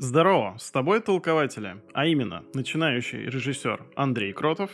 Здорово, 0.00 0.56
с 0.60 0.70
тобой 0.70 1.00
толкователи, 1.00 1.74
а 1.92 2.06
именно 2.06 2.44
начинающий 2.54 3.18
режиссер 3.18 3.84
Андрей 3.96 4.32
Кротов. 4.32 4.70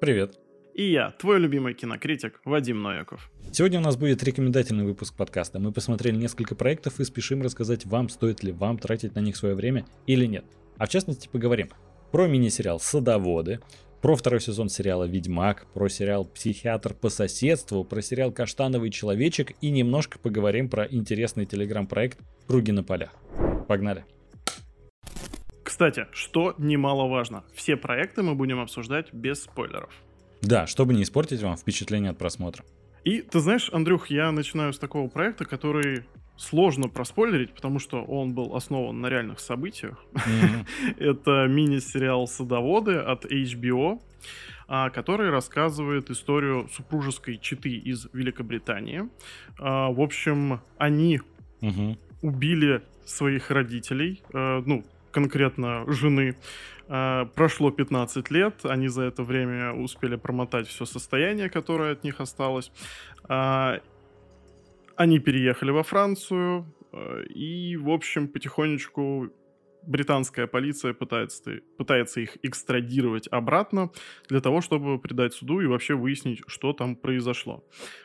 Привет. 0.00 0.38
И 0.72 0.92
я, 0.92 1.10
твой 1.10 1.40
любимый 1.40 1.74
кинокритик 1.74 2.40
Вадим 2.44 2.80
Нояков. 2.80 3.28
Сегодня 3.50 3.80
у 3.80 3.82
нас 3.82 3.96
будет 3.96 4.22
рекомендательный 4.22 4.84
выпуск 4.84 5.16
подкаста. 5.16 5.58
Мы 5.58 5.72
посмотрели 5.72 6.14
несколько 6.14 6.54
проектов 6.54 7.00
и 7.00 7.04
спешим 7.04 7.42
рассказать 7.42 7.86
вам, 7.86 8.08
стоит 8.08 8.44
ли 8.44 8.52
вам 8.52 8.78
тратить 8.78 9.16
на 9.16 9.18
них 9.18 9.36
свое 9.36 9.56
время 9.56 9.84
или 10.06 10.26
нет. 10.26 10.44
А 10.76 10.86
в 10.86 10.90
частности 10.90 11.26
поговорим 11.26 11.70
про 12.12 12.28
мини-сериал 12.28 12.78
«Садоводы», 12.78 13.58
про 14.00 14.14
второй 14.14 14.40
сезон 14.40 14.68
сериала 14.68 15.08
«Ведьмак», 15.08 15.66
про 15.74 15.88
сериал 15.88 16.24
«Психиатр 16.24 16.94
по 16.94 17.08
соседству», 17.08 17.82
про 17.82 18.00
сериал 18.00 18.30
«Каштановый 18.30 18.90
человечек» 18.90 19.54
и 19.60 19.70
немножко 19.70 20.20
поговорим 20.20 20.68
про 20.70 20.86
интересный 20.86 21.46
телеграм-проект 21.46 22.20
«Круги 22.46 22.70
на 22.70 22.84
полях». 22.84 23.10
Погнали! 23.66 24.04
Кстати, 25.68 26.06
что 26.12 26.54
немаловажно, 26.56 27.44
все 27.52 27.76
проекты 27.76 28.22
мы 28.22 28.34
будем 28.34 28.58
обсуждать 28.58 29.12
без 29.12 29.42
спойлеров. 29.42 29.92
Да, 30.40 30.66
чтобы 30.66 30.94
не 30.94 31.02
испортить 31.02 31.42
вам 31.42 31.58
впечатление 31.58 32.12
от 32.12 32.16
просмотра. 32.16 32.64
И 33.04 33.20
ты 33.20 33.38
знаешь, 33.40 33.68
Андрюх, 33.70 34.08
я 34.08 34.32
начинаю 34.32 34.72
с 34.72 34.78
такого 34.78 35.08
проекта, 35.08 35.44
который 35.44 36.04
сложно 36.38 36.88
проспойлерить, 36.88 37.52
потому 37.52 37.80
что 37.80 38.02
он 38.02 38.32
был 38.32 38.56
основан 38.56 38.98
на 39.02 39.08
реальных 39.08 39.40
событиях. 39.40 40.02
Mm-hmm. 40.14 40.96
Это 41.00 41.46
мини-сериал 41.48 42.26
«Садоводы» 42.26 42.94
от 42.94 43.26
HBO, 43.26 44.00
а, 44.68 44.88
который 44.88 45.28
рассказывает 45.28 46.08
историю 46.08 46.70
супружеской 46.72 47.36
четы 47.36 47.72
из 47.72 48.08
Великобритании. 48.14 49.02
А, 49.58 49.90
в 49.90 50.00
общем, 50.00 50.62
они 50.78 51.20
mm-hmm. 51.60 51.98
убили 52.22 52.82
своих 53.04 53.50
родителей, 53.50 54.22
э, 54.32 54.62
ну, 54.64 54.84
конкретно 55.10 55.84
жены. 55.86 56.36
Э, 56.88 57.26
прошло 57.34 57.70
15 57.70 58.30
лет, 58.30 58.54
они 58.64 58.88
за 58.88 59.02
это 59.02 59.22
время 59.22 59.72
успели 59.72 60.16
промотать 60.16 60.66
все 60.68 60.84
состояние, 60.84 61.50
которое 61.50 61.92
от 61.92 62.04
них 62.04 62.20
осталось. 62.20 62.72
Э, 63.28 63.80
они 64.96 65.18
переехали 65.18 65.70
во 65.70 65.82
Францию, 65.82 66.66
э, 66.92 67.24
и, 67.34 67.76
в 67.76 67.90
общем, 67.90 68.28
потихонечку 68.28 69.30
британская 69.86 70.46
полиция 70.46 70.92
пытается, 70.92 71.60
пытается 71.76 72.20
их 72.20 72.36
экстрадировать 72.42 73.28
обратно 73.30 73.90
для 74.28 74.40
того, 74.40 74.60
чтобы 74.60 74.98
предать 74.98 75.34
суду 75.34 75.60
и 75.60 75.66
вообще 75.66 75.94
выяснить, 75.94 76.42
что 76.46 76.72
там 76.72 76.96
произошло. 76.96 77.64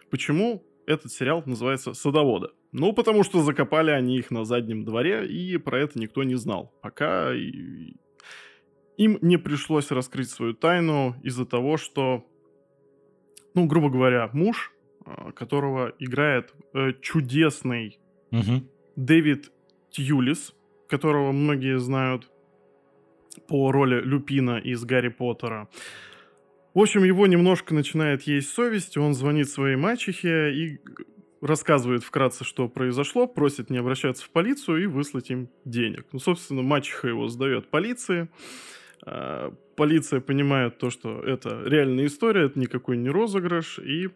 Почему 0.09 0.63
этот 0.85 1.11
сериал 1.11 1.43
называется 1.45 1.93
«Садоводы»? 1.93 2.49
Ну, 2.71 2.93
потому 2.93 3.23
что 3.23 3.43
закопали 3.43 3.91
они 3.91 4.17
их 4.17 4.31
на 4.31 4.45
заднем 4.45 4.83
дворе, 4.83 5.27
и 5.27 5.57
про 5.57 5.79
это 5.79 5.99
никто 5.99 6.23
не 6.23 6.35
знал. 6.35 6.73
Пока 6.81 7.31
им 8.97 9.17
не 9.21 9.37
пришлось 9.37 9.91
раскрыть 9.91 10.29
свою 10.29 10.53
тайну 10.53 11.15
из-за 11.23 11.45
того, 11.45 11.77
что, 11.77 12.25
ну, 13.53 13.65
грубо 13.65 13.89
говоря, 13.89 14.29
муж, 14.33 14.73
а, 15.05 15.31
которого 15.31 15.93
играет 15.99 16.53
э, 16.73 16.93
чудесный 17.01 17.99
угу. 18.31 18.63
Дэвид 18.95 19.51
Тьюлис, 19.91 20.55
которого 20.87 21.31
многие 21.31 21.79
знают 21.79 22.29
по 23.47 23.71
роли 23.71 23.99
Люпина 24.01 24.57
из 24.57 24.83
Гарри 24.85 25.09
Поттера. 25.09 25.69
В 26.73 26.79
общем, 26.79 27.03
его 27.03 27.27
немножко 27.27 27.73
начинает 27.75 28.23
есть 28.23 28.49
совесть, 28.49 28.97
он 28.97 29.13
звонит 29.13 29.47
своей 29.47 29.75
мачехе 29.75 30.51
и 30.51 30.79
рассказывает 31.39 32.03
вкратце, 32.03 32.43
что 32.43 32.67
произошло, 32.67 33.27
просит 33.27 33.69
не 33.69 33.77
обращаться 33.77 34.25
в 34.25 34.29
полицию 34.29 34.83
и 34.83 34.85
выслать 34.87 35.29
им 35.29 35.49
денег. 35.65 36.07
Ну, 36.11 36.19
собственно, 36.19 36.61
мачеха 36.61 37.09
его 37.09 37.27
сдает 37.27 37.69
полиции. 37.69 38.29
А, 39.05 39.53
полиция 39.75 40.21
понимает 40.21 40.79
то, 40.79 40.89
что 40.89 41.21
это 41.21 41.61
реальная 41.65 42.05
история, 42.05 42.45
это 42.45 42.57
никакой 42.59 42.97
не 42.97 43.09
розыгрыш, 43.09 43.79
и 43.79 44.09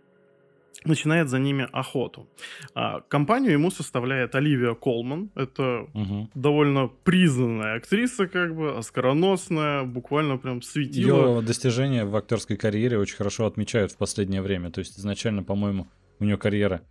начинает 0.85 1.29
за 1.29 1.39
ними 1.39 1.67
охоту. 1.71 2.29
А, 2.73 3.01
компанию 3.01 3.53
ему 3.53 3.71
составляет 3.71 4.35
Оливия 4.35 4.73
Колман. 4.73 5.31
Это 5.35 5.87
угу. 5.93 6.29
довольно 6.35 6.87
признанная 6.87 7.77
актриса, 7.77 8.27
как 8.27 8.55
бы, 8.55 8.77
оскароносная, 8.77 9.83
буквально 9.83 10.37
прям 10.37 10.61
светила. 10.61 11.37
Ее 11.37 11.41
достижения 11.41 12.05
в 12.05 12.15
актерской 12.15 12.57
карьере 12.57 12.97
очень 12.97 13.17
хорошо 13.17 13.45
отмечают 13.45 13.91
в 13.91 13.97
последнее 13.97 14.41
время. 14.41 14.71
То 14.71 14.79
есть 14.79 14.99
изначально, 14.99 15.43
по-моему, 15.43 15.87
у 16.19 16.23
нее 16.25 16.37
карьера 16.37 16.81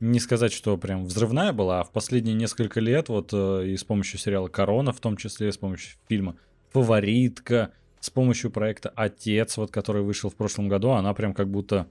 не 0.00 0.20
сказать, 0.20 0.52
что 0.52 0.76
прям 0.76 1.04
взрывная 1.04 1.52
была, 1.52 1.80
а 1.80 1.84
в 1.84 1.90
последние 1.90 2.34
несколько 2.34 2.80
лет 2.80 3.08
вот 3.08 3.30
э, 3.32 3.66
и 3.66 3.76
с 3.76 3.82
помощью 3.82 4.18
сериала 4.18 4.48
«Корона», 4.48 4.92
в 4.92 5.00
том 5.00 5.16
числе 5.16 5.50
с 5.50 5.58
помощью 5.58 5.98
фильма 6.08 6.36
«Фаворитка», 6.70 7.72
с 8.00 8.10
помощью 8.10 8.50
проекта 8.50 8.90
«Отец», 8.90 9.56
вот 9.56 9.72
который 9.72 10.02
вышел 10.02 10.30
в 10.30 10.36
прошлом 10.36 10.68
году, 10.68 10.90
она 10.90 11.12
прям 11.14 11.34
как 11.34 11.50
будто 11.50 11.88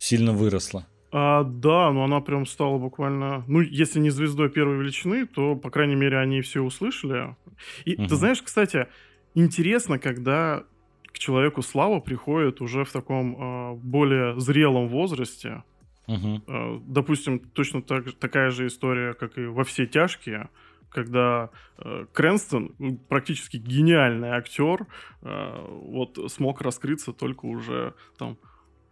сильно 0.00 0.32
выросла. 0.32 0.86
А, 1.12 1.44
да, 1.44 1.92
но 1.92 2.04
она 2.04 2.20
прям 2.20 2.46
стала 2.46 2.78
буквально, 2.78 3.44
ну, 3.46 3.60
если 3.60 4.00
не 4.00 4.10
звездой 4.10 4.48
первой 4.48 4.78
величины, 4.78 5.26
то, 5.26 5.54
по 5.54 5.70
крайней 5.70 5.96
мере, 5.96 6.18
они 6.18 6.40
все 6.40 6.60
услышали. 6.60 7.36
И 7.84 7.94
угу. 7.94 8.06
ты 8.06 8.14
знаешь, 8.16 8.42
кстати, 8.42 8.86
интересно, 9.34 9.98
когда 9.98 10.64
к 11.12 11.18
человеку 11.18 11.62
слава 11.62 12.00
приходит 12.00 12.60
уже 12.60 12.84
в 12.84 12.92
таком 12.92 13.36
э, 13.36 13.74
более 13.76 14.40
зрелом 14.40 14.88
возрасте, 14.88 15.62
Угу. 16.06 16.82
Допустим, 16.88 17.38
точно 17.38 17.82
так, 17.82 18.12
такая 18.14 18.50
же 18.50 18.66
история, 18.66 19.14
как 19.14 19.38
и 19.38 19.44
во 19.44 19.62
все 19.62 19.86
тяжкие, 19.86 20.48
когда 20.88 21.50
э, 21.78 22.06
Крэнстон, 22.12 22.74
ну, 22.80 22.96
практически 22.96 23.58
гениальный 23.58 24.30
актер, 24.30 24.86
э, 25.22 25.66
вот 25.68 26.18
смог 26.32 26.62
раскрыться 26.62 27.12
только 27.12 27.46
уже 27.46 27.94
там 28.18 28.38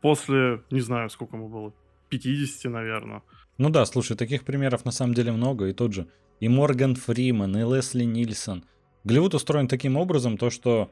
после, 0.01 0.63
не 0.71 0.81
знаю, 0.81 1.11
сколько 1.11 1.37
ему 1.37 1.49
было, 1.49 1.73
50, 2.09 2.73
наверное. 2.73 3.23
Ну 3.59 3.71
да, 3.71 3.85
слушай, 3.87 4.17
таких 4.17 4.45
примеров 4.45 4.85
на 4.85 4.93
самом 4.93 5.15
деле 5.15 5.33
много, 5.33 5.67
и 5.67 5.73
тот 5.73 5.93
же 5.93 6.09
и 6.41 6.49
Морган 6.49 6.95
Фриман, 6.95 7.57
и 7.57 7.63
Лесли 7.63 8.05
Нильсон. 8.05 8.65
Голливуд 9.05 9.35
устроен 9.35 9.69
таким 9.69 9.97
образом, 9.97 10.37
то 10.37 10.51
что 10.51 10.91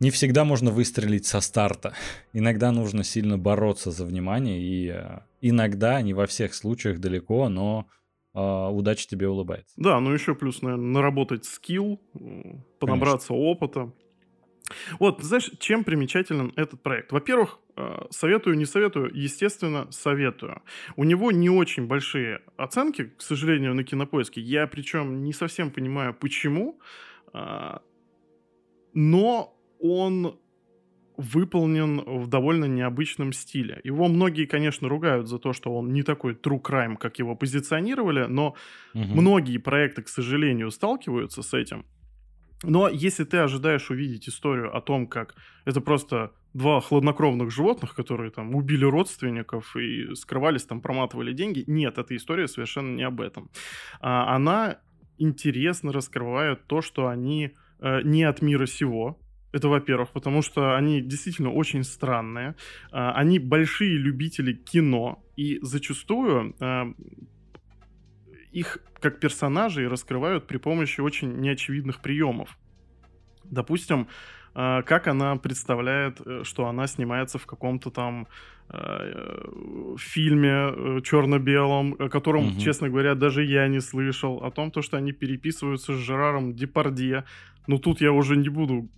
не 0.00 0.10
всегда 0.10 0.44
можно 0.44 0.70
выстрелить 0.70 1.26
со 1.26 1.40
старта. 1.40 1.94
Иногда 2.32 2.72
нужно 2.72 3.04
сильно 3.04 3.38
бороться 3.38 3.90
за 3.90 4.04
внимание, 4.04 4.60
и 4.60 4.88
э, 4.88 5.20
иногда, 5.40 6.00
не 6.00 6.14
во 6.14 6.26
всех 6.26 6.54
случаях 6.54 6.98
далеко, 6.98 7.48
но 7.48 7.86
э, 8.34 8.40
удача 8.40 9.06
тебе 9.06 9.28
улыбается. 9.28 9.74
Да, 9.76 10.00
ну 10.00 10.12
еще 10.12 10.34
плюс, 10.34 10.62
наверное, 10.62 10.92
наработать 10.92 11.44
скилл, 11.44 12.00
понабраться 12.78 13.28
Конечно. 13.28 13.50
опыта. 13.50 13.92
Вот, 14.98 15.22
знаешь, 15.22 15.50
чем 15.58 15.84
примечателен 15.84 16.52
этот 16.56 16.82
проект? 16.82 17.12
Во-первых, 17.12 17.58
э, 17.76 18.06
советую, 18.10 18.56
не 18.56 18.66
советую, 18.66 19.10
естественно, 19.14 19.86
советую. 19.90 20.62
У 20.96 21.04
него 21.04 21.32
не 21.32 21.50
очень 21.50 21.86
большие 21.86 22.40
оценки, 22.56 23.04
к 23.16 23.22
сожалению, 23.22 23.74
на 23.74 23.84
кинопоиске. 23.84 24.40
Я 24.40 24.66
причем 24.66 25.24
не 25.24 25.32
совсем 25.32 25.70
понимаю, 25.70 26.14
почему. 26.14 26.80
Э, 27.32 27.78
но 28.94 29.56
он 29.78 30.38
выполнен 31.20 32.00
в 32.00 32.26
довольно 32.28 32.64
необычном 32.64 33.32
стиле. 33.32 33.80
Его 33.84 34.08
многие, 34.08 34.46
конечно, 34.46 34.88
ругают 34.88 35.28
за 35.28 35.38
то, 35.38 35.52
что 35.52 35.76
он 35.76 35.92
не 35.92 36.02
такой 36.02 36.32
true 36.32 36.60
crime, 36.62 36.96
как 36.96 37.18
его 37.18 37.36
позиционировали, 37.36 38.26
но 38.26 38.54
угу. 38.94 39.04
многие 39.04 39.58
проекты, 39.58 40.02
к 40.02 40.08
сожалению, 40.08 40.70
сталкиваются 40.70 41.42
с 41.42 41.52
этим. 41.52 41.84
Но 42.62 42.88
если 42.88 43.24
ты 43.24 43.38
ожидаешь 43.38 43.90
увидеть 43.90 44.28
историю 44.28 44.76
о 44.76 44.80
том, 44.80 45.06
как 45.06 45.34
это 45.64 45.80
просто 45.80 46.32
два 46.52 46.80
хладнокровных 46.80 47.50
животных, 47.50 47.94
которые 47.94 48.30
там 48.30 48.54
убили 48.54 48.84
родственников 48.84 49.76
и 49.76 50.14
скрывались, 50.14 50.64
там 50.64 50.80
проматывали 50.80 51.32
деньги, 51.32 51.64
нет, 51.66 51.98
эта 51.98 52.16
история 52.16 52.48
совершенно 52.48 52.94
не 52.96 53.02
об 53.02 53.20
этом. 53.20 53.50
А, 54.00 54.34
она 54.34 54.78
интересно 55.18 55.92
раскрывает 55.92 56.66
то, 56.66 56.82
что 56.82 57.08
они 57.08 57.52
э, 57.80 58.02
не 58.02 58.24
от 58.24 58.42
мира 58.42 58.66
сего, 58.66 59.18
это, 59.52 59.68
во-первых, 59.68 60.10
потому 60.10 60.42
что 60.42 60.76
они 60.76 61.00
действительно 61.00 61.50
очень 61.50 61.82
странные. 61.82 62.54
А, 62.92 63.12
они 63.12 63.38
большие 63.38 63.96
любители 63.96 64.52
кино, 64.52 65.24
и 65.36 65.58
зачастую 65.62 66.54
а, 66.60 66.92
их 68.52 68.78
как 69.00 69.20
персонажей 69.20 69.88
раскрывают 69.88 70.46
при 70.46 70.58
помощи 70.58 71.00
очень 71.00 71.40
неочевидных 71.40 72.00
приемов. 72.00 72.58
Допустим, 73.44 74.08
а, 74.54 74.82
как 74.82 75.06
она 75.06 75.36
представляет, 75.36 76.20
э, 76.24 76.42
что 76.44 76.66
она 76.66 76.86
снимается 76.86 77.38
в 77.38 77.46
каком-то 77.46 77.90
там 77.90 78.26
э, 78.68 79.44
фильме 79.98 80.48
э, 80.50 81.00
черно-белом, 81.02 81.94
о 81.98 82.08
котором, 82.08 82.48
угу. 82.48 82.60
честно 82.60 82.88
говоря, 82.88 83.14
даже 83.14 83.44
я 83.44 83.68
не 83.68 83.80
слышал, 83.80 84.44
о 84.44 84.50
том, 84.50 84.70
то, 84.70 84.82
что 84.82 84.96
они 84.96 85.12
переписываются 85.12 85.94
с 85.94 85.98
Жераром 85.98 86.54
Депардье. 86.54 87.24
Но 87.66 87.78
тут 87.78 88.00
я 88.00 88.12
уже 88.12 88.36
не 88.36 88.48
буду 88.48 88.88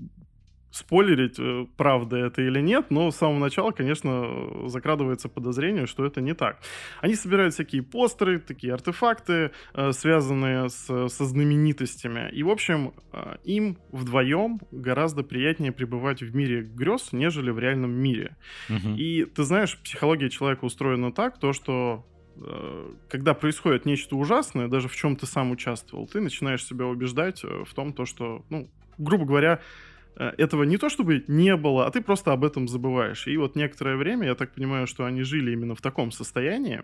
спойлерить, 0.73 1.39
э, 1.39 1.67
правда 1.77 2.17
это 2.17 2.43
или 2.43 2.61
нет, 2.61 2.87
но 2.91 3.11
с 3.11 3.17
самого 3.17 3.39
начала, 3.39 3.71
конечно, 3.73 4.69
закрадывается 4.69 5.29
подозрение, 5.29 5.87
что 5.87 6.05
это 6.05 6.21
не 6.21 6.35
так. 6.35 6.61
Они 7.01 7.15
собирают 7.15 7.55
всякие 7.55 7.83
постеры, 7.83 8.41
такие 8.41 8.73
артефакты, 8.73 9.51
э, 9.75 9.93
связанные 9.93 10.71
с, 10.71 11.09
со 11.09 11.25
знаменитостями. 11.25 12.31
И, 12.33 12.43
в 12.43 12.49
общем, 12.49 12.95
э, 13.13 13.37
им 13.45 13.79
вдвоем 13.93 14.61
гораздо 14.71 15.23
приятнее 15.23 15.73
пребывать 15.73 16.23
в 16.23 16.35
мире 16.35 16.63
грез, 16.63 17.11
нежели 17.13 17.51
в 17.51 17.59
реальном 17.59 17.93
мире. 17.93 18.37
Угу. 18.71 18.95
И 18.97 19.27
ты 19.27 19.45
знаешь, 19.45 19.79
психология 19.85 20.31
человека 20.31 20.65
устроена 20.65 21.13
так, 21.13 21.39
то, 21.39 21.53
что 21.53 22.07
когда 23.11 23.35
происходит 23.35 23.85
нечто 23.85 24.17
ужасное, 24.17 24.67
даже 24.67 24.89
в 24.89 24.97
чем 24.97 25.17
ты 25.17 25.27
сам 25.27 25.51
участвовал, 25.51 26.09
ты 26.09 26.23
начинаешь 26.23 26.65
себя 26.65 26.87
убеждать 26.87 27.43
в 27.45 27.75
том, 27.75 27.93
то, 27.93 28.07
что, 28.07 28.47
ну, 28.49 28.71
грубо 28.97 29.27
говоря, 29.27 29.61
этого 30.17 30.65
не 30.65 30.77
то 30.77 30.89
чтобы 30.89 31.25
не 31.29 31.57
было, 31.57 31.87
а 31.87 31.91
ты 31.91 32.03
просто 32.03 32.33
об 32.33 32.45
этом 32.45 32.69
забываешь. 32.69 33.27
И 33.27 33.37
вот 33.37 33.57
некоторое 33.57 33.97
время, 33.97 34.27
я 34.29 34.35
так 34.35 34.55
понимаю, 34.55 34.87
что 34.87 35.05
они 35.05 35.23
жили 35.23 35.53
именно 35.53 35.75
в 35.75 35.81
таком 35.81 36.13
состоянии. 36.13 36.83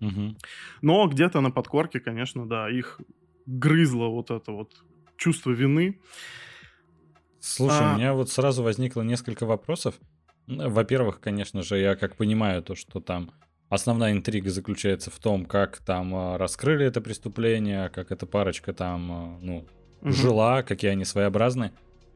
Угу. 0.00 0.36
Но 0.82 1.06
где-то 1.08 1.40
на 1.40 1.50
подкорке, 1.50 2.00
конечно, 2.00 2.46
да, 2.46 2.70
их 2.70 3.00
грызло 3.46 4.06
вот 4.06 4.30
это 4.30 4.52
вот 4.52 4.72
чувство 5.16 5.50
вины. 5.50 6.00
Слушай, 7.40 7.86
а... 7.86 7.92
у 7.92 7.96
меня 7.96 8.14
вот 8.14 8.30
сразу 8.30 8.62
возникло 8.62 9.02
несколько 9.02 9.46
вопросов. 9.46 9.94
Во-первых, 10.46 11.20
конечно 11.20 11.62
же, 11.62 11.78
я 11.78 11.96
как 11.96 12.16
понимаю 12.16 12.62
то, 12.62 12.74
что 12.74 13.00
там 13.00 13.30
основная 13.68 14.12
интрига 14.12 14.50
заключается 14.50 15.10
в 15.10 15.18
том, 15.18 15.46
как 15.46 15.78
там 15.78 16.14
а, 16.14 16.38
раскрыли 16.38 16.84
это 16.84 17.00
преступление, 17.00 17.88
как 17.88 18.10
эта 18.10 18.26
парочка 18.26 18.72
там, 18.72 19.12
а, 19.12 19.38
ну, 19.40 19.66
угу. 20.00 20.10
жила, 20.10 20.62
какие 20.62 20.90
они 20.90 21.04
своеобразные. 21.04 21.72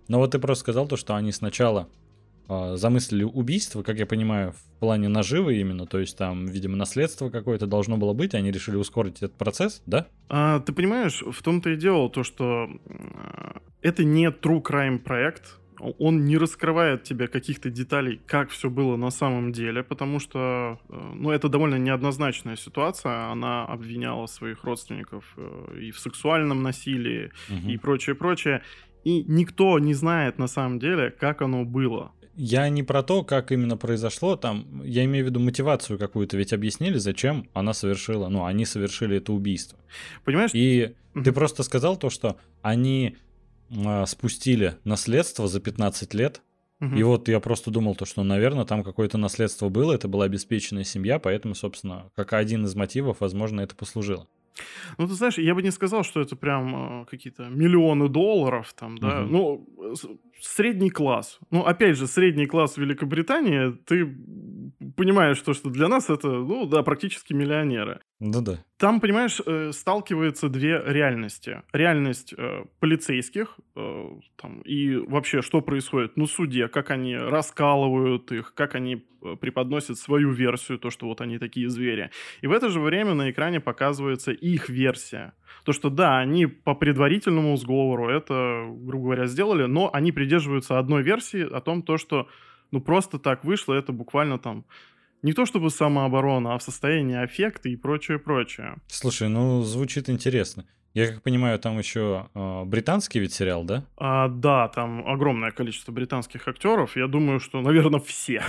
Но 0.08 0.18
вот 0.18 0.32
ты 0.32 0.38
просто 0.38 0.60
сказал 0.60 0.86
то, 0.86 0.96
что 0.96 1.14
они 1.14 1.32
сначала 1.32 1.88
э, 2.48 2.76
замыслили 2.76 3.24
убийство, 3.24 3.82
как 3.82 3.98
я 3.98 4.06
понимаю, 4.06 4.52
в 4.52 4.80
плане 4.80 5.08
наживы 5.08 5.56
именно, 5.56 5.86
то 5.86 5.98
есть 5.98 6.16
там, 6.16 6.46
видимо, 6.46 6.76
наследство 6.76 7.30
какое-то 7.30 7.66
должно 7.66 7.96
было 7.96 8.12
быть, 8.12 8.34
они 8.34 8.50
решили 8.50 8.76
ускорить 8.76 9.18
этот 9.18 9.34
процесс, 9.34 9.82
да? 9.86 10.06
А, 10.28 10.60
ты 10.60 10.72
понимаешь, 10.72 11.22
в 11.22 11.42
том-то 11.42 11.70
и 11.70 11.76
дело 11.76 12.10
то, 12.10 12.22
что 12.22 12.68
это 13.82 14.04
не 14.04 14.26
true 14.26 14.62
crime 14.62 14.98
проект, 14.98 15.58
он 15.98 16.24
не 16.24 16.36
раскрывает 16.36 17.02
тебе 17.02 17.28
каких-то 17.28 17.70
деталей, 17.70 18.20
как 18.26 18.50
все 18.50 18.70
было 18.70 18.96
на 18.96 19.10
самом 19.10 19.52
деле, 19.52 19.82
потому 19.82 20.20
что, 20.20 20.78
э, 20.88 21.12
ну, 21.14 21.30
это 21.30 21.48
довольно 21.48 21.76
неоднозначная 21.76 22.56
ситуация. 22.56 23.30
Она 23.30 23.64
обвиняла 23.64 24.26
своих 24.26 24.64
родственников 24.64 25.24
э, 25.36 25.78
и 25.80 25.90
в 25.90 25.98
сексуальном 25.98 26.62
насилии 26.62 27.32
угу. 27.48 27.68
и 27.68 27.76
прочее, 27.76 28.14
прочее 28.14 28.62
и 29.04 29.24
никто 29.28 29.78
не 29.78 29.94
знает 29.94 30.38
на 30.38 30.48
самом 30.48 30.78
деле, 30.78 31.10
как 31.10 31.42
оно 31.42 31.64
было. 31.64 32.12
Я 32.36 32.68
не 32.68 32.82
про 32.82 33.02
то, 33.02 33.22
как 33.22 33.52
именно 33.52 33.76
произошло, 33.76 34.36
там, 34.36 34.82
я 34.82 35.04
имею 35.04 35.24
в 35.24 35.28
виду 35.28 35.38
мотивацию 35.38 35.98
какую-то, 35.98 36.36
ведь 36.36 36.52
объяснили, 36.52 36.98
зачем 36.98 37.48
она 37.52 37.74
совершила, 37.74 38.28
ну, 38.28 38.44
они 38.44 38.64
совершили 38.64 39.18
это 39.18 39.32
убийство. 39.32 39.78
Понимаешь? 40.24 40.50
И 40.52 40.94
ты 41.22 41.30
просто 41.30 41.62
сказал 41.62 41.96
то, 41.96 42.10
что 42.10 42.36
они 42.60 43.16
э, 43.70 44.06
спустили 44.06 44.74
наследство 44.82 45.46
за 45.46 45.60
15 45.60 46.12
лет, 46.14 46.42
и 46.80 47.02
вот 47.02 47.28
я 47.28 47.40
просто 47.40 47.70
думал 47.70 47.94
то, 47.94 48.04
что, 48.04 48.22
наверное, 48.24 48.66
там 48.66 48.82
какое-то 48.82 49.16
наследство 49.16 49.70
было, 49.70 49.94
это 49.94 50.06
была 50.06 50.26
обеспеченная 50.26 50.84
семья, 50.84 51.18
поэтому, 51.18 51.54
собственно, 51.54 52.10
как 52.14 52.34
один 52.34 52.66
из 52.66 52.74
мотивов, 52.74 53.20
возможно, 53.20 53.62
это 53.62 53.74
послужило. 53.74 54.26
Ну, 54.98 55.06
ты 55.06 55.14
знаешь, 55.14 55.38
я 55.38 55.54
бы 55.54 55.62
не 55.62 55.70
сказал, 55.70 56.04
что 56.04 56.20
это 56.20 56.36
прям 56.36 57.02
э, 57.02 57.04
какие-то 57.06 57.48
миллионы 57.48 58.08
долларов, 58.08 58.72
там, 58.74 58.98
да. 58.98 59.22
Угу. 59.22 59.32
Ну, 59.32 59.66
средний 60.40 60.90
класс. 60.90 61.38
Ну, 61.50 61.64
опять 61.64 61.96
же, 61.96 62.06
средний 62.06 62.46
класс 62.46 62.76
Великобритании, 62.76 63.72
ты 63.86 64.06
понимаешь, 64.96 65.38
что, 65.38 65.54
что 65.54 65.70
для 65.70 65.88
нас 65.88 66.10
это, 66.10 66.28
ну, 66.28 66.66
да, 66.66 66.82
практически 66.82 67.32
миллионеры. 67.32 68.00
Ну 68.20 68.40
да. 68.42 68.58
Там, 68.78 69.00
понимаешь, 69.00 69.40
э, 69.44 69.72
сталкиваются 69.72 70.48
две 70.48 70.82
реальности. 70.84 71.62
Реальность 71.72 72.34
э, 72.36 72.64
полицейских 72.80 73.58
э, 73.76 74.08
там, 74.36 74.60
и 74.60 74.96
вообще, 74.96 75.42
что 75.42 75.60
происходит 75.60 76.16
на 76.16 76.26
суде, 76.26 76.68
как 76.68 76.90
они 76.90 77.16
раскалывают 77.16 78.32
их, 78.32 78.54
как 78.54 78.74
они 78.74 79.04
преподносят 79.40 79.98
свою 79.98 80.30
версию, 80.32 80.78
то, 80.78 80.90
что 80.90 81.06
вот 81.06 81.20
они 81.20 81.38
такие 81.38 81.68
звери. 81.68 82.10
И 82.42 82.46
в 82.46 82.52
это 82.52 82.68
же 82.68 82.80
время 82.80 83.14
на 83.14 83.30
экране 83.30 83.60
показывается 83.60 84.32
их 84.32 84.68
версия. 84.68 85.32
То, 85.64 85.72
что 85.72 85.90
да, 85.90 86.18
они 86.18 86.46
по 86.46 86.74
предварительному 86.74 87.56
сговору 87.56 88.08
это, 88.08 88.66
грубо 88.68 89.04
говоря, 89.04 89.26
сделали, 89.26 89.64
но 89.64 89.90
они 89.92 90.12
придерживаются 90.12 90.78
одной 90.78 91.02
версии 91.02 91.42
о 91.42 91.60
том, 91.60 91.82
то, 91.82 91.96
что 91.96 92.28
ну 92.70 92.80
просто 92.80 93.18
так 93.18 93.44
вышло, 93.44 93.74
это 93.74 93.92
буквально 93.92 94.38
там 94.38 94.64
не 95.22 95.32
то 95.32 95.46
чтобы 95.46 95.70
самооборона, 95.70 96.54
а 96.54 96.58
в 96.58 96.62
состоянии 96.62 97.16
аффекта 97.16 97.68
и 97.68 97.76
прочее, 97.76 98.18
прочее. 98.18 98.76
Слушай, 98.88 99.28
ну 99.28 99.62
звучит 99.62 100.10
интересно. 100.10 100.66
Я 100.94 101.08
как 101.08 101.22
понимаю, 101.22 101.58
там 101.58 101.76
еще 101.76 102.28
э, 102.36 102.64
британский 102.66 103.18
ведь 103.18 103.32
сериал, 103.32 103.64
да? 103.64 103.84
А, 103.96 104.28
да, 104.28 104.68
там 104.68 105.04
огромное 105.08 105.50
количество 105.50 105.90
британских 105.90 106.46
актеров. 106.46 106.96
Я 106.96 107.08
думаю, 107.08 107.40
что, 107.40 107.60
наверное, 107.60 107.98
все. 107.98 108.44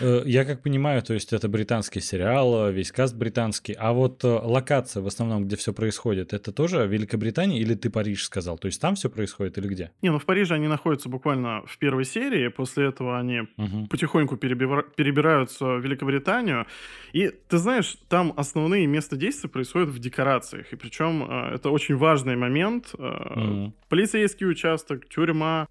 Э, 0.00 0.22
я 0.24 0.44
как 0.46 0.62
понимаю, 0.62 1.02
то 1.02 1.12
есть 1.12 1.32
это 1.32 1.46
британский 1.48 2.00
сериал, 2.00 2.72
весь 2.72 2.90
каст 2.90 3.14
британский. 3.14 3.74
А 3.78 3.92
вот 3.92 4.24
э, 4.24 4.28
локация 4.28 5.02
в 5.02 5.06
основном, 5.06 5.44
где 5.44 5.56
все 5.56 5.74
происходит, 5.74 6.32
это 6.32 6.52
тоже 6.52 6.86
Великобритания 6.86 7.60
или 7.60 7.74
ты 7.74 7.90
Париж 7.90 8.24
сказал? 8.24 8.56
То 8.56 8.66
есть 8.66 8.80
там 8.80 8.94
все 8.94 9.10
происходит 9.10 9.58
или 9.58 9.68
где? 9.68 9.92
Не, 10.00 10.10
ну 10.10 10.18
в 10.18 10.24
Париже 10.24 10.54
они 10.54 10.68
находятся 10.68 11.08
буквально 11.08 11.62
в 11.66 11.76
первой 11.76 12.04
серии. 12.04 12.48
После 12.48 12.86
этого 12.86 13.18
они 13.18 13.42
угу. 13.58 13.86
потихоньку 13.90 14.38
перебира... 14.38 14.82
перебираются 14.82 15.66
в 15.66 15.80
Великобританию. 15.80 16.66
И 17.12 17.28
ты 17.28 17.58
знаешь, 17.58 17.96
там 18.08 18.32
основные 18.36 18.86
места 18.86 19.16
действия 19.16 19.50
происходят 19.50 19.90
в 19.90 19.98
декорациях. 19.98 20.72
И 20.72 20.76
причем 20.76 21.22
это 21.60 21.70
очень 21.70 21.96
важный 21.96 22.36
момент. 22.36 22.94
Mm-hmm. 22.94 23.72
Полицейский 23.88 24.46
участок, 24.46 25.08
тюрьма, 25.08 25.68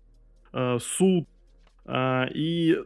э, 0.53 0.77
суд. 0.79 1.27
Э, 1.85 2.27
и 2.33 2.77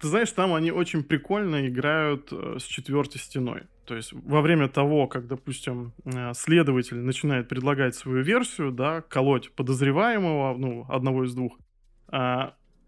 ты 0.00 0.08
знаешь, 0.08 0.32
там 0.32 0.54
они 0.54 0.72
очень 0.72 1.02
прикольно 1.02 1.68
играют 1.68 2.32
с 2.32 2.62
четвертой 2.62 3.20
стеной. 3.20 3.62
То 3.84 3.96
есть 3.96 4.12
во 4.12 4.40
время 4.40 4.68
того, 4.68 5.06
как, 5.06 5.26
допустим, 5.26 5.92
следователь 6.34 6.98
начинает 6.98 7.48
предлагать 7.48 7.94
свою 7.94 8.22
версию, 8.22 8.70
да, 8.70 9.00
колоть 9.00 9.50
подозреваемого, 9.52 10.56
ну, 10.58 10.86
одного 10.88 11.24
из 11.24 11.34
двух, 11.34 11.58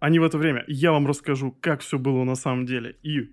они 0.01 0.19
в 0.19 0.23
это 0.23 0.39
время, 0.39 0.65
я 0.67 0.93
вам 0.93 1.07
расскажу, 1.07 1.57
как 1.61 1.81
все 1.81 1.99
было 1.99 2.25
на 2.25 2.35
самом 2.35 2.67
деле, 2.67 2.97
и 3.03 3.31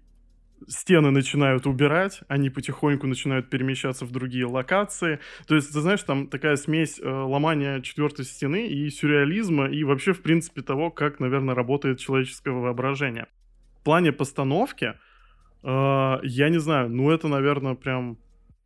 стены 0.67 1.11
начинают 1.11 1.67
убирать, 1.67 2.21
они 2.27 2.49
потихоньку 2.49 3.07
начинают 3.07 3.49
перемещаться 3.49 4.05
в 4.05 4.11
другие 4.11 4.45
локации. 4.45 5.19
То 5.47 5.55
есть, 5.55 5.71
ты 5.73 5.81
знаешь, 5.81 6.03
там 6.03 6.27
такая 6.27 6.55
смесь 6.55 6.99
э, 6.99 7.07
ломания 7.07 7.81
четвертой 7.81 8.25
стены 8.25 8.67
и 8.67 8.89
сюрреализма, 8.89 9.67
и 9.67 9.83
вообще, 9.83 10.13
в 10.13 10.21
принципе, 10.21 10.61
того, 10.61 10.89
как, 10.89 11.19
наверное, 11.19 11.55
работает 11.55 11.99
человеческое 11.99 12.51
воображение. 12.51 13.27
В 13.79 13.83
плане 13.83 14.11
постановки, 14.11 14.93
э, 15.63 16.19
я 16.23 16.49
не 16.49 16.59
знаю, 16.59 16.89
ну 16.89 17.11
это, 17.11 17.27
наверное, 17.27 17.75
прям 17.75 18.17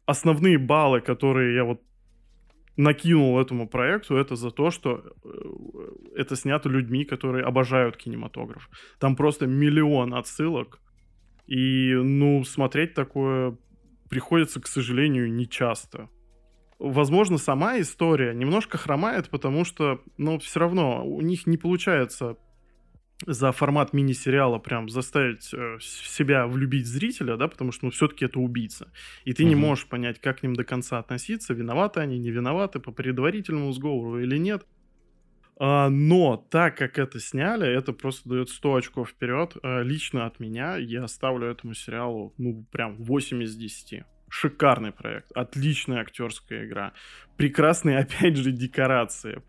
основные 0.05 0.57
баллы, 0.57 1.01
которые 1.01 1.55
я 1.55 1.63
вот 1.63 1.81
накинул 2.77 3.39
этому 3.39 3.67
проекту, 3.67 4.15
это 4.15 4.35
за 4.35 4.51
то, 4.51 4.71
что 4.71 5.03
э, 5.23 5.29
это 6.15 6.35
снято 6.35 6.69
людьми, 6.69 7.05
которые 7.05 7.45
обожают 7.45 7.97
кинематограф. 7.97 8.69
Там 8.99 9.15
просто 9.15 9.45
миллион 9.45 10.13
отсылок 10.13 10.79
и, 11.51 11.93
ну, 11.95 12.45
смотреть 12.45 12.93
такое 12.93 13.57
приходится, 14.09 14.61
к 14.61 14.67
сожалению, 14.67 15.29
не 15.33 15.49
часто. 15.49 16.09
Возможно, 16.79 17.37
сама 17.37 17.77
история 17.81 18.33
немножко 18.33 18.77
хромает, 18.77 19.29
потому 19.29 19.65
что, 19.65 20.01
ну, 20.17 20.39
все 20.39 20.61
равно 20.61 21.05
у 21.05 21.19
них 21.19 21.47
не 21.47 21.57
получается 21.57 22.37
за 23.27 23.51
формат 23.51 23.91
мини-сериала 23.91 24.59
прям 24.59 24.87
заставить 24.87 25.53
э, 25.53 25.77
себя 25.81 26.47
влюбить 26.47 26.87
зрителя, 26.87 27.35
да, 27.35 27.49
потому 27.49 27.73
что, 27.73 27.85
ну, 27.85 27.91
все-таки 27.91 28.23
это 28.23 28.39
убийца. 28.39 28.89
И 29.25 29.33
ты 29.33 29.43
угу. 29.43 29.49
не 29.49 29.55
можешь 29.55 29.87
понять, 29.87 30.21
как 30.21 30.39
к 30.39 30.43
ним 30.43 30.55
до 30.55 30.63
конца 30.63 30.99
относиться, 30.99 31.53
виноваты 31.53 31.99
они, 31.99 32.17
не 32.17 32.31
виноваты, 32.31 32.79
по 32.79 32.93
предварительному 32.93 33.73
сговору 33.73 34.21
или 34.21 34.37
нет. 34.37 34.65
А, 35.63 35.89
но 35.89 36.37
так 36.49 36.75
как 36.75 36.97
это 36.97 37.19
сняли, 37.19 37.71
это 37.71 37.93
просто 37.93 38.27
дает 38.27 38.49
100 38.49 38.75
очков 38.75 39.09
вперед. 39.09 39.55
А, 39.61 39.81
лично 39.83 40.25
от 40.25 40.39
меня 40.39 40.75
я 40.77 41.07
ставлю 41.07 41.51
этому 41.51 41.75
сериалу, 41.75 42.33
ну, 42.39 42.65
прям 42.71 42.95
8 42.95 43.43
из 43.43 43.55
10. 43.55 44.03
Шикарный 44.27 44.91
проект, 44.91 45.31
отличная 45.35 46.01
актерская 46.01 46.65
игра, 46.65 46.93
прекрасные, 47.37 47.99
опять 47.99 48.37
же, 48.37 48.51
декорации. 48.51 49.39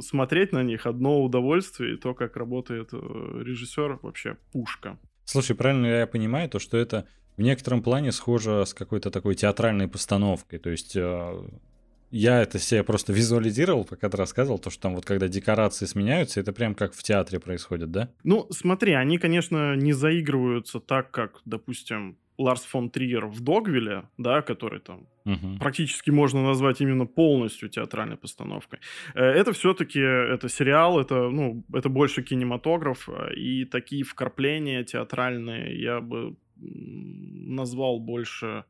Смотреть 0.00 0.50
на 0.50 0.64
них 0.64 0.86
одно 0.86 1.22
удовольствие, 1.22 1.94
и 1.94 1.96
то, 1.96 2.14
как 2.14 2.36
работает 2.36 2.88
э, 2.92 2.96
режиссер, 2.96 4.00
вообще 4.02 4.38
пушка. 4.52 4.98
Слушай, 5.24 5.54
правильно 5.54 5.86
я 5.86 6.08
понимаю, 6.08 6.48
то, 6.48 6.58
что 6.58 6.78
это 6.78 7.06
в 7.36 7.42
некотором 7.42 7.84
плане 7.84 8.10
схоже 8.10 8.66
с 8.66 8.74
какой-то 8.74 9.12
такой 9.12 9.36
театральной 9.36 9.86
постановкой, 9.86 10.58
то 10.58 10.70
есть 10.70 10.96
э, 10.96 11.44
я 12.10 12.42
это 12.42 12.58
себе 12.58 12.82
просто 12.82 13.12
визуализировал, 13.12 13.84
пока 13.84 14.08
ты 14.08 14.16
рассказывал, 14.16 14.58
то, 14.58 14.70
что 14.70 14.82
там 14.82 14.94
вот 14.94 15.04
когда 15.04 15.28
декорации 15.28 15.86
сменяются, 15.86 16.40
это 16.40 16.52
прям 16.52 16.74
как 16.74 16.94
в 16.94 17.02
театре 17.02 17.38
происходит, 17.40 17.90
да? 17.90 18.10
Ну, 18.24 18.46
смотри, 18.50 18.92
они, 18.94 19.18
конечно, 19.18 19.76
не 19.76 19.92
заигрываются 19.92 20.80
так, 20.80 21.10
как, 21.10 21.40
допустим, 21.44 22.16
Ларс 22.40 22.62
фон 22.62 22.88
Триер 22.90 23.26
в 23.26 23.40
Догвилле, 23.40 24.04
да, 24.16 24.40
который 24.40 24.80
там 24.80 25.06
угу. 25.26 25.58
практически 25.58 26.10
можно 26.10 26.42
назвать 26.42 26.80
именно 26.80 27.04
полностью 27.04 27.68
театральной 27.68 28.16
постановкой. 28.16 28.80
Э, 29.14 29.22
это 29.22 29.52
все-таки 29.52 30.00
это 30.00 30.48
сериал, 30.48 30.98
это 30.98 31.28
ну 31.28 31.62
это 31.72 31.90
больше 31.90 32.22
кинематограф 32.22 33.10
э, 33.10 33.34
и 33.34 33.66
такие 33.66 34.04
вкрапления 34.04 34.84
театральные 34.84 35.80
я 35.82 36.00
бы 36.00 36.34
назвал 36.56 38.00
больше 38.00 38.64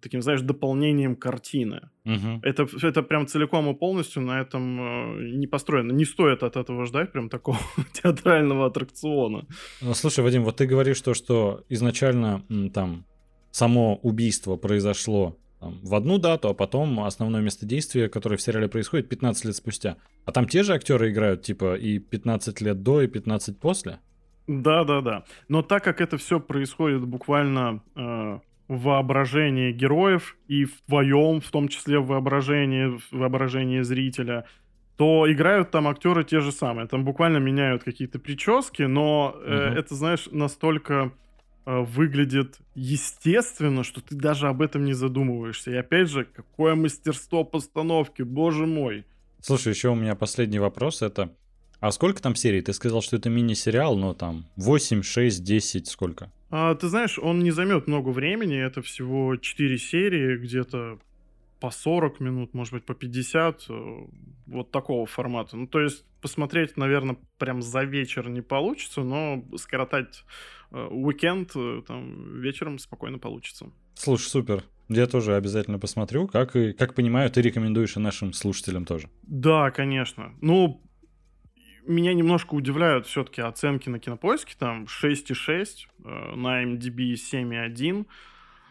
таким, 0.00 0.22
знаешь, 0.22 0.40
дополнением 0.40 1.16
картины. 1.16 1.90
Угу. 2.04 2.40
Это, 2.42 2.66
это 2.82 3.02
прям 3.02 3.26
целиком 3.26 3.70
и 3.70 3.74
полностью 3.74 4.22
на 4.22 4.40
этом 4.40 4.80
э, 4.80 5.36
не 5.36 5.46
построено. 5.46 5.92
Не 5.92 6.04
стоит 6.04 6.42
от 6.42 6.56
этого 6.56 6.86
ждать 6.86 7.12
прям 7.12 7.28
такого 7.28 7.58
театрального 7.92 8.66
аттракциона. 8.66 9.46
Ну, 9.80 9.94
слушай, 9.94 10.24
Вадим, 10.24 10.44
вот 10.44 10.56
ты 10.56 10.66
говоришь 10.66 11.00
то, 11.00 11.14
что 11.14 11.64
изначально 11.68 12.42
там 12.72 13.04
само 13.50 13.96
убийство 13.96 14.56
произошло 14.56 15.36
там, 15.60 15.78
в 15.82 15.94
одну 15.94 16.18
дату, 16.18 16.48
а 16.48 16.54
потом 16.54 17.00
основное 17.00 17.42
место 17.42 17.66
действия, 17.66 18.08
которое 18.08 18.36
в 18.36 18.42
сериале 18.42 18.68
происходит, 18.68 19.08
15 19.08 19.44
лет 19.44 19.56
спустя. 19.56 19.96
А 20.24 20.32
там 20.32 20.48
те 20.48 20.62
же 20.62 20.72
актеры 20.72 21.10
играют, 21.10 21.42
типа, 21.42 21.76
и 21.76 21.98
15 21.98 22.60
лет 22.60 22.82
до, 22.82 23.02
и 23.02 23.06
15 23.06 23.58
после? 23.58 24.00
Да, 24.46 24.84
да, 24.84 25.00
да. 25.00 25.24
Но 25.48 25.62
так 25.62 25.84
как 25.84 26.00
это 26.00 26.16
все 26.16 26.40
происходит 26.40 27.04
буквально 27.06 27.82
э, 27.94 28.40
в 28.70 28.82
воображении 28.84 29.72
героев 29.72 30.36
и 30.48 30.64
в 30.64 30.80
твоем, 30.86 31.40
в 31.40 31.50
том 31.50 31.68
числе 31.68 31.98
в 31.98 32.06
воображении, 32.06 32.86
в 32.86 33.02
воображении 33.10 33.82
зрителя, 33.82 34.44
то 34.96 35.30
играют 35.30 35.70
там 35.70 35.88
актеры 35.88 36.24
те 36.24 36.40
же 36.40 36.52
самые. 36.52 36.86
Там 36.86 37.04
буквально 37.04 37.38
меняют 37.38 37.84
какие-то 37.84 38.18
прически, 38.18 38.82
но 38.82 39.34
э, 39.36 39.70
угу. 39.70 39.78
это, 39.78 39.94
знаешь, 39.94 40.28
настолько 40.30 41.12
Э, 41.66 41.82
выглядит 41.82 42.58
естественно, 42.74 43.84
что 43.84 44.00
ты 44.00 44.16
даже 44.16 44.48
об 44.48 44.62
этом 44.62 44.84
не 44.84 44.94
задумываешься. 44.94 45.70
И 45.70 45.74
опять 45.74 46.08
же, 46.08 46.24
какое 46.24 46.74
мастерство 46.74 47.44
постановки, 47.44 48.22
боже 48.22 48.66
мой. 48.66 49.04
Слушай, 49.40 49.72
еще 49.72 49.90
у 49.90 49.94
меня 49.94 50.14
последний 50.14 50.58
вопрос, 50.58 51.02
это... 51.02 51.34
А 51.80 51.90
сколько 51.92 52.22
там 52.22 52.34
серий? 52.34 52.62
Ты 52.62 52.72
сказал, 52.72 53.02
что 53.02 53.16
это 53.16 53.30
мини-сериал, 53.30 53.96
но 53.96 54.14
там 54.14 54.46
8, 54.56 55.02
6, 55.02 55.42
10, 55.42 55.88
сколько? 55.88 56.30
А, 56.50 56.74
ты 56.74 56.88
знаешь, 56.88 57.18
он 57.18 57.40
не 57.40 57.50
займет 57.50 57.86
много 57.86 58.10
времени, 58.10 58.56
это 58.56 58.82
всего 58.82 59.36
4 59.36 59.78
серии, 59.78 60.36
где-то 60.36 60.98
по 61.60 61.70
40 61.70 62.20
минут, 62.20 62.54
может 62.54 62.72
быть, 62.72 62.84
по 62.84 62.94
50, 62.94 63.66
э, 63.68 63.98
вот 64.46 64.70
такого 64.70 65.06
формата. 65.06 65.56
Ну, 65.56 65.66
то 65.66 65.80
есть 65.80 66.04
посмотреть, 66.22 66.76
наверное, 66.76 67.16
прям 67.38 67.62
за 67.62 67.82
вечер 67.82 68.28
не 68.28 68.40
получится, 68.40 69.02
но 69.02 69.44
скоротать 69.56 70.24
Э, 70.72 70.86
уикенд 70.90 71.50
э, 71.56 71.82
там 71.86 72.40
вечером 72.40 72.78
спокойно 72.78 73.18
получится. 73.18 73.66
Слушай, 73.94 74.28
супер. 74.28 74.64
Я 74.88 75.06
тоже 75.06 75.36
обязательно 75.36 75.78
посмотрю. 75.78 76.26
Как, 76.26 76.56
и, 76.56 76.72
как 76.72 76.94
понимаю, 76.94 77.30
ты 77.30 77.42
рекомендуешь 77.42 77.96
и 77.96 78.00
нашим 78.00 78.32
слушателям 78.32 78.84
тоже. 78.84 79.08
Да, 79.22 79.70
конечно. 79.70 80.32
Ну, 80.40 80.80
меня 81.90 82.14
немножко 82.14 82.54
удивляют 82.54 83.06
все-таки 83.06 83.42
оценки 83.42 83.88
на 83.88 83.98
кинопоиске. 83.98 84.54
Там 84.58 84.84
6,6, 84.84 85.88
э, 86.04 86.34
на 86.36 86.64
MDB 86.64 87.14
7,1. 87.14 88.06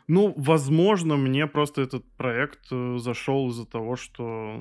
Ну, 0.07 0.33
возможно, 0.37 1.17
мне 1.17 1.45
просто 1.45 1.83
этот 1.83 2.03
проект 2.17 2.69
зашел 2.69 3.49
из-за 3.49 3.65
того, 3.65 3.95
что 3.95 4.59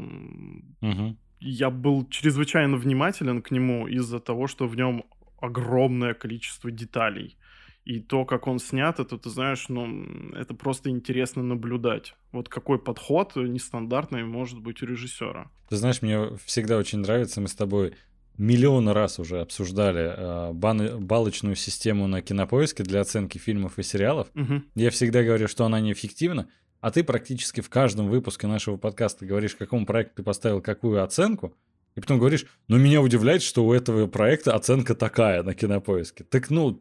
угу. 0.83 1.17
я 1.41 1.71
был 1.71 2.07
чрезвычайно 2.11 2.77
внимателен 2.77 3.41
к 3.41 3.51
нему 3.51 3.89
из-за 3.89 4.21
того, 4.21 4.47
что 4.47 4.67
в 4.69 4.77
нем 4.77 5.05
огромное 5.41 6.13
количество 6.13 6.71
деталей. 6.71 7.39
И 7.85 8.01
то, 8.01 8.27
как 8.27 8.47
он 8.47 8.59
снят, 8.59 9.01
это, 9.01 9.17
ты 9.17 9.31
знаешь, 9.31 9.71
ну, 9.71 9.87
это 10.35 10.53
просто 10.53 10.91
интересно 10.91 11.43
наблюдать. 11.43 12.15
Вот 12.33 12.51
какой 12.51 12.79
подход 12.79 13.35
нестандартный 13.37 14.25
может 14.25 14.61
быть 14.61 14.83
у 14.83 14.87
режиссера. 14.87 15.51
Ты 15.71 15.77
знаешь, 15.77 16.03
мне 16.03 16.37
всегда 16.45 16.77
очень 16.77 16.99
нравится, 16.99 17.41
мы 17.41 17.49
с 17.49 17.55
тобой 17.55 17.95
миллион 18.39 18.89
раз 18.89 19.19
уже 19.19 19.41
обсуждали 19.41 20.15
э, 20.17 20.53
бан- 20.53 21.05
балочную 21.05 21.57
систему 21.57 22.07
на 22.07 22.23
кинопоиске 22.23 22.85
для 22.85 23.01
оценки 23.01 23.39
фильмов 23.39 23.79
и 23.79 23.83
сериалов. 23.83 24.29
Угу. 24.35 24.63
Я 24.77 24.91
всегда 24.91 25.23
говорю, 25.23 25.49
что 25.49 25.65
она 25.65 25.81
неэффективна, 25.81 26.49
а 26.81 26.91
ты 26.91 27.03
практически 27.03 27.61
в 27.61 27.69
каждом 27.69 28.09
выпуске 28.09 28.47
нашего 28.47 28.77
подкаста 28.77 29.27
говоришь, 29.27 29.57
какому 29.57 29.85
проекту 29.85 30.17
ты 30.17 30.23
поставил 30.23 30.63
какую 30.63 31.03
оценку, 31.03 31.57
и 31.97 32.01
потом 32.01 32.19
говоришь, 32.19 32.47
ну 32.69 32.79
меня 32.79 33.03
удивляет, 33.03 33.43
что 33.43 33.67
у 33.67 33.73
этого 33.73 34.07
проекта 34.07 34.55
оценка 34.55 34.95
такая 34.95 35.43
на 35.43 35.55
кинопоиске. 35.55 36.23
Так 36.23 36.49
ну, 36.51 36.81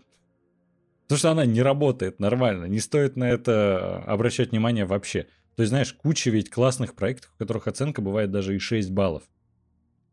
потому 1.03 1.17
что 1.17 1.31
она 1.31 1.45
не 1.45 1.63
работает 1.63 2.19
нормально, 2.19 2.65
не 2.65 2.79
стоит 2.79 3.15
на 3.15 3.23
это 3.23 4.03
обращать 4.05 4.51
внимание 4.51 4.85
вообще. 4.85 5.27
То 5.55 5.63
есть, 5.63 5.71
знаешь, 5.71 5.91
куча 5.93 6.29
ведь 6.29 6.51
классных 6.51 6.93
проектов, 6.93 7.31
у 7.33 7.39
которых 7.39 7.67
оценка 7.67 8.03
бывает 8.03 8.29
даже 8.29 8.55
и 8.55 8.59
6 8.59 8.91
баллов. 8.91 9.23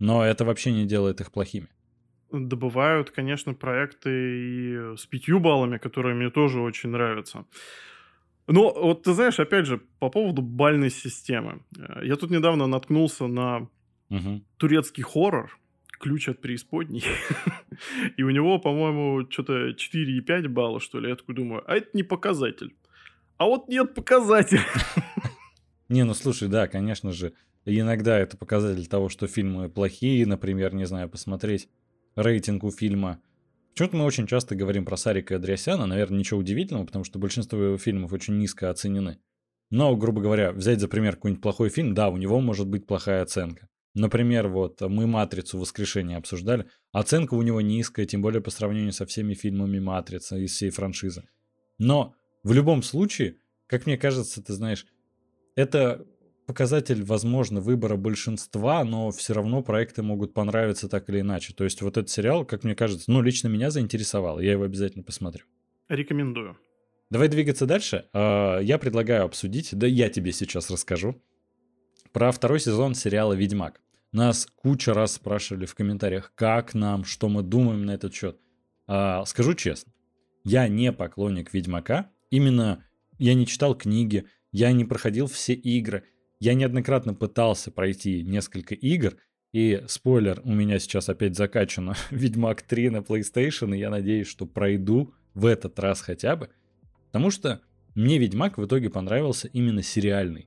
Но 0.04 0.24
это 0.24 0.44
вообще 0.44 0.72
не 0.72 0.86
делает 0.86 1.20
их 1.20 1.30
плохими. 1.32 1.68
Добывают, 2.32 3.10
конечно, 3.10 3.54
проекты 3.54 4.10
и 4.10 4.96
с 4.96 5.06
пятью 5.06 5.40
баллами, 5.40 5.78
которые 5.78 6.14
мне 6.14 6.30
тоже 6.30 6.60
очень 6.60 6.90
нравятся. 6.90 7.44
Но 8.46 8.72
вот 8.74 9.04
ты 9.04 9.12
знаешь, 9.12 9.40
опять 9.40 9.66
же, 9.66 9.80
по 9.98 10.10
поводу 10.10 10.42
бальной 10.42 10.90
системы. 10.90 11.62
Я 12.02 12.16
тут 12.16 12.30
недавно 12.30 12.66
наткнулся 12.66 13.26
на 13.26 13.68
Угу. 14.10 14.42
Турецкий 14.58 15.02
хоррор, 15.02 15.58
ключ 15.98 16.28
от 16.28 16.40
преисподней. 16.40 17.04
и 18.16 18.22
у 18.22 18.30
него, 18.30 18.58
по-моему, 18.58 19.26
что-то 19.30 19.70
4,5 19.70 20.48
балла, 20.48 20.80
что 20.80 21.00
ли. 21.00 21.08
Я 21.08 21.16
такой 21.16 21.34
думаю, 21.34 21.64
а 21.66 21.76
это 21.76 21.88
не 21.94 22.02
показатель. 22.02 22.74
А 23.36 23.46
вот 23.46 23.68
нет 23.68 23.94
показателя. 23.94 24.64
не, 25.88 26.04
ну 26.04 26.14
слушай, 26.14 26.48
да, 26.48 26.68
конечно 26.68 27.12
же, 27.12 27.32
иногда 27.64 28.18
это 28.18 28.36
показатель 28.36 28.86
того, 28.86 29.08
что 29.08 29.26
фильмы 29.26 29.68
плохие, 29.68 30.26
например, 30.26 30.74
не 30.74 30.84
знаю, 30.86 31.08
посмотреть 31.08 31.68
рейтинг 32.16 32.64
у 32.64 32.70
фильма. 32.70 33.20
Почему-то 33.72 33.96
мы 33.96 34.04
очень 34.04 34.26
часто 34.26 34.54
говорим 34.54 34.84
про 34.84 34.96
Сарика 34.96 35.34
и 35.34 35.36
Андреасяна, 35.36 35.86
наверное, 35.86 36.18
ничего 36.18 36.40
удивительного, 36.40 36.86
потому 36.86 37.04
что 37.04 37.18
большинство 37.18 37.58
его 37.58 37.78
фильмов 37.78 38.12
очень 38.12 38.38
низко 38.38 38.70
оценены. 38.70 39.18
Но, 39.70 39.96
грубо 39.96 40.20
говоря, 40.20 40.52
взять 40.52 40.80
за 40.80 40.88
пример 40.88 41.16
какой-нибудь 41.16 41.42
плохой 41.42 41.70
фильм, 41.70 41.94
да, 41.94 42.08
у 42.08 42.16
него 42.16 42.40
может 42.40 42.68
быть 42.68 42.86
плохая 42.86 43.22
оценка. 43.22 43.68
Например, 43.94 44.48
вот 44.48 44.80
мы 44.80 45.06
«Матрицу. 45.06 45.58
Воскрешение» 45.58 46.18
обсуждали. 46.18 46.66
Оценка 46.92 47.34
у 47.34 47.42
него 47.42 47.60
низкая, 47.60 48.06
тем 48.06 48.22
более 48.22 48.42
по 48.42 48.50
сравнению 48.50 48.92
со 48.92 49.06
всеми 49.06 49.34
фильмами 49.34 49.78
«Матрица» 49.78 50.36
из 50.36 50.52
всей 50.52 50.70
франшизы. 50.70 51.24
Но 51.78 52.14
в 52.42 52.52
любом 52.52 52.82
случае, 52.82 53.36
как 53.66 53.86
мне 53.86 53.96
кажется, 53.96 54.42
ты 54.42 54.52
знаешь, 54.52 54.86
это 55.54 56.04
показатель, 56.46 57.02
возможно, 57.02 57.60
выбора 57.60 57.96
большинства, 57.96 58.84
но 58.84 59.10
все 59.10 59.34
равно 59.34 59.62
проекты 59.62 60.02
могут 60.02 60.34
понравиться 60.34 60.88
так 60.88 61.08
или 61.08 61.20
иначе. 61.20 61.54
То 61.54 61.64
есть 61.64 61.82
вот 61.82 61.96
этот 61.96 62.10
сериал, 62.10 62.44
как 62.44 62.64
мне 62.64 62.74
кажется, 62.74 63.10
ну, 63.10 63.22
лично 63.22 63.48
меня 63.48 63.70
заинтересовал. 63.70 64.40
Я 64.40 64.52
его 64.52 64.64
обязательно 64.64 65.04
посмотрю. 65.04 65.44
Рекомендую. 65.88 66.56
Давай 67.10 67.28
двигаться 67.28 67.66
дальше. 67.66 68.06
А, 68.12 68.58
я 68.60 68.78
предлагаю 68.78 69.24
обсудить, 69.24 69.70
да 69.72 69.86
я 69.86 70.08
тебе 70.08 70.32
сейчас 70.32 70.70
расскажу, 70.70 71.22
про 72.12 72.30
второй 72.32 72.60
сезон 72.60 72.94
сериала 72.94 73.32
«Ведьмак». 73.32 73.80
Нас 74.12 74.46
куча 74.54 74.94
раз 74.94 75.14
спрашивали 75.14 75.66
в 75.66 75.74
комментариях, 75.74 76.32
как 76.36 76.74
нам, 76.74 77.04
что 77.04 77.28
мы 77.28 77.42
думаем 77.42 77.84
на 77.84 77.92
этот 77.92 78.14
счет. 78.14 78.38
А, 78.86 79.24
скажу 79.24 79.54
честно, 79.54 79.92
я 80.44 80.68
не 80.68 80.92
поклонник 80.92 81.52
Ведьмака. 81.52 82.10
Именно 82.30 82.84
я 83.18 83.34
не 83.34 83.46
читал 83.46 83.74
книги, 83.74 84.26
я 84.52 84.70
не 84.72 84.84
проходил 84.84 85.26
все 85.26 85.54
игры. 85.54 86.04
Я 86.44 86.52
неоднократно 86.52 87.14
пытался 87.14 87.70
пройти 87.70 88.22
несколько 88.22 88.74
игр, 88.74 89.16
и 89.54 89.82
спойлер, 89.88 90.42
у 90.44 90.52
меня 90.52 90.78
сейчас 90.78 91.08
опять 91.08 91.36
закачано 91.36 91.96
Ведьмак 92.10 92.60
3 92.60 92.90
на 92.90 92.96
PlayStation, 92.98 93.74
и 93.74 93.78
я 93.78 93.88
надеюсь, 93.88 94.26
что 94.26 94.44
пройду 94.44 95.14
в 95.32 95.46
этот 95.46 95.78
раз 95.78 96.02
хотя 96.02 96.36
бы. 96.36 96.50
Потому 97.06 97.30
что 97.30 97.62
мне 97.94 98.18
Ведьмак 98.18 98.58
в 98.58 98.66
итоге 98.66 98.90
понравился 98.90 99.48
именно 99.54 99.82
сериальный. 99.82 100.46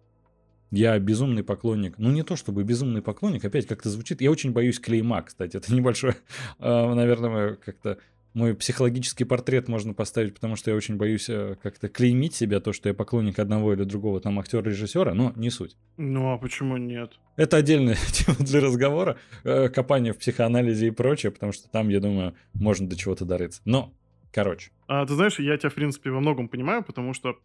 Я 0.70 1.00
безумный 1.00 1.44
поклонник. 1.44 1.98
Ну, 1.98 2.12
не 2.12 2.22
то 2.22 2.36
чтобы 2.36 2.64
безумный 2.64 3.02
поклонник, 3.02 3.44
опять 3.44 3.66
как-то 3.66 3.90
звучит. 3.90 4.22
Я 4.22 4.30
очень 4.30 4.52
боюсь 4.52 4.80
клейма, 4.80 5.24
кстати. 5.24 5.58
Это 5.58 5.74
небольшой, 5.74 6.14
а, 6.60 6.94
наверное, 6.94 7.56
как-то 7.56 7.98
мой 8.38 8.56
психологический 8.56 9.24
портрет 9.24 9.68
можно 9.68 9.96
поставить, 9.96 10.36
потому 10.36 10.56
что 10.56 10.70
я 10.70 10.78
очень 10.78 10.96
боюсь 10.96 11.28
э, 11.28 11.56
как-то 11.62 11.90
клеймить 11.90 12.36
себя, 12.36 12.60
то, 12.60 12.72
что 12.72 12.88
я 12.88 12.94
поклонник 12.94 13.40
одного 13.40 13.74
или 13.74 13.84
другого 13.84 14.22
там 14.22 14.38
актера-режиссера, 14.40 15.16
но 15.16 15.34
не 15.36 15.50
суть. 15.50 15.76
Ну, 15.98 16.32
а 16.32 16.38
почему 16.38 16.78
нет? 16.78 17.14
Это 17.36 17.58
отдельная 17.58 17.98
тема 18.12 18.38
для 18.40 18.62
разговора, 18.62 19.18
э, 19.44 19.70
копание 19.70 20.14
в 20.14 20.20
психоанализе 20.20 20.88
и 20.88 20.92
прочее, 20.92 21.32
потому 21.32 21.52
что 21.52 21.68
там, 21.68 21.90
я 21.90 22.00
думаю, 22.00 22.36
можно 22.54 22.88
до 22.88 22.96
чего-то 22.96 23.26
дорыться. 23.26 23.60
Но, 23.66 23.92
короче. 24.32 24.70
А, 24.88 25.04
ты 25.08 25.16
знаешь, 25.16 25.40
я 25.40 25.58
тебя, 25.58 25.72
в 25.72 25.74
принципе, 25.74 26.12
во 26.12 26.20
многом 26.20 26.48
понимаю, 26.48 26.84
потому 26.84 27.16
что 27.16 27.40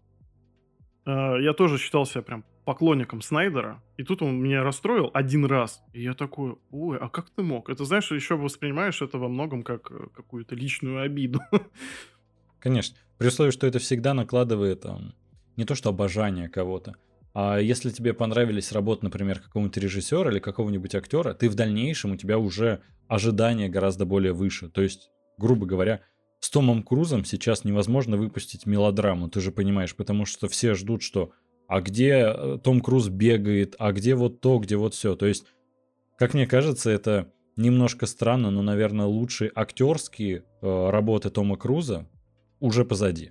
я 1.06 1.52
тоже 1.52 1.78
считал 1.78 2.06
себя 2.06 2.23
прям 2.23 2.44
поклонником 2.64 3.23
Снайдера, 3.23 3.82
и 3.97 4.04
тут 4.04 4.23
он 4.23 4.40
меня 4.40 4.62
расстроил 4.62 5.11
один 5.14 5.44
раз. 5.44 5.82
И 5.92 6.02
я 6.02 6.14
такой, 6.14 6.56
ой, 6.71 6.99
а 6.99 7.09
как 7.09 7.30
ты 7.30 7.42
мог? 7.42 7.68
Это, 7.68 7.85
знаешь, 7.85 8.11
еще 8.12 8.37
воспринимаешь 8.37 9.02
это 9.02 9.18
во 9.18 9.28
многом 9.28 9.62
как 9.62 9.90
э, 9.90 10.06
какую-то 10.14 10.54
личную 10.54 11.02
обиду. 11.02 11.40
Конечно. 12.61 12.97
При 13.18 13.28
условии, 13.28 13.50
что 13.50 13.66
это 13.66 13.78
всегда 13.80 14.14
накладывает 14.14 14.82
там, 14.82 15.14
не 15.56 15.64
то 15.64 15.75
что 15.75 15.90
обожание 15.90 16.49
кого-то, 16.49 16.94
а 17.35 17.59
если 17.59 17.90
тебе 17.90 18.12
понравились 18.12 18.73
работы, 18.73 19.04
например, 19.04 19.40
какого-нибудь 19.40 19.76
режиссера 19.78 20.30
или 20.30 20.38
какого-нибудь 20.38 20.94
актера, 20.94 21.35
ты 21.35 21.49
в 21.49 21.54
дальнейшем 21.54 22.12
у 22.12 22.16
тебя 22.16 22.38
уже 22.38 22.82
ожидания 23.09 23.68
гораздо 23.68 24.04
более 24.04 24.32
выше. 24.32 24.68
То 24.68 24.82
есть, 24.82 25.11
грубо 25.38 25.66
говоря, 25.66 26.02
с 26.42 26.50
Томом 26.50 26.82
Крузом 26.82 27.25
сейчас 27.25 27.62
невозможно 27.64 28.16
выпустить 28.16 28.66
мелодраму, 28.66 29.28
ты 29.28 29.40
же 29.40 29.52
понимаешь, 29.52 29.94
потому 29.94 30.26
что 30.26 30.49
все 30.49 30.75
ждут, 30.75 31.00
что 31.00 31.30
а 31.68 31.80
где 31.80 32.26
э, 32.26 32.58
Том 32.62 32.80
Круз 32.80 33.08
бегает, 33.08 33.76
а 33.78 33.92
где 33.92 34.16
вот 34.16 34.40
то, 34.40 34.58
где 34.58 34.75
вот 34.76 34.92
все. 34.92 35.14
То 35.14 35.26
есть, 35.26 35.46
как 36.18 36.34
мне 36.34 36.49
кажется, 36.49 36.90
это 36.90 37.32
немножко 37.54 38.06
странно, 38.06 38.50
но, 38.50 38.61
наверное, 38.61 39.06
лучшие 39.06 39.52
актерские 39.54 40.42
э, 40.61 40.90
работы 40.90 41.30
Тома 41.30 41.56
Круза 41.56 42.08
уже 42.58 42.84
позади. 42.84 43.30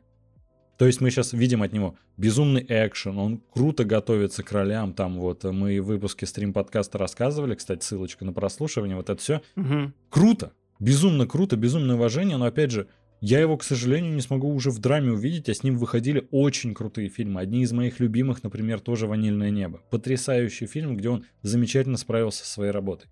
То 0.78 0.88
есть 0.88 1.02
мы 1.02 1.12
сейчас 1.12 1.34
видим 1.34 1.64
от 1.64 1.74
него 1.74 1.96
безумный 2.16 2.66
экшен, 2.68 3.18
он 3.18 3.44
круто 3.54 3.84
готовится 3.84 4.42
к 4.42 4.54
ролям, 4.54 4.94
там 4.94 5.20
вот 5.20 5.44
мы 5.44 5.82
в 5.82 5.86
выпуске 5.86 6.26
стрим-подкаста 6.26 6.98
рассказывали, 6.98 7.56
кстати, 7.56 7.84
ссылочка 7.84 8.24
на 8.24 8.32
прослушивание, 8.32 8.96
вот 8.96 9.10
это 9.10 9.22
все. 9.22 9.42
Угу. 9.58 9.92
Круто, 10.10 10.54
безумно 10.80 11.28
круто, 11.28 11.58
безумное 11.58 11.98
уважение, 11.98 12.38
но 12.38 12.46
опять 12.46 12.72
же, 12.72 12.88
я 13.22 13.40
его, 13.40 13.56
к 13.56 13.64
сожалению, 13.64 14.16
не 14.16 14.22
смогу 14.22 14.52
уже 14.52 14.72
в 14.72 14.80
драме 14.80 15.12
увидеть, 15.12 15.48
а 15.48 15.54
с 15.54 15.62
ним 15.62 15.78
выходили 15.78 16.28
очень 16.32 16.74
крутые 16.74 17.08
фильмы. 17.08 17.40
Одни 17.40 17.62
из 17.62 17.72
моих 17.72 18.00
любимых, 18.00 18.42
например, 18.42 18.80
тоже 18.80 19.06
«Ванильное 19.06 19.52
небо». 19.52 19.80
Потрясающий 19.92 20.66
фильм, 20.66 20.98
где 20.98 21.10
он 21.10 21.26
замечательно 21.44 21.98
справился 21.98 22.44
со 22.46 22.52
своей 22.52 22.72
работой. 22.72 23.12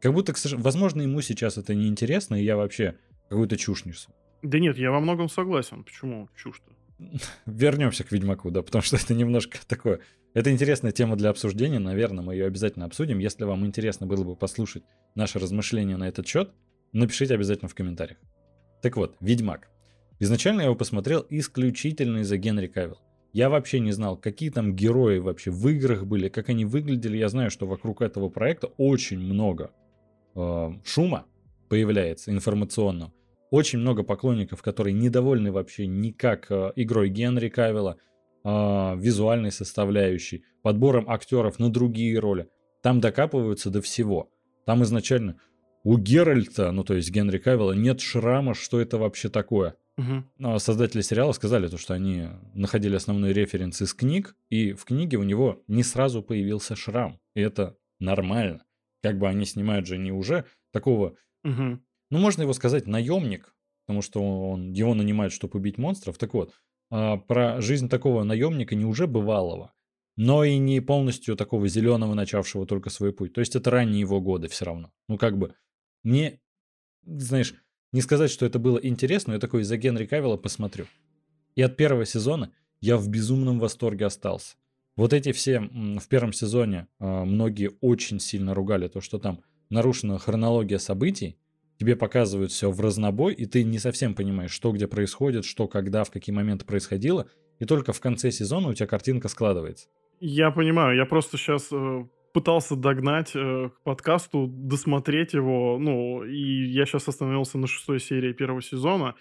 Как 0.00 0.14
будто, 0.14 0.32
к 0.32 0.38
сожалению, 0.38 0.64
возможно, 0.64 1.02
ему 1.02 1.20
сейчас 1.20 1.58
это 1.58 1.74
не 1.74 1.88
интересно, 1.88 2.36
и 2.36 2.44
я 2.44 2.56
вообще 2.56 2.96
какую-то 3.28 3.56
чушь 3.56 3.84
несу. 3.84 4.10
Да 4.42 4.60
нет, 4.60 4.78
я 4.78 4.92
во 4.92 5.00
многом 5.00 5.28
согласен. 5.28 5.82
Почему 5.82 6.28
чушь-то? 6.36 6.72
Вернемся 7.46 8.04
к 8.04 8.12
Ведьмаку, 8.12 8.52
да, 8.52 8.62
потому 8.62 8.82
что 8.82 8.96
это 8.96 9.14
немножко 9.14 9.58
такое... 9.66 9.98
Это 10.32 10.52
интересная 10.52 10.92
тема 10.92 11.16
для 11.16 11.28
обсуждения, 11.28 11.80
наверное, 11.80 12.22
мы 12.22 12.34
ее 12.34 12.46
обязательно 12.46 12.84
обсудим. 12.84 13.18
Если 13.18 13.42
вам 13.42 13.66
интересно 13.66 14.06
было 14.06 14.22
бы 14.22 14.36
послушать 14.36 14.84
наши 15.16 15.40
размышления 15.40 15.96
на 15.96 16.06
этот 16.06 16.28
счет, 16.28 16.52
напишите 16.92 17.34
обязательно 17.34 17.68
в 17.68 17.74
комментариях. 17.74 18.18
Так 18.82 18.96
вот, 18.96 19.16
Ведьмак. 19.20 19.68
Изначально 20.18 20.60
я 20.60 20.66
его 20.66 20.74
посмотрел 20.74 21.24
исключительно 21.30 22.18
из-за 22.18 22.36
Генри 22.36 22.66
Кавилл. 22.66 22.98
Я 23.32 23.48
вообще 23.48 23.78
не 23.80 23.92
знал, 23.92 24.16
какие 24.16 24.50
там 24.50 24.74
герои 24.74 25.18
вообще 25.18 25.50
в 25.50 25.68
играх 25.68 26.04
были, 26.04 26.28
как 26.28 26.48
они 26.48 26.64
выглядели. 26.64 27.16
Я 27.16 27.28
знаю, 27.28 27.50
что 27.50 27.66
вокруг 27.66 28.02
этого 28.02 28.28
проекта 28.28 28.68
очень 28.76 29.20
много 29.20 29.70
э, 30.34 30.70
шума 30.84 31.26
появляется 31.68 32.32
информационного. 32.32 33.12
Очень 33.50 33.78
много 33.78 34.02
поклонников, 34.02 34.62
которые 34.62 34.94
недовольны 34.94 35.52
вообще 35.52 35.86
никак 35.86 36.50
э, 36.50 36.72
игрой 36.76 37.08
Генри 37.08 37.48
Кавилла, 37.48 37.98
э, 38.44 38.48
визуальной 38.96 39.52
составляющей, 39.52 40.44
подбором 40.62 41.08
актеров 41.08 41.58
на 41.58 41.70
другие 41.70 42.18
роли. 42.18 42.48
Там 42.82 43.00
докапываются 43.00 43.70
до 43.70 43.80
всего. 43.80 44.28
Там 44.66 44.82
изначально 44.82 45.36
у 45.82 45.98
Геральта, 45.98 46.72
ну 46.72 46.84
то 46.84 46.94
есть 46.94 47.10
Генри 47.10 47.38
Кавилла, 47.38 47.72
нет 47.72 48.00
шрама, 48.00 48.54
что 48.54 48.80
это 48.80 48.98
вообще 48.98 49.28
такое. 49.28 49.76
Угу. 49.96 50.58
Создатели 50.58 51.02
сериала 51.02 51.32
сказали 51.32 51.68
то, 51.68 51.76
что 51.76 51.94
они 51.94 52.28
находили 52.54 52.96
основной 52.96 53.32
референс 53.32 53.82
из 53.82 53.92
книг, 53.92 54.34
и 54.48 54.72
в 54.72 54.84
книге 54.84 55.18
у 55.18 55.22
него 55.22 55.62
не 55.66 55.82
сразу 55.82 56.22
появился 56.22 56.76
шрам. 56.76 57.18
И 57.34 57.40
это 57.40 57.76
нормально. 57.98 58.64
Как 59.02 59.18
бы 59.18 59.28
они 59.28 59.44
снимают 59.44 59.86
же 59.86 59.98
не 59.98 60.12
уже 60.12 60.44
такого, 60.72 61.16
угу. 61.44 61.80
ну 62.10 62.18
можно 62.18 62.42
его 62.42 62.52
сказать, 62.52 62.86
наемник, 62.86 63.54
потому 63.86 64.02
что 64.02 64.50
он, 64.50 64.72
его 64.72 64.94
нанимают, 64.94 65.32
чтобы 65.32 65.58
убить 65.58 65.78
монстров. 65.78 66.18
Так 66.18 66.34
вот, 66.34 66.54
а, 66.90 67.16
про 67.16 67.60
жизнь 67.60 67.88
такого 67.88 68.22
наемника 68.24 68.74
не 68.74 68.84
уже 68.84 69.06
бывалого, 69.06 69.72
но 70.16 70.44
и 70.44 70.58
не 70.58 70.80
полностью 70.80 71.36
такого 71.36 71.68
зеленого, 71.68 72.14
начавшего 72.14 72.66
только 72.66 72.90
свой 72.90 73.12
путь. 73.12 73.32
То 73.32 73.40
есть 73.40 73.56
это 73.56 73.70
ранние 73.70 74.00
его 74.00 74.20
годы 74.20 74.48
все 74.48 74.66
равно. 74.66 74.92
Ну 75.08 75.16
как 75.16 75.38
бы 75.38 75.54
мне, 76.02 76.40
знаешь, 77.04 77.54
не 77.92 78.00
сказать, 78.00 78.30
что 78.30 78.46
это 78.46 78.58
было 78.58 78.78
интересно, 78.78 79.30
но 79.30 79.34
я 79.34 79.40
такой 79.40 79.62
за 79.64 79.76
Генри 79.76 80.06
Кавилла 80.06 80.36
посмотрю. 80.36 80.86
И 81.56 81.62
от 81.62 81.76
первого 81.76 82.06
сезона 82.06 82.52
я 82.80 82.96
в 82.96 83.08
безумном 83.08 83.58
восторге 83.58 84.06
остался. 84.06 84.56
Вот 84.96 85.12
эти 85.12 85.32
все 85.32 85.60
в 85.60 86.08
первом 86.08 86.32
сезоне 86.32 86.86
а, 86.98 87.24
многие 87.24 87.72
очень 87.80 88.20
сильно 88.20 88.54
ругали 88.54 88.88
то, 88.88 89.00
что 89.00 89.18
там 89.18 89.40
нарушена 89.70 90.18
хронология 90.18 90.78
событий, 90.78 91.36
тебе 91.78 91.96
показывают 91.96 92.52
все 92.52 92.70
в 92.70 92.80
разнобой, 92.80 93.32
и 93.32 93.46
ты 93.46 93.64
не 93.64 93.78
совсем 93.78 94.14
понимаешь, 94.14 94.50
что 94.50 94.72
где 94.72 94.86
происходит, 94.86 95.44
что 95.44 95.68
когда, 95.68 96.04
в 96.04 96.10
какие 96.10 96.34
моменты 96.34 96.66
происходило, 96.66 97.26
и 97.58 97.64
только 97.64 97.92
в 97.92 98.00
конце 98.00 98.30
сезона 98.30 98.68
у 98.68 98.74
тебя 98.74 98.86
картинка 98.86 99.28
складывается. 99.28 99.88
Я 100.20 100.50
понимаю, 100.50 100.96
я 100.96 101.06
просто 101.06 101.38
сейчас 101.38 101.68
э, 101.72 102.04
пытался 102.32 102.76
догнать 102.76 103.32
э, 103.34 103.70
к 103.70 103.82
подкасту, 103.82 104.46
досмотреть 104.48 105.34
его, 105.34 105.78
ну, 105.78 106.24
и 106.24 106.66
я 106.68 106.86
сейчас 106.86 107.08
остановился 107.08 107.58
на 107.58 107.66
шестой 107.66 108.00
серии 108.00 108.32
первого 108.32 108.62
сезона, 108.62 109.14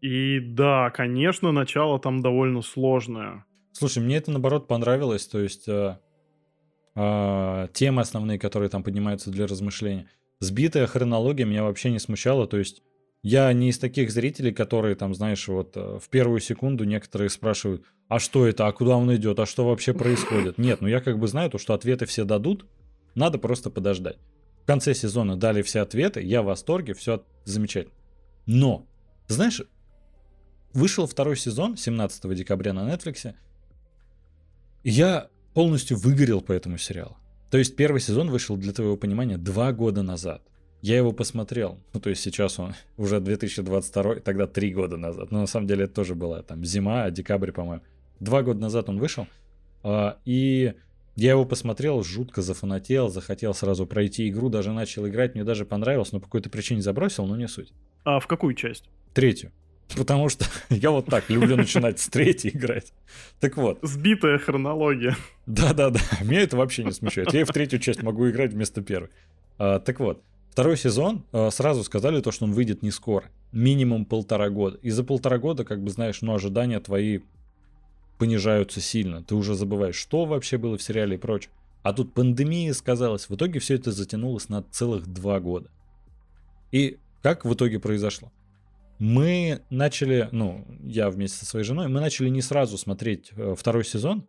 и 0.00 0.40
да, 0.40 0.90
конечно, 0.90 1.52
начало 1.52 1.98
там 1.98 2.20
довольно 2.20 2.62
сложное. 2.62 3.44
Слушай, 3.72 4.02
мне 4.02 4.16
это 4.16 4.30
наоборот 4.30 4.68
понравилось, 4.68 5.26
то 5.26 5.38
есть 5.38 5.68
э, 5.68 5.98
э, 6.94 7.68
темы 7.72 8.02
основные, 8.02 8.38
которые 8.38 8.68
там 8.68 8.82
поднимаются 8.82 9.30
для 9.30 9.46
размышления. 9.46 10.08
Сбитая 10.40 10.86
хронология 10.86 11.46
меня 11.46 11.62
вообще 11.62 11.90
не 11.90 11.98
смущала, 11.98 12.46
то 12.46 12.56
есть 12.58 12.82
я 13.22 13.52
не 13.52 13.70
из 13.70 13.78
таких 13.78 14.10
зрителей, 14.10 14.52
которые 14.52 14.94
там, 14.94 15.14
знаешь, 15.14 15.48
вот 15.48 15.76
э, 15.76 15.98
в 16.00 16.08
первую 16.08 16.40
секунду 16.40 16.84
некоторые 16.84 17.28
спрашивают, 17.28 17.84
а 18.08 18.18
что 18.18 18.46
это, 18.46 18.66
а 18.66 18.72
куда 18.72 18.96
он 18.96 19.14
идет, 19.14 19.38
а 19.40 19.46
что 19.46 19.66
вообще 19.66 19.92
происходит. 19.94 20.58
Нет, 20.58 20.80
ну 20.80 20.88
я 20.88 21.00
как 21.00 21.18
бы 21.18 21.26
знаю 21.26 21.50
то, 21.50 21.58
что 21.58 21.74
ответы 21.74 22.06
все 22.06 22.24
дадут, 22.24 22.66
надо 23.14 23.38
просто 23.38 23.70
подождать. 23.70 24.18
В 24.62 24.66
конце 24.66 24.94
сезона 24.94 25.36
дали 25.36 25.62
все 25.62 25.80
ответы, 25.80 26.22
я 26.22 26.42
в 26.42 26.46
восторге, 26.46 26.94
все 26.94 27.24
замечательно. 27.44 27.94
Но, 28.46 28.86
знаешь, 29.28 29.62
вышел 30.72 31.06
второй 31.06 31.36
сезон 31.36 31.76
17 31.76 32.34
декабря 32.34 32.72
на 32.72 32.92
Netflix, 32.92 33.34
и 34.82 34.90
я 34.90 35.30
полностью 35.54 35.96
выгорел 35.96 36.42
по 36.42 36.52
этому 36.52 36.78
сериалу. 36.78 37.16
То 37.50 37.58
есть 37.58 37.76
первый 37.76 38.00
сезон 38.00 38.30
вышел, 38.30 38.56
для 38.56 38.72
твоего 38.72 38.96
понимания, 38.96 39.38
два 39.38 39.72
года 39.72 40.02
назад. 40.02 40.42
Я 40.86 40.98
его 40.98 41.10
посмотрел, 41.10 41.80
ну 41.94 41.98
то 41.98 42.10
есть 42.10 42.22
сейчас 42.22 42.60
он 42.60 42.74
уже 42.96 43.18
2022, 43.18 44.20
тогда 44.20 44.46
три 44.46 44.72
года 44.72 44.96
назад. 44.96 45.32
Но 45.32 45.40
на 45.40 45.48
самом 45.48 45.66
деле 45.66 45.86
это 45.86 45.94
тоже 45.94 46.14
была 46.14 46.42
там 46.42 46.64
зима, 46.64 47.10
декабрь, 47.10 47.50
по-моему. 47.50 47.82
Два 48.20 48.44
года 48.44 48.60
назад 48.60 48.88
он 48.88 49.00
вышел. 49.00 49.26
А, 49.82 50.18
и 50.24 50.74
я 51.16 51.30
его 51.32 51.44
посмотрел, 51.44 52.04
жутко 52.04 52.40
зафанател, 52.40 53.08
захотел 53.08 53.52
сразу 53.52 53.84
пройти 53.84 54.28
игру, 54.28 54.48
даже 54.48 54.70
начал 54.70 55.08
играть, 55.08 55.34
мне 55.34 55.42
даже 55.42 55.64
понравилось, 55.64 56.12
но 56.12 56.20
по 56.20 56.26
какой-то 56.26 56.50
причине 56.50 56.82
забросил, 56.82 57.26
но 57.26 57.36
не 57.36 57.48
суть. 57.48 57.72
А 58.04 58.20
в 58.20 58.28
какую 58.28 58.54
часть? 58.54 58.84
Третью. 59.12 59.50
Потому 59.96 60.28
что 60.28 60.44
я 60.70 60.92
вот 60.92 61.06
так 61.06 61.28
люблю 61.30 61.56
начинать 61.56 61.98
с 61.98 62.06
третьей 62.06 62.56
играть. 62.56 62.92
Так 63.40 63.56
вот. 63.56 63.80
Сбитая 63.82 64.38
хронология. 64.38 65.16
Да-да-да, 65.46 65.98
меня 66.22 66.42
это 66.42 66.56
вообще 66.56 66.84
не 66.84 66.92
смущает. 66.92 67.34
Я 67.34 67.40
и 67.40 67.44
в 67.44 67.50
третью 67.50 67.80
часть 67.80 68.04
могу 68.04 68.30
играть 68.30 68.52
вместо 68.52 68.82
первой. 68.82 69.10
А, 69.58 69.80
так 69.80 69.98
вот, 69.98 70.22
второй 70.56 70.78
сезон 70.78 71.22
а, 71.32 71.50
сразу 71.50 71.84
сказали 71.84 72.22
то, 72.22 72.32
что 72.32 72.46
он 72.46 72.54
выйдет 72.54 72.82
не 72.82 72.90
скоро. 72.90 73.26
Минимум 73.52 74.06
полтора 74.06 74.48
года. 74.48 74.78
И 74.78 74.88
за 74.88 75.04
полтора 75.04 75.36
года, 75.36 75.66
как 75.66 75.84
бы 75.84 75.90
знаешь, 75.90 76.22
ну, 76.22 76.34
ожидания 76.34 76.80
твои 76.80 77.20
понижаются 78.16 78.80
сильно. 78.80 79.22
Ты 79.22 79.34
уже 79.34 79.54
забываешь, 79.54 79.96
что 79.96 80.24
вообще 80.24 80.56
было 80.56 80.78
в 80.78 80.82
сериале 80.82 81.16
и 81.16 81.18
прочее. 81.18 81.50
А 81.82 81.92
тут 81.92 82.14
пандемия 82.14 82.72
сказалась. 82.72 83.28
В 83.28 83.34
итоге 83.34 83.58
все 83.60 83.74
это 83.74 83.92
затянулось 83.92 84.48
на 84.48 84.62
целых 84.62 85.06
два 85.06 85.40
года. 85.40 85.68
И 86.72 86.96
как 87.20 87.44
в 87.44 87.52
итоге 87.52 87.78
произошло? 87.78 88.32
Мы 88.98 89.60
начали, 89.68 90.30
ну, 90.32 90.66
я 90.82 91.10
вместе 91.10 91.36
со 91.36 91.44
своей 91.44 91.66
женой, 91.66 91.88
мы 91.88 92.00
начали 92.00 92.30
не 92.30 92.40
сразу 92.40 92.78
смотреть 92.78 93.30
э, 93.36 93.54
второй 93.58 93.84
сезон. 93.84 94.26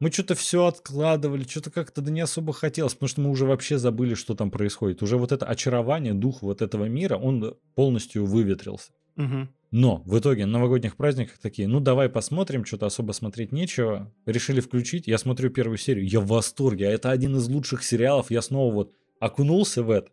Мы 0.00 0.10
что-то 0.12 0.34
все 0.34 0.66
откладывали, 0.66 1.42
что-то 1.42 1.70
как-то 1.70 2.00
да 2.00 2.10
не 2.10 2.20
особо 2.20 2.52
хотелось, 2.52 2.94
потому 2.94 3.08
что 3.08 3.20
мы 3.20 3.30
уже 3.30 3.46
вообще 3.46 3.78
забыли, 3.78 4.14
что 4.14 4.34
там 4.34 4.50
происходит. 4.50 5.02
Уже 5.02 5.16
вот 5.16 5.32
это 5.32 5.46
очарование, 5.46 6.14
дух 6.14 6.42
вот 6.42 6.62
этого 6.62 6.84
мира, 6.84 7.16
он 7.16 7.56
полностью 7.74 8.24
выветрился. 8.24 8.92
Угу. 9.16 9.48
Но 9.70 10.02
в 10.06 10.18
итоге 10.18 10.46
на 10.46 10.52
новогодних 10.52 10.96
праздниках 10.96 11.38
такие, 11.38 11.68
ну 11.68 11.80
давай 11.80 12.08
посмотрим, 12.08 12.64
что-то 12.64 12.86
особо 12.86 13.12
смотреть 13.12 13.52
нечего. 13.52 14.12
Решили 14.24 14.60
включить, 14.60 15.08
я 15.08 15.18
смотрю 15.18 15.50
первую 15.50 15.76
серию, 15.76 16.08
я 16.08 16.20
в 16.20 16.26
восторге, 16.26 16.88
а 16.88 16.90
это 16.90 17.10
один 17.10 17.36
из 17.36 17.48
лучших 17.48 17.82
сериалов, 17.82 18.30
я 18.30 18.40
снова 18.40 18.72
вот 18.72 18.92
окунулся 19.20 19.82
в 19.82 19.90
это. 19.90 20.10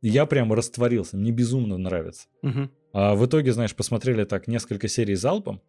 Я 0.00 0.26
прям 0.26 0.52
растворился, 0.52 1.16
мне 1.16 1.32
безумно 1.32 1.76
нравится. 1.76 2.28
Угу. 2.42 2.70
А 2.92 3.14
в 3.14 3.26
итоге, 3.26 3.52
знаешь, 3.52 3.74
посмотрели 3.74 4.24
так 4.24 4.46
несколько 4.46 4.86
серий 4.86 5.16
залпом, 5.16 5.60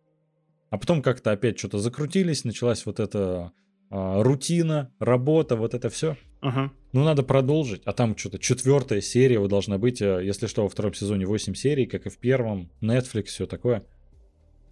А 0.69 0.78
потом 0.78 1.01
как-то 1.01 1.32
опять 1.32 1.58
что-то 1.58 1.80
закрутились, 1.80 2.43
началась 2.43 2.86
вот 2.86 2.99
эта 2.99 3.51
а, 3.89 4.23
рутина, 4.23 4.91
работа, 4.99 5.56
вот 5.56 5.73
это 5.73 5.89
все. 5.89 6.17
Ага. 6.41 6.71
Ну, 6.91 7.04
надо 7.04 7.23
продолжить. 7.23 7.82
А 7.86 7.93
там 7.93 8.17
что-то 8.17 8.39
четвертая 8.39 9.01
серия 9.01 9.39
вот 9.39 9.49
должна 9.49 9.78
быть, 9.78 10.01
э, 10.01 10.21
если 10.23 10.47
что, 10.47 10.63
во 10.63 10.69
втором 10.69 10.93
сезоне 10.93 11.25
8 11.25 11.54
серий, 11.54 11.86
как 11.86 12.06
и 12.06 12.10
в 12.10 12.17
первом. 12.17 12.69
Netflix, 12.82 13.25
все 13.25 13.45
такое. 13.45 13.84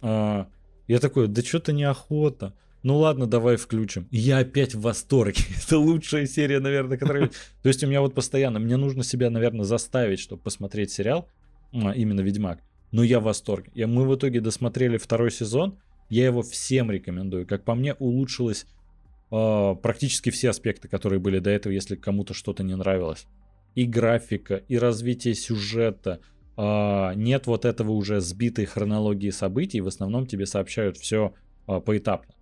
А, 0.02 0.48
я 0.88 0.98
такой, 0.98 1.28
да 1.28 1.42
что-то 1.42 1.72
неохота. 1.72 2.54
Ну 2.82 2.98
ладно, 2.98 3.26
давай 3.26 3.56
включим. 3.56 4.06
И 4.10 4.18
я 4.18 4.38
опять 4.38 4.74
в 4.74 4.82
восторге. 4.82 5.42
Это 5.66 5.78
лучшая 5.78 6.26
серия, 6.26 6.60
наверное, 6.60 6.98
которая... 6.98 7.28
То 7.62 7.68
есть 7.68 7.82
у 7.82 7.86
меня 7.86 8.00
вот 8.00 8.14
постоянно, 8.14 8.58
мне 8.58 8.76
нужно 8.76 9.02
себя, 9.02 9.30
наверное, 9.30 9.64
заставить, 9.64 10.20
чтобы 10.20 10.42
посмотреть 10.42 10.90
сериал, 10.90 11.28
а, 11.72 11.92
именно 11.92 12.20
Ведьмак. 12.20 12.60
Но 12.94 13.02
я 13.02 13.18
в 13.18 13.24
восторге. 13.24 13.72
И 13.74 13.84
мы 13.86 14.06
в 14.06 14.14
итоге 14.14 14.40
досмотрели 14.40 14.98
второй 14.98 15.32
сезон. 15.32 15.80
Я 16.10 16.26
его 16.26 16.42
всем 16.42 16.92
рекомендую. 16.92 17.44
Как 17.44 17.64
по 17.64 17.74
мне, 17.74 17.94
улучшилось 17.94 18.66
э, 19.32 19.74
практически 19.82 20.30
все 20.30 20.50
аспекты, 20.50 20.86
которые 20.86 21.18
были 21.18 21.40
до 21.40 21.50
этого, 21.50 21.72
если 21.72 21.96
кому-то 21.96 22.34
что-то 22.34 22.62
не 22.62 22.76
нравилось. 22.76 23.26
И 23.74 23.84
графика, 23.84 24.62
и 24.68 24.78
развитие 24.78 25.34
сюжета. 25.34 26.20
Э, 26.56 27.14
нет 27.16 27.48
вот 27.48 27.64
этого 27.64 27.90
уже 27.90 28.20
сбитой 28.20 28.64
хронологии 28.64 29.30
событий. 29.30 29.80
В 29.80 29.88
основном 29.88 30.28
тебе 30.28 30.46
сообщают 30.46 30.96
все 30.96 31.34
э, 31.66 31.80
поэтапно. 31.80 32.32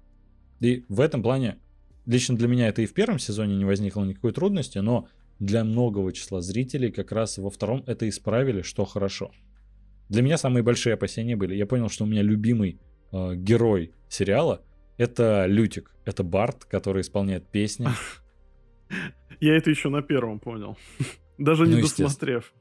И 0.60 0.84
в 0.90 1.00
этом 1.00 1.22
плане, 1.22 1.60
лично 2.04 2.36
для 2.36 2.46
меня 2.46 2.68
это 2.68 2.82
и 2.82 2.86
в 2.86 2.92
первом 2.92 3.18
сезоне 3.18 3.56
не 3.56 3.64
возникло 3.64 4.04
никакой 4.04 4.32
трудности, 4.32 4.76
но 4.76 5.08
для 5.38 5.64
многого 5.64 6.12
числа 6.12 6.42
зрителей 6.42 6.92
как 6.92 7.10
раз 7.10 7.38
во 7.38 7.48
втором 7.48 7.84
это 7.86 8.06
исправили, 8.06 8.60
что 8.60 8.84
хорошо. 8.84 9.30
Для 10.12 10.20
меня 10.20 10.37
самые 10.37 10.62
большие 10.62 10.92
опасения 10.92 11.37
были. 11.37 11.55
Я 11.55 11.64
понял, 11.64 11.88
что 11.88 12.05
у 12.05 12.07
меня 12.07 12.20
любимый 12.20 12.79
э, 13.12 13.35
герой 13.35 13.92
сериала 14.11 14.62
это 14.98 15.46
Лютик, 15.46 15.94
это 16.05 16.22
Барт, 16.22 16.66
который 16.66 17.01
исполняет 17.01 17.48
песни. 17.48 17.88
Я 19.40 19.57
это 19.57 19.70
еще 19.70 19.88
на 19.88 20.03
первом 20.03 20.38
понял. 20.38 20.77
Даже 21.38 21.66
не 21.66 21.77
ну, 21.77 21.81
досмотрев. 21.81 22.53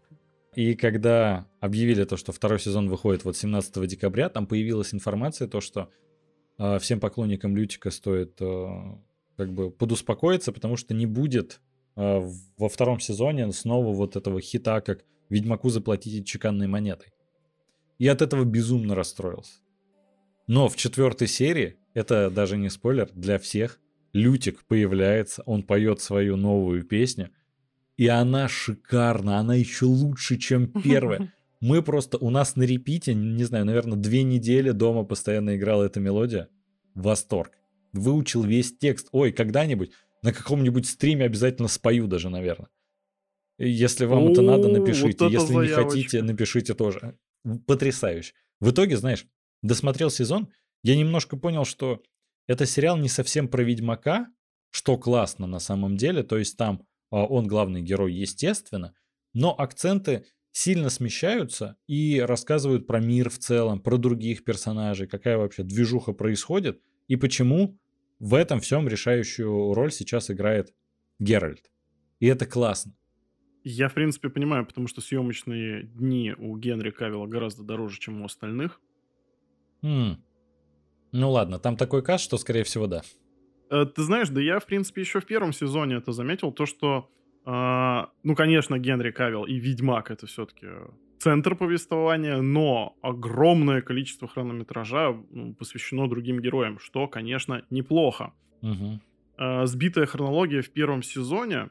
И 0.55 0.75
когда 0.75 1.45
объявили 1.59 2.05
то, 2.05 2.15
что 2.15 2.31
второй 2.31 2.59
сезон 2.59 2.87
выходит 2.87 3.25
вот 3.25 3.35
17 3.35 3.85
декабря, 3.85 4.29
там 4.29 4.47
появилась 4.47 4.93
информация, 4.93 5.49
то, 5.49 5.59
что 5.59 5.89
э, 6.57 6.79
всем 6.79 7.01
поклонникам 7.01 7.57
Лютика 7.57 7.91
стоит 7.91 8.41
э, 8.41 8.67
как 9.35 9.51
бы 9.53 9.71
подуспокоиться, 9.71 10.53
потому 10.53 10.77
что 10.77 10.93
не 10.93 11.05
будет 11.05 11.59
э, 11.97 12.21
во 12.57 12.69
втором 12.69 13.01
сезоне 13.01 13.51
снова 13.51 13.93
вот 13.93 14.15
этого 14.15 14.39
хита, 14.39 14.79
как 14.79 15.03
Ведьмаку 15.29 15.69
заплатите 15.69 16.23
чеканной 16.23 16.67
монетой. 16.67 17.11
И 18.01 18.07
от 18.07 18.23
этого 18.23 18.45
безумно 18.45 18.95
расстроился. 18.95 19.59
Но 20.47 20.69
в 20.69 20.75
четвертой 20.75 21.27
серии 21.27 21.77
это 21.93 22.31
даже 22.31 22.57
не 22.57 22.71
спойлер 22.71 23.11
для 23.13 23.37
всех. 23.37 23.79
Лютик 24.11 24.65
появляется, 24.65 25.43
он 25.45 25.61
поет 25.61 26.01
свою 26.01 26.35
новую 26.35 26.83
песню, 26.83 27.29
и 27.97 28.07
она 28.07 28.47
шикарна, 28.47 29.37
она 29.37 29.53
еще 29.53 29.85
лучше, 29.85 30.37
чем 30.37 30.65
первая. 30.83 31.31
Мы 31.59 31.83
просто, 31.83 32.17
у 32.17 32.31
нас 32.31 32.55
на 32.55 32.63
репите, 32.63 33.13
не 33.13 33.43
знаю, 33.43 33.65
наверное, 33.65 33.99
две 33.99 34.23
недели 34.23 34.71
дома 34.71 35.03
постоянно 35.03 35.55
играла 35.55 35.83
эта 35.83 35.99
мелодия. 35.99 36.49
Восторг. 36.95 37.51
Выучил 37.93 38.41
весь 38.43 38.75
текст. 38.75 39.09
Ой, 39.11 39.31
когда-нибудь 39.31 39.91
на 40.23 40.33
каком-нибудь 40.33 40.87
стриме 40.87 41.25
обязательно 41.25 41.67
спою 41.67 42.07
даже, 42.07 42.31
наверное. 42.31 42.69
Если 43.59 44.05
вам 44.05 44.29
это 44.29 44.41
надо, 44.41 44.69
напишите. 44.69 45.27
Если 45.29 45.53
не 45.53 45.67
хотите, 45.67 46.23
напишите 46.23 46.73
тоже. 46.73 47.15
Потрясающе. 47.65 48.33
В 48.59 48.71
итоге, 48.71 48.97
знаешь, 48.97 49.25
досмотрел 49.61 50.09
сезон, 50.09 50.49
я 50.83 50.95
немножко 50.95 51.37
понял, 51.37 51.65
что 51.65 52.03
это 52.47 52.65
сериал 52.65 52.97
не 52.97 53.09
совсем 53.09 53.47
про 53.47 53.63
Ведьмака, 53.63 54.27
что 54.71 54.97
классно 54.97 55.47
на 55.47 55.59
самом 55.59 55.97
деле, 55.97 56.23
то 56.23 56.37
есть 56.37 56.57
там 56.57 56.85
а, 57.11 57.25
он 57.25 57.47
главный 57.47 57.81
герой, 57.81 58.13
естественно, 58.13 58.93
но 59.33 59.53
акценты 59.57 60.25
сильно 60.51 60.89
смещаются 60.89 61.77
и 61.87 62.19
рассказывают 62.19 62.87
про 62.87 62.99
мир 62.99 63.29
в 63.29 63.37
целом, 63.37 63.79
про 63.79 63.97
других 63.97 64.43
персонажей, 64.43 65.07
какая 65.07 65.37
вообще 65.37 65.63
движуха 65.63 66.13
происходит 66.13 66.81
и 67.07 67.15
почему 67.15 67.77
в 68.19 68.33
этом 68.33 68.59
всем 68.59 68.87
решающую 68.87 69.73
роль 69.73 69.91
сейчас 69.91 70.29
играет 70.29 70.73
Геральт. 71.19 71.71
И 72.19 72.27
это 72.27 72.45
классно. 72.45 72.93
Я, 73.63 73.89
в 73.89 73.93
принципе, 73.93 74.29
понимаю, 74.29 74.65
потому 74.65 74.87
что 74.87 75.01
съемочные 75.01 75.83
дни 75.83 76.33
у 76.37 76.57
Генри 76.57 76.89
Кавилла 76.89 77.27
гораздо 77.27 77.63
дороже, 77.63 77.99
чем 77.99 78.21
у 78.21 78.25
остальных. 78.25 78.79
Хм. 79.83 80.17
Ну 81.11 81.31
ладно, 81.31 81.59
там 81.59 81.77
такой 81.77 82.03
каст, 82.03 82.23
что 82.23 82.37
скорее 82.37 82.63
всего 82.63 82.87
да. 82.87 83.01
Э, 83.69 83.85
ты 83.85 84.01
знаешь, 84.03 84.29
да 84.29 84.41
я, 84.41 84.59
в 84.59 84.65
принципе, 84.65 85.01
еще 85.01 85.19
в 85.19 85.25
первом 85.25 85.53
сезоне 85.53 85.95
это 85.95 86.11
заметил, 86.11 86.51
то, 86.51 86.65
что, 86.65 87.09
э, 87.45 88.05
ну, 88.23 88.35
конечно, 88.35 88.79
Генри 88.79 89.11
Кавилл 89.11 89.45
и 89.45 89.55
Ведьмак 89.55 90.11
это 90.11 90.25
все-таки 90.25 90.67
центр 91.19 91.55
повествования, 91.55 92.41
но 92.41 92.95
огромное 93.01 93.81
количество 93.81 94.27
хронометража 94.27 95.15
ну, 95.29 95.53
посвящено 95.53 96.07
другим 96.07 96.39
героям, 96.39 96.79
что, 96.79 97.07
конечно, 97.07 97.63
неплохо. 97.69 98.33
Угу. 98.61 98.99
Э, 99.37 99.65
сбитая 99.65 100.05
хронология 100.05 100.61
в 100.61 100.69
первом 100.69 101.03
сезоне 101.03 101.69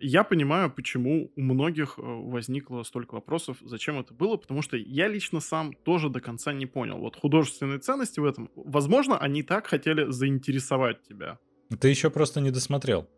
я 0.00 0.24
понимаю, 0.24 0.70
почему 0.70 1.30
у 1.36 1.40
многих 1.40 1.98
э, 1.98 2.02
возникло 2.02 2.82
столько 2.82 3.14
вопросов, 3.14 3.56
зачем 3.60 3.98
это 3.98 4.14
было, 4.14 4.36
потому 4.36 4.62
что 4.62 4.76
я 4.76 5.08
лично 5.08 5.40
сам 5.40 5.72
тоже 5.72 6.08
до 6.08 6.20
конца 6.20 6.52
не 6.52 6.66
понял. 6.66 6.98
Вот 6.98 7.16
художественные 7.16 7.78
ценности 7.78 8.20
в 8.20 8.24
этом, 8.24 8.50
возможно, 8.54 9.18
они 9.18 9.42
так 9.42 9.66
хотели 9.66 10.10
заинтересовать 10.10 11.02
тебя. 11.02 11.38
Ты 11.80 11.88
еще 11.88 12.10
просто 12.10 12.40
не 12.40 12.50
досмотрел. 12.50 13.08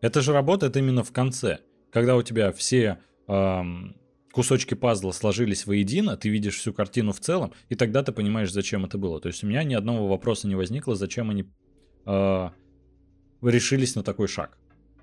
Это 0.00 0.20
же 0.20 0.32
работает 0.32 0.76
именно 0.76 1.04
в 1.04 1.12
конце, 1.12 1.60
когда 1.92 2.16
у 2.16 2.22
тебя 2.22 2.50
все 2.52 2.98
эм, 3.28 3.94
кусочки 4.32 4.74
пазла 4.74 5.12
сложились 5.12 5.66
воедино, 5.66 6.16
ты 6.16 6.28
видишь 6.28 6.56
всю 6.56 6.72
картину 6.72 7.12
в 7.12 7.20
целом, 7.20 7.52
и 7.68 7.76
тогда 7.76 8.02
ты 8.02 8.12
понимаешь, 8.12 8.52
зачем 8.52 8.84
это 8.84 8.98
было. 8.98 9.20
То 9.20 9.28
есть 9.28 9.44
у 9.44 9.46
меня 9.46 9.62
ни 9.62 9.74
одного 9.74 10.08
вопроса 10.08 10.48
не 10.48 10.56
возникло, 10.56 10.96
зачем 10.96 11.30
они 11.30 11.44
э, 12.06 12.50
решились 13.42 13.94
на 13.94 14.02
такой 14.02 14.26
шаг. 14.26 14.58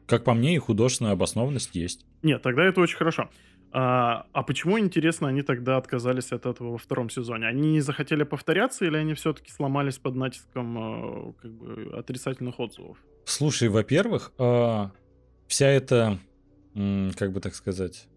Как 0.10 0.24
по 0.24 0.34
мне, 0.34 0.56
и 0.56 0.58
художественная 0.58 1.12
обоснованность 1.12 1.76
есть. 1.76 2.04
Нет, 2.24 2.42
тогда 2.42 2.66
это 2.66 2.82
очень 2.82 2.98
хорошо. 2.98 3.30
А, 3.72 4.26
а 4.34 4.42
почему, 4.42 4.80
интересно, 4.80 5.28
они 5.28 5.44
тогда 5.44 5.78
отказались 5.78 6.32
от 6.32 6.48
этого 6.48 6.72
во 6.72 6.78
втором 6.80 7.12
сезоне? 7.12 7.46
Они 7.46 7.74
не 7.74 7.82
захотели 7.82 8.24
повторяться 8.24 8.86
или 8.86 8.98
они 8.98 9.14
все-таки 9.14 9.52
сломались 9.52 10.00
под 10.00 10.16
натиском 10.16 10.78
э, 10.78 11.34
как 11.40 11.52
бы, 11.52 11.92
отрицательных 11.96 12.60
отзывов? 12.60 12.98
Слушай, 13.26 13.70
во-первых, 13.70 14.32
э, 14.40 14.86
вся 15.48 15.68
эта, 15.68 16.18
как 16.74 17.32
бы 17.32 17.40
так 17.40 17.54
сказать, 17.54 18.08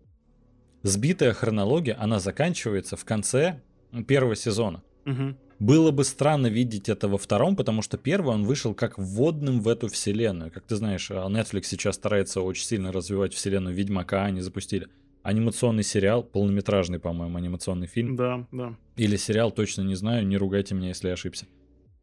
сбитая 0.83 1.35
хронология, 1.35 1.97
она 2.01 2.19
заканчивается 2.19 2.97
в 2.97 3.05
конце 3.05 3.61
первого 4.09 4.35
сезона. 4.35 4.83
Угу. 5.05 5.37
Было 5.63 5.93
бы 5.93 6.03
странно 6.03 6.49
видеть 6.49 6.89
это 6.89 7.07
во 7.07 7.19
втором, 7.19 7.55
потому 7.55 7.83
что 7.83 7.97
первый 7.97 8.35
он 8.35 8.43
вышел 8.43 8.75
как 8.75 8.99
вводным 8.99 9.61
в 9.61 9.69
эту 9.69 9.87
вселенную. 9.87 10.51
Как 10.51 10.65
ты 10.65 10.75
знаешь, 10.75 11.09
а, 11.13 11.29
Netflix 11.29 11.67
сейчас 11.67 11.95
старается 11.95 12.41
очень 12.41 12.65
сильно 12.65 12.91
развивать 12.91 13.33
вселенную 13.33 13.73
Ведьмака, 13.73 14.25
они 14.25 14.41
запустили 14.41 14.89
анимационный 15.23 15.85
сериал, 15.85 16.25
полнометражный, 16.25 16.99
по-моему, 16.99 17.39
анимационный 17.39 17.87
фильм. 17.87 18.17
Да, 18.17 18.45
да. 18.51 18.77
Или 18.97 19.15
сериал, 19.15 19.53
точно 19.53 19.83
не 19.83 19.95
знаю, 19.95 20.27
не 20.27 20.37
ругайте 20.37 20.75
меня, 20.75 20.89
если 20.89 21.07
я 21.07 21.15
ошибся. 21.15 21.47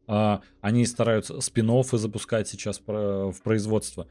А, 0.06 0.40
они 0.62 0.86
стараются 0.86 1.38
спин 1.42 1.70
запускать 1.84 2.48
сейчас 2.48 2.80
в 2.86 3.36
производство. 3.44 4.08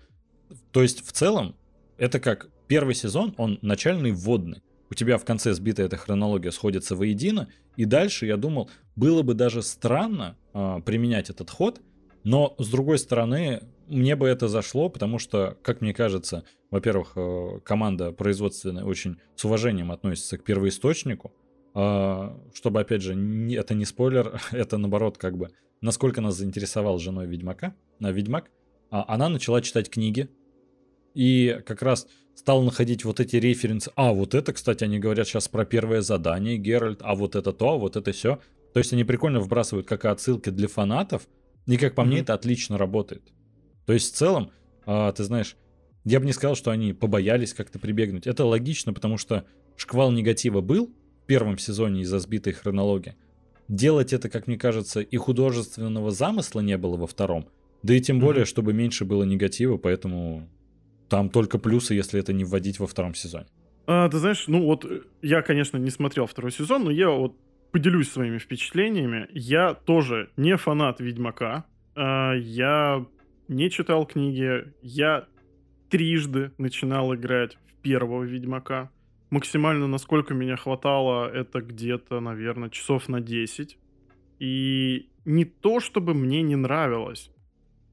То 0.72 0.84
есть, 0.84 1.04
в 1.04 1.12
целом, 1.12 1.56
это 1.98 2.20
как 2.20 2.50
первый 2.68 2.94
сезон, 2.94 3.34
он 3.38 3.58
начальный 3.64 4.12
вводный 4.12 4.62
у 4.90 4.96
тебя 4.96 5.18
в 5.18 5.26
конце 5.26 5.54
сбитая 5.54 5.88
эта 5.88 5.98
хронология 5.98 6.52
сходится 6.52 6.96
воедино, 6.96 7.50
и 7.78 7.86
дальше 7.86 8.26
я 8.26 8.38
думал, 8.38 8.70
было 8.96 9.22
бы 9.22 9.34
даже 9.34 9.62
странно 9.62 10.36
э, 10.54 10.80
применять 10.86 11.30
этот 11.30 11.50
ход, 11.50 11.82
но 12.24 12.56
с 12.58 12.70
другой 12.70 12.98
стороны, 12.98 13.62
мне 13.88 14.16
бы 14.16 14.28
это 14.28 14.48
зашло, 14.48 14.90
потому 14.90 15.20
что, 15.20 15.58
как 15.62 15.82
мне 15.82 15.94
кажется, 15.94 16.44
во-первых, 16.72 17.14
э, 17.16 17.60
команда 17.64 18.12
производственная 18.12 18.84
очень 18.84 19.18
с 19.36 19.46
уважением 19.46 19.92
относится 19.92 20.38
к 20.38 20.44
первоисточнику, 20.44 21.34
э, 21.76 22.38
чтобы, 22.54 22.82
опять 22.82 23.02
же, 23.02 23.16
не, 23.16 23.56
это 23.56 23.74
не 23.74 23.86
спойлер, 23.86 24.42
это 24.52 24.78
наоборот, 24.78 25.18
как 25.18 25.38
бы, 25.38 25.50
насколько 25.82 26.22
нас 26.22 26.36
заинтересовал 26.36 27.00
женой 27.00 27.28
Ведьмака, 27.28 27.76
на 28.00 28.12
Ведьмак, 28.12 28.46
э, 28.46 28.50
она 28.90 29.30
начала 29.30 29.62
читать 29.62 29.90
книги, 29.90 30.30
и 31.14 31.62
как 31.66 31.82
раз 31.82 32.08
стал 32.36 32.64
находить 32.64 33.04
вот 33.04 33.20
эти 33.20 33.36
референсы. 33.36 33.92
А, 33.96 34.14
вот 34.14 34.34
это, 34.34 34.54
кстати, 34.54 34.84
они 34.84 34.98
говорят 34.98 35.28
сейчас 35.28 35.48
про 35.48 35.66
первое 35.66 36.02
задание, 36.02 36.58
Геральт, 36.58 37.00
а 37.04 37.16
вот 37.16 37.36
это 37.36 37.52
то, 37.52 37.72
а 37.74 37.78
вот 37.78 37.96
это 37.96 38.12
все. 38.12 38.40
То 38.74 38.80
есть 38.80 38.94
они 38.94 39.04
прикольно 39.04 39.40
вбрасывают 39.40 39.88
как 39.88 40.06
отсылки 40.06 40.50
для 40.50 40.68
фанатов, 40.68 41.28
и 41.66 41.78
как 41.78 41.96
по 41.96 42.02
mm-hmm. 42.02 42.06
мне 42.06 42.20
это 42.20 42.34
отлично 42.34 42.78
работает. 42.78 43.24
То 43.86 43.94
есть 43.94 44.14
в 44.14 44.18
целом, 44.18 44.52
а, 44.86 45.12
ты 45.12 45.24
знаешь, 45.24 45.58
я 46.06 46.20
бы 46.20 46.26
не 46.26 46.34
сказал, 46.34 46.56
что 46.56 46.72
они 46.72 46.94
побоялись 46.94 47.54
как-то 47.54 47.78
прибегнуть. 47.78 48.26
Это 48.26 48.46
логично, 48.46 48.94
потому 48.94 49.18
что 49.18 49.46
шквал 49.76 50.12
негатива 50.12 50.62
был 50.62 50.94
в 51.24 51.26
первом 51.26 51.58
сезоне 51.58 52.02
из-за 52.02 52.20
сбитой 52.20 52.54
хронологии. 52.54 53.16
делать 53.68 54.14
это, 54.14 54.30
как 54.30 54.48
мне 54.48 54.58
кажется, 54.58 55.02
и 55.02 55.18
художественного 55.18 56.10
замысла 56.12 56.62
не 56.62 56.78
было 56.78 56.98
во 56.98 57.06
втором, 57.06 57.48
да 57.84 57.94
и 57.94 58.02
тем 58.02 58.20
более, 58.20 58.44
mm-hmm. 58.44 58.48
чтобы 58.48 58.74
меньше 58.74 59.06
было 59.06 59.24
негатива, 59.24 59.78
поэтому 59.78 60.50
там 61.10 61.30
только 61.30 61.58
плюсы, 61.58 61.94
если 61.94 62.20
это 62.20 62.34
не 62.34 62.44
вводить 62.44 62.80
во 62.80 62.88
втором 62.88 63.16
сезоне. 63.16 63.48
А, 63.88 64.08
ты 64.08 64.18
знаешь, 64.20 64.46
ну 64.48 64.64
вот 64.64 64.86
э, 64.86 65.02
я, 65.22 65.42
конечно, 65.42 65.78
не 65.78 65.90
смотрел 65.90 66.28
второй 66.28 66.52
сезон, 66.52 66.86
но 66.86 66.92
я 66.92 67.10
вот 67.10 67.36
поделюсь 67.72 68.12
своими 68.12 68.38
впечатлениями. 68.38 69.28
Я 69.32 69.74
тоже 69.74 70.30
не 70.38 70.58
фанат 70.58 71.00
Ведьмака. 71.00 71.66
А, 71.96 72.34
я 72.34 73.06
не 73.48 73.70
читал 73.70 74.06
книги. 74.06 74.74
Я 74.82 75.28
трижды 75.90 76.52
начинал 76.58 77.16
играть 77.16 77.58
в 77.68 77.82
первого 77.82 78.24
Ведьмака. 78.24 78.92
Максимально, 79.32 79.88
насколько 79.88 80.34
меня 80.34 80.56
хватало, 80.56 81.28
это 81.28 81.62
где-то, 81.62 82.20
наверное, 82.20 82.70
часов 82.70 83.10
на 83.10 83.22
10. 83.22 83.78
И 84.40 85.10
не 85.26 85.46
то, 85.46 85.80
чтобы 85.80 86.14
мне 86.14 86.42
не 86.42 86.56
нравилось. 86.56 87.32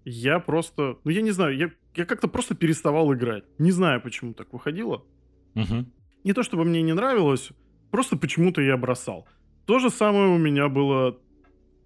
Я 0.04 0.38
просто... 0.38 0.98
Ну, 1.04 1.10
я 1.10 1.20
не 1.20 1.32
знаю, 1.32 1.56
я, 1.56 1.70
я 1.96 2.04
как-то 2.04 2.28
просто 2.28 2.54
переставал 2.54 3.12
играть. 3.14 3.44
Не 3.58 3.70
знаю, 3.70 4.00
почему 4.00 4.34
так 4.34 4.52
выходило. 4.52 5.04
Угу. 5.54 5.86
Не 6.24 6.32
то, 6.32 6.42
чтобы 6.42 6.64
мне 6.64 6.82
не 6.82 6.92
нравилось, 6.92 7.50
просто 7.90 8.16
почему-то 8.16 8.60
я 8.60 8.76
бросал. 8.76 9.26
То 9.66 9.78
же 9.78 9.90
самое 9.90 10.28
у 10.28 10.38
меня 10.38 10.68
было 10.68 11.18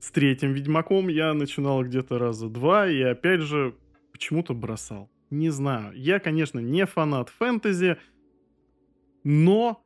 с 0.01 0.11
третьим 0.11 0.53
Ведьмаком. 0.53 1.09
Я 1.09 1.33
начинал 1.35 1.85
где-то 1.85 2.19
раза 2.19 2.49
два, 2.49 2.89
и 2.89 3.01
опять 3.01 3.41
же 3.41 3.75
почему-то 4.13 4.55
бросал. 4.55 5.11
Не 5.31 5.51
знаю. 5.51 5.93
Я, 5.95 6.19
конечно, 6.19 6.59
не 6.59 6.85
фанат 6.87 7.29
фэнтези, 7.29 7.97
но 9.23 9.83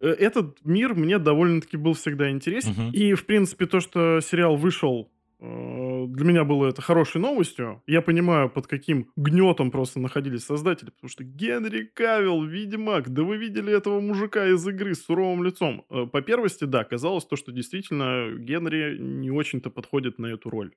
э, 0.00 0.08
этот 0.08 0.58
мир 0.64 0.94
мне 0.94 1.18
довольно-таки 1.18 1.76
был 1.76 1.92
всегда 1.92 2.30
интересен. 2.30 2.72
Uh-huh. 2.72 2.92
И, 2.92 3.14
в 3.14 3.24
принципе, 3.24 3.66
то, 3.66 3.80
что 3.80 4.20
сериал 4.20 4.56
вышел 4.56 5.10
для 5.40 6.24
меня 6.26 6.44
было 6.44 6.66
это 6.66 6.82
хорошей 6.82 7.20
новостью. 7.20 7.82
Я 7.86 8.02
понимаю, 8.02 8.50
под 8.50 8.66
каким 8.66 9.10
гнетом 9.16 9.70
просто 9.70 9.98
находились 9.98 10.44
создатели, 10.44 10.90
потому 10.90 11.08
что 11.08 11.24
Генри 11.24 11.84
Кавилл, 11.84 12.44
Ведьмак, 12.44 13.08
да 13.08 13.22
вы 13.22 13.38
видели 13.38 13.74
этого 13.74 14.00
мужика 14.00 14.46
из 14.46 14.66
игры 14.68 14.94
с 14.94 15.04
суровым 15.04 15.42
лицом. 15.42 15.86
Э, 15.88 16.06
по 16.06 16.20
первости, 16.20 16.64
да, 16.64 16.84
казалось 16.84 17.24
то, 17.24 17.36
что 17.36 17.52
действительно 17.52 18.30
Генри 18.36 18.98
не 18.98 19.30
очень-то 19.30 19.70
подходит 19.70 20.18
на 20.18 20.26
эту 20.26 20.50
роль. 20.50 20.74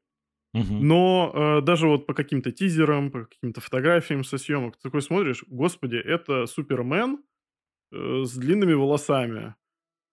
Угу. 0.53 0.73
Но 0.73 1.31
э, 1.33 1.61
даже 1.61 1.87
вот 1.87 2.05
по 2.05 2.13
каким-то 2.13 2.51
тизерам, 2.51 3.11
по 3.11 3.25
каким-то 3.25 3.59
фотографиям 3.59 4.23
со 4.23 4.37
съемок, 4.37 4.77
ты 4.77 4.83
такой 4.83 5.01
смотришь, 5.01 5.43
господи, 5.47 5.97
это 5.97 6.45
Супермен 6.45 7.19
э, 7.91 8.23
с 8.23 8.37
длинными 8.37 8.73
волосами 8.73 9.55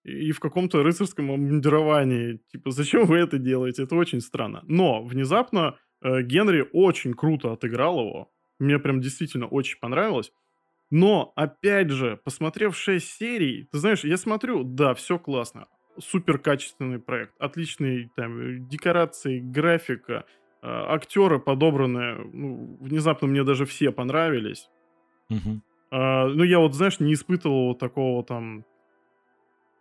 и 0.03 0.31
в 0.31 0.39
каком-то 0.39 0.83
рыцарском 0.83 1.31
обмундировании. 1.31 2.41
Типа, 2.51 2.71
зачем 2.71 3.05
вы 3.05 3.17
это 3.17 3.37
делаете? 3.37 3.83
Это 3.83 3.95
очень 3.95 4.21
странно. 4.21 4.63
Но 4.67 5.03
внезапно 5.03 5.77
э, 6.01 6.23
Генри 6.23 6.67
очень 6.73 7.13
круто 7.13 7.53
отыграл 7.53 7.99
его. 7.99 8.31
Мне 8.59 8.79
прям 8.79 8.99
действительно 8.99 9.47
очень 9.47 9.79
понравилось. 9.79 10.31
Но, 10.89 11.31
опять 11.35 11.89
же, 11.89 12.19
посмотрев 12.23 12.75
6 12.75 13.07
серий, 13.07 13.67
ты 13.71 13.77
знаешь, 13.77 14.03
я 14.03 14.17
смотрю, 14.17 14.63
да, 14.63 14.93
все 14.93 15.17
классно. 15.17 15.67
Супер 15.99 16.37
качественный 16.39 16.99
проект. 16.99 17.33
Отличные 17.39 18.09
там 18.15 18.67
декорации, 18.67 19.39
графика, 19.39 20.25
э, 20.61 20.67
актеры 20.67 21.39
подобранные. 21.39 22.15
Ну, 22.33 22.77
внезапно 22.81 23.27
мне 23.27 23.43
даже 23.43 23.65
все 23.65 23.91
понравились. 23.91 24.69
Угу. 25.29 25.61
Uh, 25.93 26.27
ну, 26.27 26.43
я 26.45 26.59
вот, 26.59 26.73
знаешь, 26.73 27.01
не 27.01 27.13
испытывал 27.13 27.75
такого 27.75 28.23
там 28.23 28.63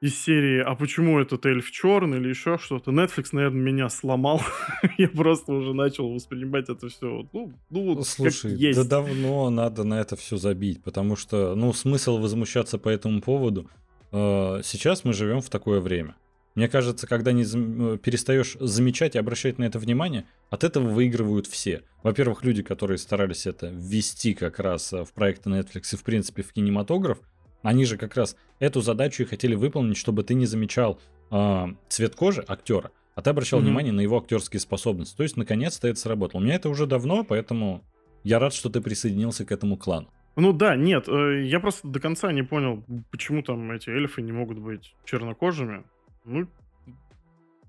из 0.01 0.19
серии 0.19 0.61
«А 0.61 0.75
почему 0.75 1.21
этот 1.21 1.45
эльф 1.45 1.71
черный?» 1.71 2.19
или 2.19 2.31
еще 2.31 2.59
что-то. 2.59 2.91
Netflix, 2.91 3.29
наверное, 3.33 3.61
меня 3.61 3.89
сломал. 3.91 4.41
Я 4.99 5.09
просто 5.09 5.53
уже 5.53 5.75
начал 5.75 6.13
воспринимать 6.13 6.69
это 6.71 6.89
все. 6.89 7.29
Ну, 7.33 7.53
ну 7.69 8.03
Слушай, 8.03 8.55
есть. 8.55 8.79
да 8.79 8.85
давно 8.85 9.51
надо 9.51 9.85
на 9.85 10.01
это 10.01 10.17
все 10.17 10.37
забить, 10.39 10.83
потому 10.83 11.17
что, 11.17 11.55
ну, 11.55 11.73
смысл 11.75 12.19
возмущаться 12.19 12.79
по 12.79 12.89
этому 12.89 13.21
поводу. 13.21 13.69
Э, 14.11 14.61
сейчас 14.65 15.05
мы 15.05 15.13
живем 15.13 15.43
в 15.43 15.51
такое 15.51 15.81
время. 15.81 16.17
Мне 16.55 16.69
кажется, 16.69 17.07
когда 17.07 17.33
не. 17.33 17.45
Э, 17.45 17.99
перестаешь 17.99 18.57
замечать 18.59 19.17
и 19.17 19.19
обращать 19.19 19.59
на 19.59 19.65
это 19.65 19.79
внимание, 19.79 20.25
от 20.49 20.65
этого 20.65 20.89
выигрывают 20.89 21.47
все. 21.47 21.83
Во-первых, 22.03 22.43
люди, 22.43 22.63
которые 22.63 22.97
старались 22.97 23.47
это 23.47 23.69
ввести 23.69 24.33
как 24.33 24.59
раз 24.61 24.95
э, 24.95 25.05
в 25.05 25.13
проекты 25.13 25.51
Netflix 25.51 25.93
и, 25.93 25.97
в 25.97 26.03
принципе, 26.05 26.43
в 26.43 26.53
кинематограф, 26.55 27.19
они 27.63 27.85
же 27.85 27.97
как 27.97 28.17
раз 28.17 28.37
эту 28.59 28.81
задачу 28.81 29.23
и 29.23 29.27
хотели 29.27 29.55
выполнить, 29.55 29.97
чтобы 29.97 30.23
ты 30.23 30.35
не 30.35 30.47
замечал 30.47 31.01
э, 31.31 31.67
цвет 31.89 32.15
кожи 32.15 32.45
актера, 32.47 32.91
а 33.15 33.23
ты 33.23 33.31
обращал 33.31 33.61
mm-hmm. 33.61 33.63
внимание 33.63 33.93
на 33.93 34.01
его 34.01 34.19
актерские 34.19 34.61
способности. 34.61 35.17
То 35.17 35.23
есть, 35.23 35.37
наконец-то 35.37 35.89
это 35.89 35.99
сработало. 35.99 36.41
У 36.41 36.45
меня 36.45 36.55
это 36.55 36.69
уже 36.69 36.87
давно, 36.87 37.25
поэтому 37.25 37.85
я 38.25 38.39
рад, 38.39 38.55
что 38.55 38.71
ты 38.71 38.81
присоединился 38.81 39.45
к 39.45 39.53
этому 39.53 39.77
клану. 39.77 40.09
Ну 40.37 40.53
да, 40.53 40.77
нет, 40.77 41.09
э, 41.09 41.43
я 41.45 41.61
просто 41.61 41.89
до 41.89 42.01
конца 42.01 42.33
не 42.33 42.43
понял, 42.43 42.85
почему 43.11 43.43
там 43.43 43.71
эти 43.73 43.91
эльфы 43.91 44.23
не 44.23 44.33
могут 44.33 44.59
быть 44.59 44.95
чернокожими. 45.05 45.85
Ну, 46.25 46.47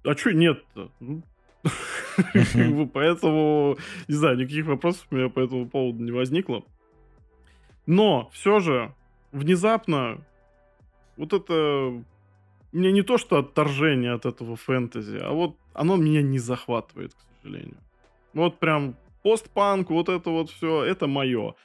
а 0.04 0.16
чё 0.16 0.32
нет-то? 0.32 0.92
Ну, 1.00 1.24
поэтому, 2.94 3.78
не 4.08 4.16
знаю, 4.16 4.38
никаких 4.38 4.66
вопросов 4.66 5.08
у 5.12 5.16
меня 5.16 5.30
по 5.30 5.40
этому 5.40 5.68
поводу 5.68 6.04
не 6.04 6.12
возникло. 6.12 6.64
Но 7.86 8.30
все 8.32 8.60
же 8.60 8.94
внезапно 9.32 10.26
вот 11.18 11.34
это... 11.34 12.04
Мне 12.72 12.92
не 12.92 13.02
то, 13.02 13.18
что 13.18 13.38
отторжение 13.38 14.14
от 14.14 14.26
этого 14.26 14.56
фэнтези, 14.56 15.18
а 15.18 15.32
вот 15.32 15.58
оно 15.74 15.98
меня 15.98 16.22
не 16.22 16.40
захватывает, 16.40 17.14
к 17.14 17.18
сожалению. 17.42 17.78
Вот 18.34 18.60
прям 18.60 18.96
постпанк, 19.24 19.90
вот 19.90 20.08
это 20.08 20.30
вот 20.30 20.50
все, 20.50 20.84
это 20.84 21.08
мое. 21.08 21.56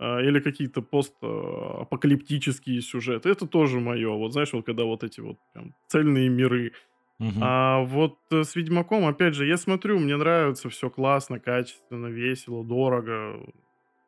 А, 0.00 0.20
или 0.20 0.40
какие-то 0.40 0.82
постапокалиптические 0.82 2.82
сюжеты, 2.82 3.28
это 3.28 3.46
тоже 3.46 3.78
мое. 3.78 4.10
Вот 4.10 4.32
знаешь, 4.32 4.52
вот 4.52 4.66
когда 4.66 4.82
вот 4.82 5.04
эти 5.04 5.20
вот 5.20 5.38
прям 5.54 5.74
цельные 5.86 6.28
миры. 6.28 6.72
Угу. 7.20 7.38
А 7.40 7.84
вот 7.84 8.18
э, 8.32 8.42
с 8.42 8.56
Ведьмаком, 8.56 9.06
опять 9.06 9.34
же, 9.34 9.46
я 9.46 9.56
смотрю, 9.56 10.00
мне 10.00 10.16
нравится, 10.16 10.68
все 10.70 10.90
классно, 10.90 11.38
качественно, 11.38 12.08
весело, 12.08 12.64
дорого, 12.64 13.46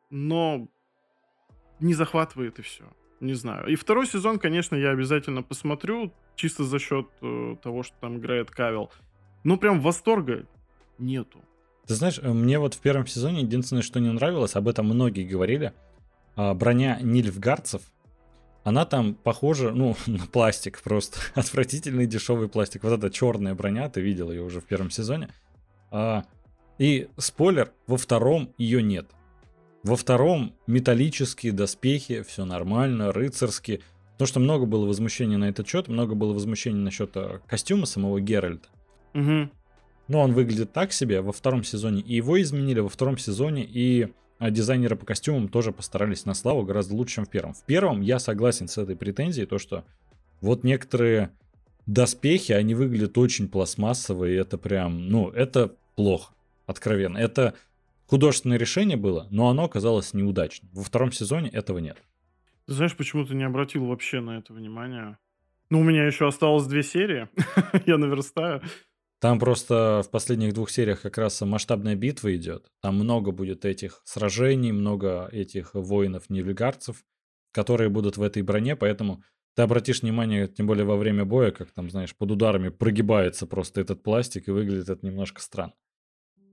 но 0.09 0.67
не 1.79 1.93
захватывает 1.93 2.59
и 2.59 2.61
все 2.61 2.83
не 3.21 3.33
знаю. 3.33 3.67
И 3.67 3.75
второй 3.75 4.07
сезон, 4.07 4.39
конечно, 4.39 4.75
я 4.75 4.89
обязательно 4.89 5.43
посмотрю, 5.43 6.11
чисто 6.35 6.63
за 6.63 6.79
счет 6.79 7.07
э, 7.21 7.55
того, 7.61 7.83
что 7.83 7.95
там 8.01 8.17
играет 8.17 8.51
Кавел. 8.51 8.91
Но 9.43 9.57
прям 9.57 9.79
восторга 9.79 10.45
нету. 10.97 11.39
Ты 11.87 11.93
знаешь, 11.95 12.19
э, 12.21 12.27
мне 12.27 12.59
вот 12.59 12.73
в 12.73 12.79
первом 12.79 13.07
сезоне 13.07 13.41
единственное, 13.41 13.83
что 13.83 13.99
не 13.99 14.11
нравилось, 14.11 14.55
об 14.55 14.67
этом 14.67 14.87
многие 14.87 15.23
говорили, 15.23 15.73
а, 16.35 16.53
броня 16.53 16.99
нильфгардцев, 17.01 17.81
она 18.63 18.85
там 18.85 19.15
похожа, 19.15 19.71
ну, 19.71 19.95
на 20.07 20.25
пластик 20.27 20.81
просто. 20.81 21.19
Отвратительный 21.35 22.07
дешевый 22.07 22.49
пластик. 22.49 22.83
Вот 22.83 22.93
эта 22.93 23.09
черная 23.09 23.55
броня, 23.55 23.89
ты 23.89 24.01
видел 24.01 24.31
ее 24.31 24.41
уже 24.41 24.61
в 24.61 24.65
первом 24.65 24.89
сезоне. 24.89 25.29
А, 25.91 26.25
и 26.77 27.09
спойлер, 27.17 27.71
во 27.87 27.97
втором 27.97 28.53
ее 28.57 28.81
нет. 28.81 29.07
Во 29.83 29.95
втором 29.95 30.53
металлические 30.67 31.53
доспехи, 31.53 32.21
все 32.21 32.45
нормально, 32.45 33.11
рыцарские. 33.11 33.81
Потому 34.13 34.27
что 34.27 34.39
много 34.39 34.65
было 34.65 34.85
возмущений 34.85 35.37
на 35.37 35.49
этот 35.49 35.67
счет, 35.67 35.87
много 35.87 36.13
было 36.13 36.33
возмущений 36.33 36.77
насчет 36.77 37.11
э, 37.15 37.39
костюма 37.47 37.87
самого 37.87 38.21
Геральта. 38.21 38.69
Угу. 39.15 39.49
Но 40.09 40.21
он 40.21 40.33
выглядит 40.33 40.71
так 40.71 40.93
себе 40.93 41.21
во 41.21 41.31
втором 41.31 41.63
сезоне. 41.63 42.01
И 42.01 42.15
его 42.15 42.39
изменили 42.39 42.79
во 42.79 42.89
втором 42.89 43.17
сезоне, 43.17 43.65
и 43.65 44.09
э, 44.39 44.51
дизайнеры 44.51 44.95
по 44.95 45.07
костюмам 45.07 45.49
тоже 45.49 45.71
постарались 45.71 46.25
на 46.25 46.35
славу 46.35 46.61
гораздо 46.63 46.93
лучше, 46.93 47.15
чем 47.15 47.25
в 47.25 47.29
первом. 47.29 47.53
В 47.55 47.63
первом 47.63 48.01
я 48.01 48.19
согласен 48.19 48.67
с 48.67 48.77
этой 48.77 48.95
претензией, 48.95 49.47
то 49.47 49.57
что 49.57 49.85
вот 50.39 50.63
некоторые 50.63 51.31
доспехи, 51.87 52.51
они 52.51 52.75
выглядят 52.75 53.17
очень 53.17 53.47
пластмассовые, 53.47 54.35
и 54.35 54.39
это 54.39 54.59
прям, 54.59 55.09
ну, 55.09 55.29
это 55.29 55.73
плохо, 55.95 56.33
откровенно. 56.67 57.17
Это 57.17 57.55
художественное 58.11 58.57
решение 58.57 58.97
было, 58.97 59.27
но 59.31 59.49
оно 59.49 59.63
оказалось 59.63 60.13
неудачным. 60.13 60.69
Во 60.73 60.83
втором 60.83 61.13
сезоне 61.13 61.49
этого 61.49 61.79
нет. 61.79 61.97
Ты 62.67 62.73
знаешь, 62.73 62.95
почему 62.95 63.25
ты 63.25 63.35
не 63.35 63.45
обратил 63.45 63.85
вообще 63.85 64.19
на 64.19 64.37
это 64.37 64.53
внимание? 64.53 65.17
Ну, 65.69 65.79
у 65.79 65.83
меня 65.83 66.05
еще 66.05 66.27
осталось 66.27 66.67
две 66.67 66.83
серии. 66.83 67.29
Я 67.85 67.97
наверстаю. 67.97 68.61
Там 69.21 69.39
просто 69.39 70.01
в 70.05 70.11
последних 70.11 70.53
двух 70.53 70.69
сериях 70.69 71.01
как 71.01 71.17
раз 71.17 71.39
масштабная 71.39 71.95
битва 71.95 72.35
идет. 72.35 72.69
Там 72.81 72.95
много 72.95 73.31
будет 73.31 73.63
этих 73.63 74.01
сражений, 74.03 74.73
много 74.73 75.29
этих 75.31 75.73
воинов-нильгарцев, 75.73 77.05
которые 77.53 77.89
будут 77.89 78.17
в 78.17 78.23
этой 78.23 78.41
броне, 78.41 78.75
поэтому 78.75 79.23
ты 79.55 79.61
обратишь 79.61 80.01
внимание, 80.01 80.49
тем 80.49 80.67
более 80.67 80.85
во 80.85 80.97
время 80.97 81.23
боя, 81.23 81.51
как 81.51 81.71
там, 81.71 81.89
знаешь, 81.89 82.15
под 82.15 82.31
ударами 82.31 82.69
прогибается 82.69 83.47
просто 83.47 83.79
этот 83.79 84.03
пластик, 84.03 84.49
и 84.49 84.51
выглядит 84.51 84.89
это 84.89 85.05
немножко 85.05 85.39
странно. 85.39 85.73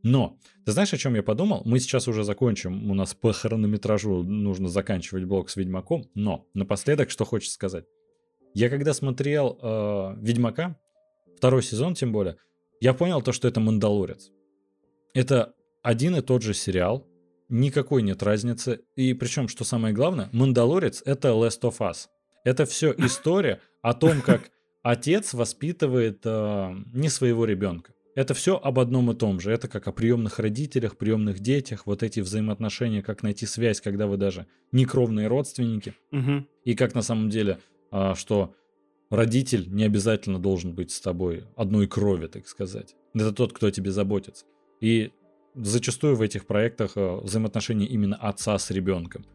Но, 0.03 0.39
ты 0.65 0.73
знаешь, 0.73 0.93
о 0.93 0.97
чем 0.97 1.15
я 1.15 1.23
подумал? 1.23 1.63
Мы 1.65 1.81
сейчас 1.81 2.09
уже 2.09 2.25
закончим, 2.25 2.91
у 2.91 2.95
нас 2.95 3.15
по 3.15 3.33
хронометражу 3.33 4.23
нужно 4.23 4.69
заканчивать 4.69 5.25
блок 5.25 5.51
с 5.51 5.57
Ведьмаком, 5.57 6.09
но 6.15 6.47
напоследок, 6.55 7.11
что 7.11 7.25
хочется 7.25 7.55
сказать. 7.55 7.85
Я 8.55 8.71
когда 8.71 8.95
смотрел 8.95 9.59
э, 9.61 10.15
Ведьмака, 10.21 10.79
второй 11.37 11.63
сезон 11.63 11.95
тем 11.95 12.13
более, 12.13 12.37
я 12.81 12.95
понял 12.95 13.23
то, 13.23 13.33
что 13.33 13.49
это 13.49 13.61
«Мандалорец». 13.61 14.31
Это 15.15 15.55
один 15.83 16.17
и 16.17 16.21
тот 16.21 16.43
же 16.43 16.55
сериал, 16.55 17.07
никакой 17.49 18.03
нет 18.03 18.23
разницы. 18.23 18.81
И 18.95 19.15
причем, 19.15 19.49
что 19.49 19.65
самое 19.65 19.95
главное, 19.95 20.29
«Мандалорец»— 20.33 21.03
это 21.05 21.29
«Last 21.29 21.63
of 21.63 21.79
Us». 21.79 22.07
Это 22.45 22.67
все 22.67 22.93
история 22.99 23.61
о 23.83 23.95
том, 23.95 24.21
как 24.21 24.51
отец 24.83 25.35
воспитывает 25.35 26.21
э, 26.25 26.75
не 26.93 27.09
своего 27.09 27.45
ребенка. 27.45 27.93
Это 28.19 28.35
все 28.35 28.57
об 28.57 28.81
одном 28.81 29.13
и 29.13 29.15
том 29.15 29.39
же. 29.39 29.53
Это 29.53 29.69
как 29.69 29.87
о 29.87 29.93
приемных 29.93 30.41
родителях, 30.41 30.97
приемных 30.97 31.39
детях, 31.39 31.87
вот 31.87 32.03
эти 32.03 32.19
взаимоотношения, 32.19 33.01
как 33.01 33.23
найти 33.23 33.47
связь, 33.47 33.81
когда 33.81 34.09
вы 34.09 34.17
даже 34.17 34.49
не 34.73 34.87
кровные 34.87 35.29
родственники. 35.29 35.95
Угу. 36.11 36.45
И 36.65 36.75
как 36.75 36.97
на 36.97 37.03
самом 37.03 37.31
деле, 37.31 37.61
э, 37.93 38.15
что 38.17 38.57
родитель 39.09 39.73
не 39.73 39.85
обязательно 39.85 40.41
должен 40.41 40.75
быть 40.75 40.91
с 40.91 41.01
тобой 41.01 41.45
одной 41.55 41.87
крови, 41.87 42.27
так 42.27 42.49
сказать. 42.49 42.97
Это 43.15 43.31
тот, 43.31 43.53
кто 43.53 43.69
о 43.69 43.71
тебе 43.71 43.93
заботится. 43.93 44.47
И 44.81 45.13
зачастую 45.55 46.17
в 46.17 46.21
этих 46.21 46.45
проектах 46.45 46.97
э, 46.97 47.21
взаимоотношения 47.23 47.87
именно 47.87 48.17
отца 48.17 48.59
с 48.59 48.73
ребенком. 48.73 49.27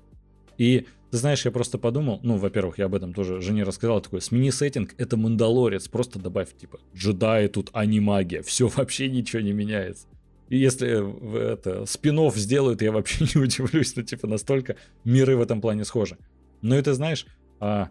И 0.58 0.88
ты 1.12 1.18
знаешь, 1.18 1.46
я 1.46 1.52
просто 1.52 1.78
подумал, 1.78 2.20
ну, 2.24 2.38
во-первых, 2.38 2.80
я 2.80 2.86
об 2.86 2.96
этом 2.96 3.14
тоже 3.14 3.42
жене 3.42 3.64
рассказал, 3.64 4.02
такой, 4.02 4.22
смени 4.22 4.52
сеттинг, 4.52 4.96
это 4.98 5.16
Мандалорец, 5.16 5.88
просто 5.88 6.20
добавь, 6.20 6.50
типа, 6.58 6.80
джедаи 6.96 7.48
тут, 7.48 7.70
а 7.74 7.86
не 7.86 8.00
магия, 8.00 8.42
все, 8.42 8.68
вообще 8.76 9.10
ничего 9.10 9.42
не 9.42 9.54
меняется. 9.54 10.08
И 10.50 10.58
если 10.58 11.50
это 11.52 11.86
спинов 11.86 12.36
сделают, 12.36 12.82
я 12.82 12.92
вообще 12.92 13.26
не 13.36 13.42
удивлюсь, 13.42 13.96
ну, 13.96 14.04
типа, 14.04 14.28
настолько 14.28 14.76
миры 15.04 15.38
в 15.38 15.42
этом 15.42 15.62
плане 15.62 15.86
схожи. 15.86 16.18
Но 16.62 16.76
это, 16.76 16.94
знаешь, 16.94 17.26
а, 17.60 17.90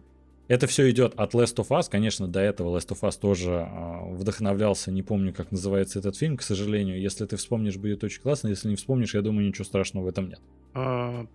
это 0.48 0.66
все 0.66 0.90
идет 0.90 1.14
от 1.16 1.34
Last 1.34 1.56
of 1.56 1.68
Us. 1.68 1.86
Конечно, 1.90 2.28
до 2.28 2.40
этого 2.40 2.76
Last 2.76 2.88
of 2.88 3.00
Us 3.02 3.18
тоже 3.20 3.50
э, 3.50 4.14
вдохновлялся. 4.14 4.90
Не 4.90 5.02
помню, 5.02 5.32
как 5.32 5.50
называется 5.50 5.98
этот 5.98 6.16
фильм, 6.16 6.36
к 6.36 6.42
сожалению. 6.42 7.00
Если 7.00 7.24
ты 7.24 7.36
вспомнишь, 7.36 7.76
будет 7.76 8.02
очень 8.04 8.20
классно. 8.20 8.48
Если 8.48 8.68
не 8.68 8.76
вспомнишь, 8.76 9.14
я 9.14 9.22
думаю, 9.22 9.46
ничего 9.46 9.64
страшного 9.64 10.04
в 10.04 10.08
этом 10.08 10.28
нет. 10.28 10.40
А, 10.74 11.26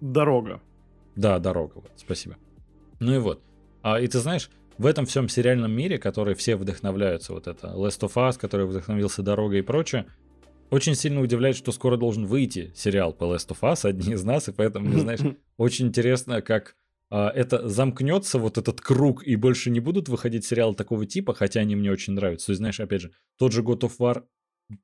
дорога. 0.00 0.60
Да, 1.16 1.38
дорога. 1.38 1.74
Вот, 1.76 1.92
спасибо. 1.96 2.36
Ну 3.00 3.14
и 3.14 3.18
вот. 3.18 3.42
А, 3.82 4.00
и 4.00 4.06
ты 4.06 4.18
знаешь, 4.18 4.50
в 4.78 4.86
этом 4.86 5.06
всем 5.06 5.28
сериальном 5.28 5.72
мире, 5.72 5.98
который 5.98 6.34
все 6.34 6.56
вдохновляются, 6.56 7.32
вот 7.32 7.46
это 7.46 7.68
Last 7.68 8.00
of 8.00 8.14
Us, 8.14 8.38
который 8.38 8.66
вдохновился 8.66 9.22
дорогой 9.22 9.58
и 9.58 9.62
прочее, 9.62 10.06
очень 10.70 10.94
сильно 10.94 11.20
удивляет, 11.20 11.56
что 11.56 11.72
скоро 11.72 11.96
должен 11.96 12.26
выйти 12.26 12.72
сериал 12.76 13.12
по 13.12 13.24
Last 13.24 13.48
of 13.48 13.60
Us, 13.62 13.88
одни 13.88 14.14
из 14.14 14.24
нас, 14.24 14.48
и 14.48 14.52
поэтому, 14.52 14.96
знаешь, 14.98 15.20
очень 15.56 15.86
интересно, 15.86 16.42
как 16.42 16.76
а, 17.10 17.30
это 17.30 17.68
замкнется, 17.68 18.38
вот 18.38 18.58
этот 18.58 18.80
круг, 18.80 19.26
и 19.26 19.36
больше 19.36 19.70
не 19.70 19.80
будут 19.80 20.08
выходить 20.08 20.44
сериалы 20.44 20.74
такого 20.74 21.06
типа, 21.06 21.34
хотя 21.34 21.60
они 21.60 21.74
мне 21.74 21.90
очень 21.90 22.12
нравятся. 22.12 22.46
То 22.46 22.52
есть, 22.52 22.58
знаешь, 22.58 22.80
опять 22.80 23.00
же, 23.00 23.12
тот 23.38 23.52
же 23.52 23.62
God 23.62 23.80
of 23.80 23.92
War, 23.98 24.24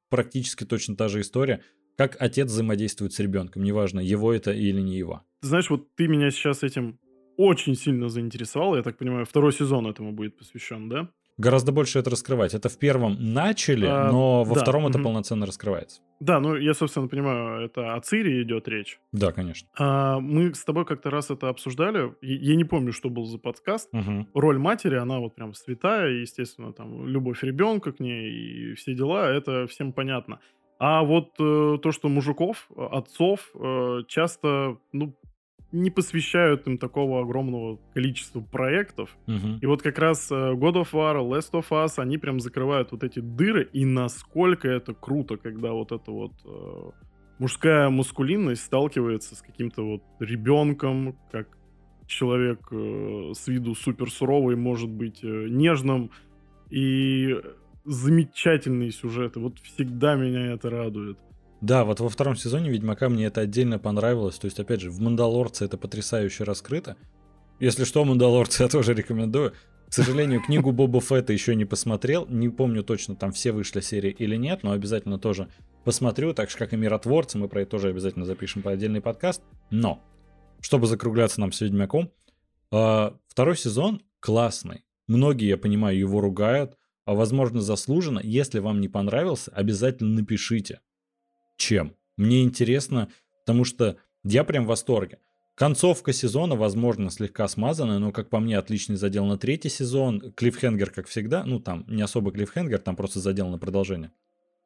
практически 0.08 0.64
точно 0.64 0.96
та 0.96 1.08
же 1.08 1.20
история, 1.20 1.62
как 1.96 2.16
отец 2.20 2.48
взаимодействует 2.48 3.12
с 3.12 3.20
ребенком, 3.20 3.62
неважно, 3.62 4.00
его 4.00 4.32
это 4.32 4.52
или 4.52 4.80
не 4.80 4.96
его. 4.96 5.22
Знаешь, 5.40 5.70
вот 5.70 5.94
ты 5.94 6.08
меня 6.08 6.30
сейчас 6.30 6.62
этим 6.62 6.98
очень 7.36 7.74
сильно 7.74 8.08
заинтересовал, 8.08 8.76
я 8.76 8.82
так 8.82 8.96
понимаю, 8.96 9.26
второй 9.26 9.52
сезон 9.52 9.86
этому 9.86 10.12
будет 10.12 10.36
посвящен, 10.36 10.88
да? 10.88 11.08
Гораздо 11.36 11.72
больше 11.72 11.98
это 11.98 12.10
раскрывать. 12.10 12.54
Это 12.54 12.68
в 12.68 12.78
первом 12.78 13.16
начали, 13.18 13.86
а, 13.86 14.08
но 14.10 14.44
во 14.44 14.54
да, 14.54 14.60
втором 14.60 14.84
угу. 14.84 14.90
это 14.90 15.00
полноценно 15.00 15.46
раскрывается. 15.46 16.00
Да, 16.20 16.38
ну 16.38 16.54
я, 16.54 16.74
собственно, 16.74 17.08
понимаю, 17.08 17.64
это 17.64 17.94
о 17.94 18.00
Цири 18.00 18.40
идет 18.42 18.68
речь. 18.68 19.00
Да, 19.10 19.32
конечно. 19.32 19.68
А, 19.76 20.20
мы 20.20 20.54
с 20.54 20.64
тобой 20.64 20.84
как-то 20.84 21.10
раз 21.10 21.30
это 21.30 21.48
обсуждали. 21.48 22.14
Я 22.22 22.54
не 22.54 22.62
помню, 22.62 22.92
что 22.92 23.10
был 23.10 23.24
за 23.24 23.38
подкаст. 23.38 23.88
Угу. 23.92 24.28
Роль 24.34 24.58
матери, 24.58 24.94
она 24.94 25.18
вот 25.18 25.34
прям 25.34 25.54
святая, 25.54 26.10
естественно, 26.12 26.72
там 26.72 27.08
любовь 27.08 27.42
ребенка 27.42 27.90
к 27.90 27.98
ней 27.98 28.30
и 28.30 28.74
все 28.74 28.94
дела, 28.94 29.28
это 29.28 29.66
всем 29.66 29.92
понятно. 29.92 30.38
А 30.78 31.02
вот 31.02 31.30
э, 31.38 31.78
то, 31.82 31.92
что 31.92 32.08
мужиков, 32.08 32.68
отцов 32.76 33.50
э, 33.54 34.00
часто, 34.08 34.78
ну, 34.92 35.14
не 35.74 35.90
посвящают 35.90 36.66
им 36.68 36.78
такого 36.78 37.20
огромного 37.20 37.78
количества 37.94 38.40
проектов. 38.40 39.16
Угу. 39.26 39.58
И 39.60 39.66
вот 39.66 39.82
как 39.82 39.98
раз 39.98 40.30
э, 40.30 40.34
God 40.34 40.74
of 40.74 40.92
War, 40.92 41.16
Last 41.16 41.52
of 41.52 41.66
Us, 41.70 41.94
они 41.96 42.16
прям 42.16 42.38
закрывают 42.38 42.92
вот 42.92 43.02
эти 43.02 43.18
дыры, 43.18 43.68
и 43.72 43.84
насколько 43.84 44.68
это 44.68 44.94
круто, 44.94 45.36
когда 45.36 45.72
вот 45.72 45.90
эта 45.90 46.12
вот 46.12 46.32
э, 46.44 46.90
мужская 47.38 47.90
мускулинность 47.90 48.62
сталкивается 48.62 49.34
с 49.34 49.42
каким-то 49.42 49.82
вот 49.82 50.02
ребенком, 50.20 51.16
как 51.32 51.48
человек 52.06 52.60
э, 52.70 53.32
с 53.34 53.48
виду 53.48 53.74
супер 53.74 54.10
суровый 54.10 54.54
может 54.54 54.90
быть 54.90 55.24
э, 55.24 55.46
нежным, 55.48 56.10
и 56.70 57.36
замечательные 57.84 58.92
сюжеты. 58.92 59.40
Вот 59.40 59.58
всегда 59.60 60.14
меня 60.14 60.52
это 60.52 60.70
радует. 60.70 61.18
Да, 61.60 61.84
вот 61.84 62.00
во 62.00 62.08
втором 62.08 62.36
сезоне 62.36 62.70
Ведьмака 62.70 63.08
мне 63.08 63.26
это 63.26 63.40
отдельно 63.40 63.78
понравилось. 63.78 64.38
То 64.38 64.46
есть, 64.46 64.60
опять 64.60 64.80
же, 64.80 64.90
в 64.90 65.00
Мандалорце 65.00 65.64
это 65.64 65.78
потрясающе 65.78 66.44
раскрыто. 66.44 66.96
Если 67.58 67.84
что, 67.84 68.04
Мандалорце 68.04 68.64
я 68.64 68.68
тоже 68.68 68.94
рекомендую. 68.94 69.54
К 69.88 69.92
сожалению, 69.92 70.42
книгу 70.42 70.72
Боба 70.72 71.00
Фетта 71.00 71.32
еще 71.32 71.54
не 71.54 71.64
посмотрел. 71.64 72.26
Не 72.28 72.48
помню 72.48 72.82
точно, 72.82 73.16
там 73.16 73.32
все 73.32 73.52
вышли 73.52 73.80
серии 73.80 74.10
или 74.10 74.36
нет, 74.36 74.62
но 74.62 74.72
обязательно 74.72 75.18
тоже 75.18 75.48
посмотрю. 75.84 76.34
Так 76.34 76.50
же, 76.50 76.58
как 76.58 76.72
и 76.72 76.76
Миротворцы, 76.76 77.38
мы 77.38 77.48
про 77.48 77.62
это 77.62 77.72
тоже 77.72 77.88
обязательно 77.88 78.24
запишем 78.24 78.62
по 78.62 78.72
отдельный 78.72 79.00
подкаст. 79.00 79.42
Но, 79.70 80.02
чтобы 80.60 80.86
закругляться 80.86 81.40
нам 81.40 81.52
с 81.52 81.60
Ведьмаком, 81.60 82.10
а, 82.72 83.16
второй 83.28 83.56
сезон 83.56 84.02
классный. 84.20 84.84
Многие, 85.06 85.48
я 85.48 85.56
понимаю, 85.56 85.96
его 85.96 86.20
ругают, 86.20 86.76
а 87.04 87.14
возможно 87.14 87.60
заслуженно. 87.60 88.20
Если 88.22 88.58
вам 88.58 88.80
не 88.80 88.88
понравился, 88.88 89.50
обязательно 89.52 90.14
напишите 90.14 90.80
чем. 91.56 91.94
Мне 92.16 92.42
интересно, 92.42 93.08
потому 93.44 93.64
что 93.64 93.96
я 94.22 94.44
прям 94.44 94.64
в 94.64 94.68
восторге. 94.68 95.18
Концовка 95.54 96.12
сезона, 96.12 96.56
возможно, 96.56 97.10
слегка 97.10 97.46
смазанная, 97.46 97.98
но, 97.98 98.10
как 98.10 98.28
по 98.28 98.40
мне, 98.40 98.58
отличный 98.58 98.96
задел 98.96 99.24
на 99.24 99.38
третий 99.38 99.68
сезон. 99.68 100.32
Клиффхенгер, 100.32 100.90
как 100.90 101.06
всегда, 101.06 101.44
ну, 101.44 101.60
там 101.60 101.84
не 101.86 102.02
особо 102.02 102.32
клиффхенгер, 102.32 102.80
там 102.80 102.96
просто 102.96 103.20
задел 103.20 103.48
на 103.48 103.58
продолжение. 103.58 104.10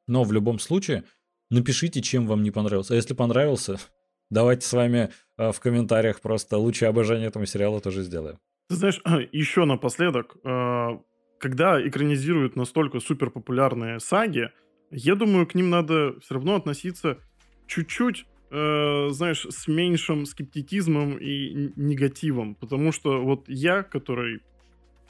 Но 0.07 0.25
в 0.25 0.33
любом 0.33 0.59
случае, 0.59 1.05
напишите, 1.51 2.01
чем 2.01 2.27
вам 2.27 2.43
не 2.43 2.51
понравился. 2.51 2.95
А 2.95 2.97
если 2.97 3.13
понравился, 3.13 3.77
давайте 4.31 4.67
с 4.67 4.73
вами 4.73 5.11
э, 5.37 5.53
в 5.53 5.61
комментариях 5.61 6.23
просто 6.23 6.57
лучшее 6.57 6.89
обожание 6.89 7.29
этому 7.29 7.45
сериалу 7.45 7.81
тоже 7.81 8.03
сделаем. 8.03 8.39
Ты 8.71 8.77
знаешь, 8.77 9.03
еще 9.33 9.67
напоследок, 9.67 10.37
э, 10.43 10.99
когда 11.39 11.87
экранизируют 11.87 12.57
настолько 12.57 13.01
супер 13.01 13.31
популярные 13.31 14.01
саги, 14.01 14.51
я 14.91 15.15
думаю, 15.15 15.47
к 15.47 15.55
ним 15.55 15.71
надо 15.71 16.19
все 16.21 16.35
равно 16.35 16.57
относиться 16.57 17.19
чуть-чуть, 17.67 18.27
э, 18.51 19.09
знаешь, 19.11 19.47
с 19.49 19.69
меньшим 19.69 20.27
скептицизмом 20.27 21.19
и 21.19 21.73
негативом. 21.77 22.55
Потому 22.55 22.93
что 22.93 23.23
вот 23.23 23.45
я, 23.49 23.83
который, 23.83 24.41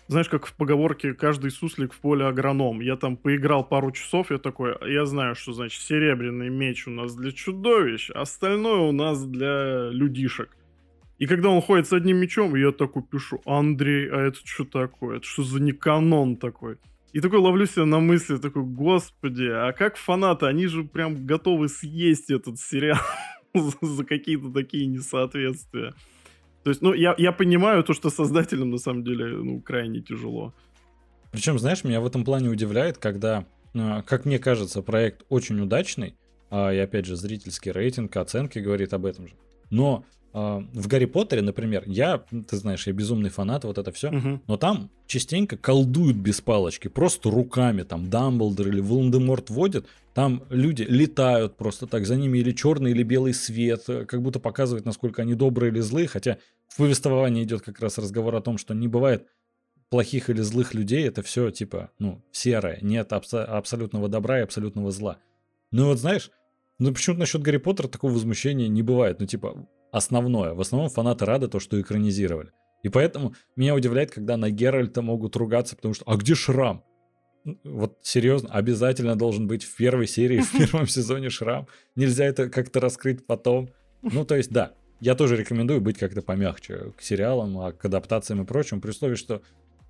знаешь, 0.09 0.29
как 0.29 0.47
в 0.47 0.55
поговорке 0.55 1.15
«каждый 1.15 1.51
суслик 1.51 1.93
в 1.93 2.01
поле 2.01 2.27
агроном», 2.27 2.81
я 2.81 2.97
там 2.97 3.17
поиграл 3.17 3.65
пару 3.65 3.93
часов, 3.93 4.31
я 4.31 4.39
такой, 4.39 4.75
я 4.93 5.07
знаю, 5.07 5.37
что 5.37 5.53
значит 5.53 5.81
серебряный 5.81 6.51
меч 6.51 6.89
у 6.89 6.91
нас 6.91 7.15
для 7.15 7.31
чудовищ, 7.31 8.11
остальное 8.11 8.81
у 8.81 8.93
нас 8.93 9.25
для 9.25 9.91
людишек. 9.91 10.58
И 11.19 11.27
когда 11.27 11.49
он 11.49 11.61
ходит 11.61 11.89
с 11.89 11.93
одним 11.93 12.19
мечом, 12.19 12.55
я 12.55 12.71
такой 12.71 13.03
пишу, 13.03 13.41
Андрей, 13.45 14.09
а 14.09 14.29
это 14.29 14.39
что 14.45 14.65
такое? 14.65 15.17
Это 15.17 15.27
что 15.27 15.43
за 15.43 15.61
неканон 15.61 16.37
такой? 16.37 16.79
И 17.13 17.21
такой 17.21 17.39
ловлю 17.39 17.67
себя 17.67 17.87
на 17.87 17.99
мысли, 17.99 18.37
такой, 18.37 18.63
господи, 18.63 19.47
а 19.47 19.73
как 19.73 19.97
фанаты, 19.97 20.47
они 20.47 20.67
же 20.67 20.85
прям 20.85 21.27
готовы 21.27 21.69
съесть 21.69 22.31
этот 22.31 22.61
сериал 22.61 23.01
за 23.83 24.05
какие-то 24.05 24.53
такие 24.53 24.87
несоответствия. 24.87 25.95
То 26.63 26.71
есть, 26.71 26.83
ну, 26.83 26.93
я, 26.93 27.15
я 27.19 27.33
понимаю 27.33 27.83
то, 27.83 27.95
что 27.95 28.11
создателям 28.11 28.71
на 28.71 28.79
самом 28.79 29.05
деле, 29.05 29.27
ну, 29.27 29.61
крайне 29.61 30.01
тяжело. 30.01 30.55
Причем, 31.33 31.59
знаешь, 31.59 31.83
меня 31.83 32.01
в 32.01 32.07
этом 32.07 32.25
плане 32.25 32.49
удивляет, 32.49 32.99
когда, 32.99 33.47
э, 33.75 34.03
как 34.07 34.25
мне 34.25 34.39
кажется, 34.39 34.83
проект 34.83 35.25
очень 35.29 35.61
удачный, 35.61 36.15
а, 36.51 36.73
и 36.73 36.79
опять 36.79 37.07
же, 37.07 37.17
зрительский 37.17 37.73
рейтинг, 37.73 38.17
оценки 38.17 38.59
говорит 38.59 38.93
об 38.93 39.07
этом 39.07 39.29
же. 39.29 39.35
Но 39.71 40.05
в 40.33 40.87
Гарри 40.87 41.07
Поттере, 41.07 41.43
например, 41.43 41.85
я, 41.87 42.19
ты 42.19 42.57
знаешь, 42.57 42.87
я 42.87 42.93
безумный 42.93 43.31
фанат, 43.31 43.65
вот 43.65 43.79
это 43.79 43.93
все, 43.93 44.11
угу. 44.11 44.41
но 44.47 44.57
там 44.57 44.91
частенько 45.07 45.57
колдуют 45.57 46.17
без 46.17 46.41
палочки, 46.41 46.89
просто 46.89 47.31
руками, 47.31 47.83
там 47.83 48.11
Дамблдор 48.11 48.69
или 48.69 48.81
Волан-де-Морт 48.81 49.51
водят, 49.51 49.87
там 50.15 50.45
люди 50.51 50.83
летают 50.83 51.57
просто 51.57 51.87
так, 51.87 52.07
за 52.07 52.17
ними 52.17 52.39
или 52.39 52.53
черный, 52.53 52.91
или 52.91 53.03
белый 53.03 53.33
свет, 53.33 53.85
э, 53.89 54.05
как 54.05 54.23
будто 54.23 54.39
показывает, 54.39 54.85
насколько 54.85 55.23
они 55.23 55.35
добрые 55.35 55.73
или 55.73 55.81
злые, 55.81 56.09
хотя 56.09 56.39
в 56.69 56.77
повествовании 56.77 57.45
идет 57.45 57.63
как 57.63 57.81
раз 57.81 57.99
разговор 57.99 58.35
о 58.35 58.41
том, 58.41 58.59
что 58.59 58.75
не 58.75 58.89
бывает 58.89 59.27
плохих 59.91 60.29
или 60.29 60.43
злых 60.43 60.75
людей, 60.75 61.07
это 61.07 61.23
все 61.23 61.51
типа, 61.51 61.91
ну, 61.99 62.23
серое, 62.31 62.79
нет 62.83 63.13
абсо- 63.13 63.45
абсолютного 63.45 64.09
добра 64.09 64.41
и 64.41 64.43
абсолютного 64.43 64.91
зла. 64.91 65.19
Ну 65.71 65.87
вот 65.87 65.99
знаешь, 65.99 66.31
ну 66.79 66.93
почему-то 66.93 67.21
насчет 67.21 67.43
Гарри 67.43 67.59
Поттера 67.59 67.89
такого 67.89 68.13
возмущения 68.13 68.69
не 68.69 68.83
бывает, 68.83 69.21
ну 69.21 69.27
типа, 69.27 69.67
основное. 69.93 70.55
В 70.55 70.61
основном 70.61 70.91
фанаты 70.91 71.25
рады 71.25 71.49
то, 71.49 71.61
что 71.61 71.81
экранизировали. 71.81 72.53
И 72.83 72.89
поэтому 72.89 73.35
меня 73.57 73.75
удивляет, 73.75 74.11
когда 74.11 74.37
на 74.37 74.51
Геральта 74.51 75.03
могут 75.03 75.37
ругаться, 75.37 75.77
потому 75.77 75.95
что 75.95 76.05
«А 76.07 76.17
где 76.17 76.35
шрам?» 76.35 76.85
вот 77.65 77.99
серьезно, 78.03 78.51
обязательно 78.51 79.17
должен 79.17 79.47
быть 79.47 79.65
в 79.65 79.77
первой 79.77 80.07
серии, 80.07 80.41
в 80.41 80.53
первом 80.59 80.87
сезоне 80.87 81.31
шрам. 81.31 81.67
Нельзя 81.97 82.25
это 82.25 82.49
как-то 82.51 82.81
раскрыть 82.81 83.27
потом. 83.27 83.71
Ну, 84.03 84.25
то 84.25 84.37
есть, 84.37 84.51
да, 84.51 84.75
я 85.01 85.15
тоже 85.15 85.37
рекомендую 85.37 85.81
быть 85.81 85.99
как-то 85.99 86.23
помягче 86.23 86.93
к 86.97 87.03
сериалам, 87.03 87.59
а 87.59 87.73
к 87.73 87.85
адаптациям 87.85 88.43
и 88.43 88.47
прочему, 88.47 88.81
при 88.81 88.91
условии, 88.91 89.17
что 89.17 89.43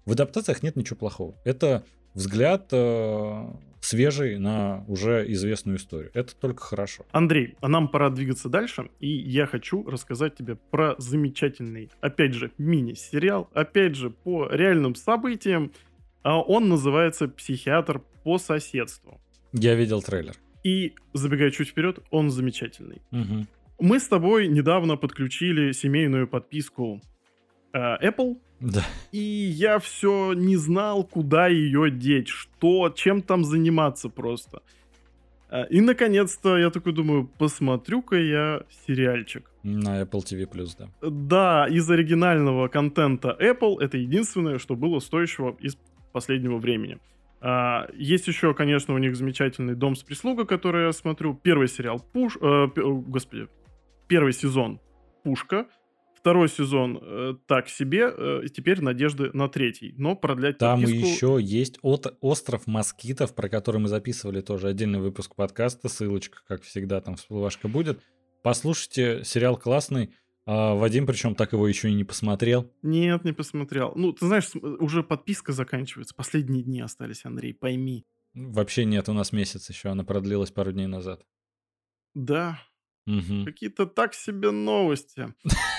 в 0.05 0.13
адаптациях 0.13 0.63
нет 0.63 0.77
ничего 0.77 0.97
плохого. 0.97 1.35
Это 1.45 1.85
взгляд 2.15 2.69
э, 2.73 3.47
свежий 3.89 4.39
на 4.39 4.85
уже 4.87 5.25
известную 5.33 5.79
историю. 5.79 6.11
Это 6.13 6.37
только 6.37 6.63
хорошо. 6.63 7.07
Андрей, 7.11 7.57
а 7.61 7.69
нам 7.69 7.89
пора 7.89 8.11
двигаться 8.11 8.51
дальше, 8.51 8.91
и 9.01 9.09
я 9.09 9.47
хочу 9.47 9.83
рассказать 9.89 10.37
тебе 10.37 10.57
про 10.57 10.95
замечательный, 10.99 11.91
опять 12.03 12.35
же, 12.35 12.51
мини-сериал, 12.59 13.49
опять 13.55 13.95
же, 13.95 14.11
по 14.11 14.47
реальным 14.51 14.95
событиям. 14.95 15.73
А 16.23 16.39
он 16.41 16.69
называется 16.69 17.29
«Психиатр 17.29 18.03
по 18.25 18.39
соседству». 18.39 19.21
Я 19.55 19.75
видел 19.75 20.03
трейлер. 20.03 20.35
И, 20.65 20.95
забегая 21.15 21.51
чуть 21.51 21.69
вперед, 21.69 22.01
он 22.11 22.31
замечательный. 22.31 23.01
Угу. 23.11 23.47
Мы 23.81 24.01
с 24.01 24.09
тобой 24.09 24.49
недавно 24.49 24.97
подключили 24.97 25.73
семейную 25.73 26.29
подписку 26.29 27.01
э, 27.73 27.79
Apple, 27.79 28.37
да. 28.61 28.85
И 29.13 29.19
я 29.19 29.79
все 29.79 30.33
не 30.33 30.57
знал, 30.57 31.05
куда 31.05 31.47
ее 31.49 31.91
деть, 31.91 32.29
что, 32.29 32.91
чем 32.91 33.23
там 33.23 33.45
заниматься 33.45 34.09
просто. 34.09 34.63
А, 35.49 35.63
и 35.63 35.81
наконец-то 35.81 36.59
я 36.59 36.71
такой 36.71 36.93
думаю, 36.93 37.31
посмотрю-ка 37.39 38.17
я 38.17 38.63
сериальчик. 38.87 39.51
На 39.63 40.03
Apple 40.03 40.21
TV 40.21 40.49
да. 40.79 40.89
Да, 41.09 41.69
из 41.69 41.89
оригинального 41.91 42.69
контента 42.69 43.37
Apple 43.41 43.81
это 43.81 43.97
единственное, 43.97 44.59
что 44.59 44.75
было 44.75 44.99
стоящего 44.99 45.57
из 45.61 45.77
последнего 46.13 46.59
времени. 46.59 46.99
А, 47.41 47.89
есть 47.95 48.27
еще, 48.27 48.55
конечно, 48.55 48.95
у 48.95 48.99
них 48.99 49.17
замечательный 49.17 49.77
дом 49.77 49.95
с 49.95 50.03
прислугой, 50.03 50.47
который 50.47 50.87
я 50.87 50.93
смотрю. 50.93 51.35
Первый 51.35 51.69
сериал 51.69 52.05
Пуш, 52.13 52.37
э, 52.41 52.67
господи, 52.75 53.49
первый 54.09 54.33
сезон 54.33 54.81
Пушка. 55.23 55.67
Второй 56.19 56.49
сезон 56.49 56.99
э, 57.01 57.35
так 57.47 57.69
себе, 57.69 58.13
э, 58.13 58.43
теперь 58.53 58.81
надежды 58.81 59.31
на 59.35 59.49
третий, 59.49 59.95
но 59.97 60.17
продлять 60.17 60.59
Там 60.59 60.81
подписку... 60.81 61.07
еще 61.07 61.39
есть 61.41 61.79
от, 61.83 62.19
остров 62.21 62.67
москитов, 62.67 63.37
про 63.37 63.49
который 63.49 63.81
мы 63.81 63.87
записывали 63.87 64.41
тоже 64.41 64.67
отдельный 64.67 64.99
выпуск 64.99 65.37
подкаста, 65.37 65.89
ссылочка, 65.89 66.39
как 66.49 66.63
всегда, 66.63 67.01
там 67.01 67.15
всплывашка 67.15 67.69
будет. 67.69 68.01
Послушайте, 68.43 69.23
сериал 69.25 69.57
классный. 69.57 70.11
А 70.45 70.75
Вадим, 70.75 71.07
причем 71.07 71.37
так 71.37 71.53
его 71.53 71.69
еще 71.69 71.89
и 71.89 71.95
не 71.95 72.03
посмотрел. 72.03 72.73
Нет, 72.83 73.25
не 73.25 73.33
посмотрел. 73.33 73.93
Ну, 73.95 74.13
ты 74.13 74.27
знаешь, 74.27 74.51
уже 74.57 75.05
подписка 75.05 75.53
заканчивается. 75.53 76.17
Последние 76.17 76.65
дни 76.65 76.81
остались, 76.81 77.25
Андрей, 77.25 77.55
пойми. 77.55 78.07
Вообще 78.35 78.85
нет, 78.85 79.09
у 79.09 79.13
нас 79.13 79.33
месяц 79.33 79.69
еще, 79.69 79.91
она 79.91 80.03
продлилась 80.03 80.51
пару 80.51 80.73
дней 80.73 80.87
назад. 80.87 81.25
Да. 82.15 82.61
Угу. 83.07 83.45
Какие-то 83.45 83.87
так 83.87 84.15
себе 84.15 84.51
новости. 84.51 85.33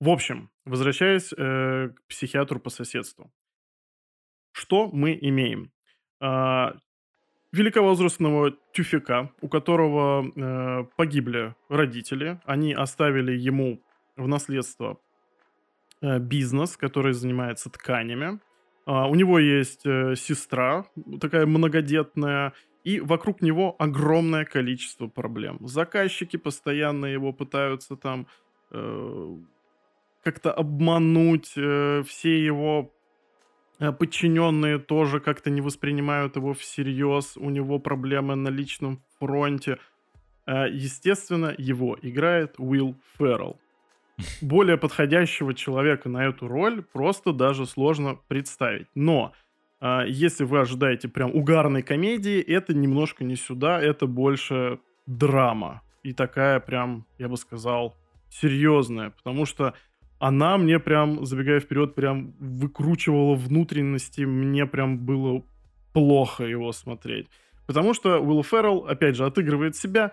В 0.00 0.08
общем, 0.08 0.50
возвращаясь 0.64 1.32
э, 1.32 1.90
к 1.90 2.02
психиатру 2.08 2.58
по 2.58 2.70
соседству. 2.70 3.30
Что 4.52 4.88
мы 4.92 5.18
имеем? 5.20 5.70
А, 6.20 6.74
великовозрастного 7.52 8.52
тюфика, 8.72 9.30
у 9.40 9.48
которого 9.48 10.24
э, 10.24 10.84
погибли 10.96 11.54
родители. 11.68 12.40
Они 12.44 12.72
оставили 12.72 13.32
ему 13.32 13.82
в 14.16 14.26
наследство 14.26 14.98
э, 16.00 16.18
бизнес, 16.18 16.76
который 16.76 17.12
занимается 17.12 17.70
тканями. 17.70 18.40
А, 18.86 19.06
у 19.06 19.14
него 19.14 19.38
есть 19.38 19.84
э, 19.84 20.14
сестра, 20.16 20.86
такая 21.20 21.46
многодетная, 21.46 22.52
и 22.84 23.00
вокруг 23.00 23.42
него 23.42 23.76
огромное 23.78 24.44
количество 24.44 25.08
проблем. 25.08 25.58
Заказчики 25.60 26.38
постоянно 26.38 27.06
его 27.06 27.32
пытаются 27.32 27.96
там 27.96 28.26
э, 28.70 29.36
как-то 30.22 30.52
обмануть, 30.52 31.52
э, 31.56 32.02
все 32.06 32.44
его 32.44 32.92
э, 33.78 33.92
подчиненные 33.92 34.78
тоже 34.78 35.20
как-то 35.20 35.50
не 35.50 35.60
воспринимают 35.60 36.36
его 36.36 36.52
всерьез, 36.52 37.36
у 37.36 37.50
него 37.50 37.78
проблемы 37.78 38.34
на 38.36 38.48
личном 38.48 39.02
фронте. 39.18 39.78
Э, 40.46 40.66
естественно, 40.70 41.54
его 41.56 41.96
играет 42.02 42.54
Уилл 42.58 42.96
Феррелл. 43.18 43.58
Более 44.40 44.76
подходящего 44.76 45.54
человека 45.54 46.08
на 46.08 46.26
эту 46.26 46.48
роль 46.48 46.82
просто 46.82 47.32
даже 47.32 47.66
сложно 47.66 48.18
представить. 48.28 48.88
Но 48.94 49.32
э, 49.80 50.02
если 50.08 50.44
вы 50.44 50.60
ожидаете 50.60 51.08
прям 51.08 51.34
угарной 51.34 51.82
комедии, 51.82 52.40
это 52.40 52.74
немножко 52.74 53.24
не 53.24 53.36
сюда, 53.36 53.80
это 53.80 54.06
больше 54.06 54.80
драма. 55.06 55.82
И 56.02 56.12
такая 56.12 56.60
прям, 56.60 57.06
я 57.18 57.28
бы 57.28 57.36
сказал, 57.36 57.96
серьезная. 58.30 59.10
Потому 59.10 59.44
что 59.44 59.74
она 60.20 60.58
мне 60.58 60.78
прям, 60.78 61.24
забегая 61.24 61.60
вперед, 61.60 61.94
прям 61.94 62.34
выкручивала 62.38 63.34
внутренности, 63.34 64.20
мне 64.20 64.66
прям 64.66 64.98
было 64.98 65.42
плохо 65.94 66.44
его 66.44 66.72
смотреть. 66.72 67.28
Потому 67.66 67.94
что 67.94 68.20
Уилл 68.20 68.44
Феррелл, 68.44 68.86
опять 68.86 69.16
же, 69.16 69.24
отыгрывает 69.24 69.76
себя, 69.76 70.12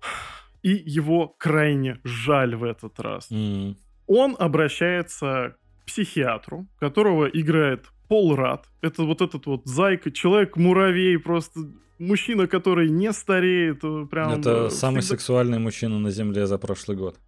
и 0.62 0.70
его 0.70 1.26
крайне 1.26 1.98
жаль 2.04 2.54
в 2.54 2.62
этот 2.62 3.00
раз. 3.00 3.30
Mm. 3.32 3.76
Он 4.06 4.36
обращается 4.38 5.56
к 5.82 5.86
психиатру, 5.86 6.68
которого 6.78 7.26
играет 7.26 7.86
Пол 8.08 8.36
Рад. 8.36 8.66
Это 8.80 9.02
вот 9.02 9.22
этот 9.22 9.46
вот 9.46 9.66
зайка, 9.66 10.12
человек-муравей, 10.12 11.18
просто 11.18 11.60
мужчина, 11.98 12.46
который 12.46 12.88
не 12.88 13.12
стареет. 13.12 13.82
Э, 13.82 14.06
прям, 14.08 14.38
Это 14.38 14.66
э, 14.66 14.70
самый 14.70 15.00
всегда... 15.00 15.16
сексуальный 15.16 15.58
мужчина 15.58 15.98
на 15.98 16.10
Земле 16.10 16.46
за 16.46 16.58
прошлый 16.58 16.96
год. 16.96 17.18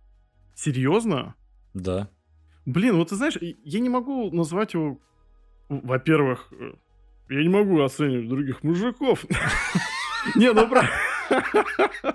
Серьезно? 0.54 1.34
Да. 1.74 2.08
Блин, 2.66 2.96
вот 2.96 3.08
ты 3.08 3.16
знаешь, 3.16 3.36
я 3.40 3.80
не 3.80 3.88
могу 3.88 4.30
назвать 4.30 4.74
его... 4.74 4.98
Во-первых, 5.68 6.48
э, 6.52 6.72
я 7.30 7.42
не 7.42 7.48
могу 7.48 7.80
оценивать 7.80 8.28
других 8.28 8.62
мужиков. 8.62 9.24
Не, 10.36 10.52
ну 10.52 10.68
правда. 10.68 10.90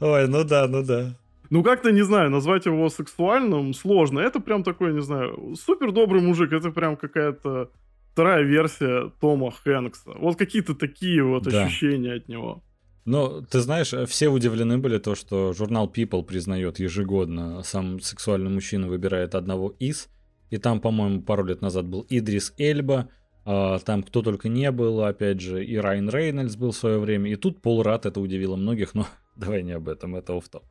Ой, 0.00 0.28
ну 0.28 0.44
да, 0.44 0.68
ну 0.68 0.82
да. 0.82 1.14
Ну 1.50 1.64
как-то, 1.64 1.90
не 1.90 2.02
знаю, 2.02 2.30
назвать 2.30 2.66
его 2.66 2.88
сексуальным 2.88 3.74
сложно. 3.74 4.20
Это 4.20 4.40
прям 4.40 4.62
такой, 4.62 4.94
не 4.94 5.02
знаю, 5.02 5.56
супер 5.56 5.90
добрый 5.90 6.22
мужик. 6.22 6.52
Это 6.52 6.70
прям 6.70 6.96
какая-то 6.96 7.70
вторая 8.12 8.42
версия 8.42 9.10
Тома 9.20 9.50
Хэнкса. 9.50 10.12
Вот 10.12 10.38
какие-то 10.38 10.74
такие 10.74 11.24
вот 11.24 11.46
ощущения 11.46 12.14
от 12.14 12.28
него. 12.28 12.62
Но 13.10 13.40
ты 13.40 13.58
знаешь, 13.58 13.92
все 14.06 14.28
удивлены 14.28 14.78
были 14.78 14.98
то, 14.98 15.16
что 15.16 15.52
журнал 15.52 15.92
People 15.92 16.22
признает 16.22 16.78
ежегодно, 16.78 17.64
сам 17.64 17.98
сексуальный 17.98 18.50
мужчина 18.50 18.86
выбирает 18.86 19.34
одного 19.34 19.74
из, 19.80 20.08
и 20.50 20.58
там, 20.58 20.80
по-моему, 20.80 21.20
пару 21.22 21.44
лет 21.44 21.60
назад 21.60 21.86
был 21.86 22.06
Идрис 22.08 22.54
Эльба, 22.56 23.10
а, 23.44 23.80
там 23.80 24.04
кто 24.04 24.22
только 24.22 24.48
не 24.48 24.70
был, 24.70 25.02
опять 25.02 25.40
же, 25.40 25.64
и 25.64 25.76
Райан 25.76 26.08
Рейнольдс 26.08 26.54
был 26.54 26.70
в 26.70 26.76
свое 26.76 27.00
время, 27.00 27.32
и 27.32 27.34
тут 27.34 27.60
Пол 27.60 27.82
Рад, 27.82 28.06
это 28.06 28.20
удивило 28.20 28.54
многих, 28.54 28.94
но 28.94 29.08
давай 29.34 29.64
не 29.64 29.72
об 29.72 29.88
этом, 29.88 30.14
это 30.14 30.36
офф-топ. 30.36 30.62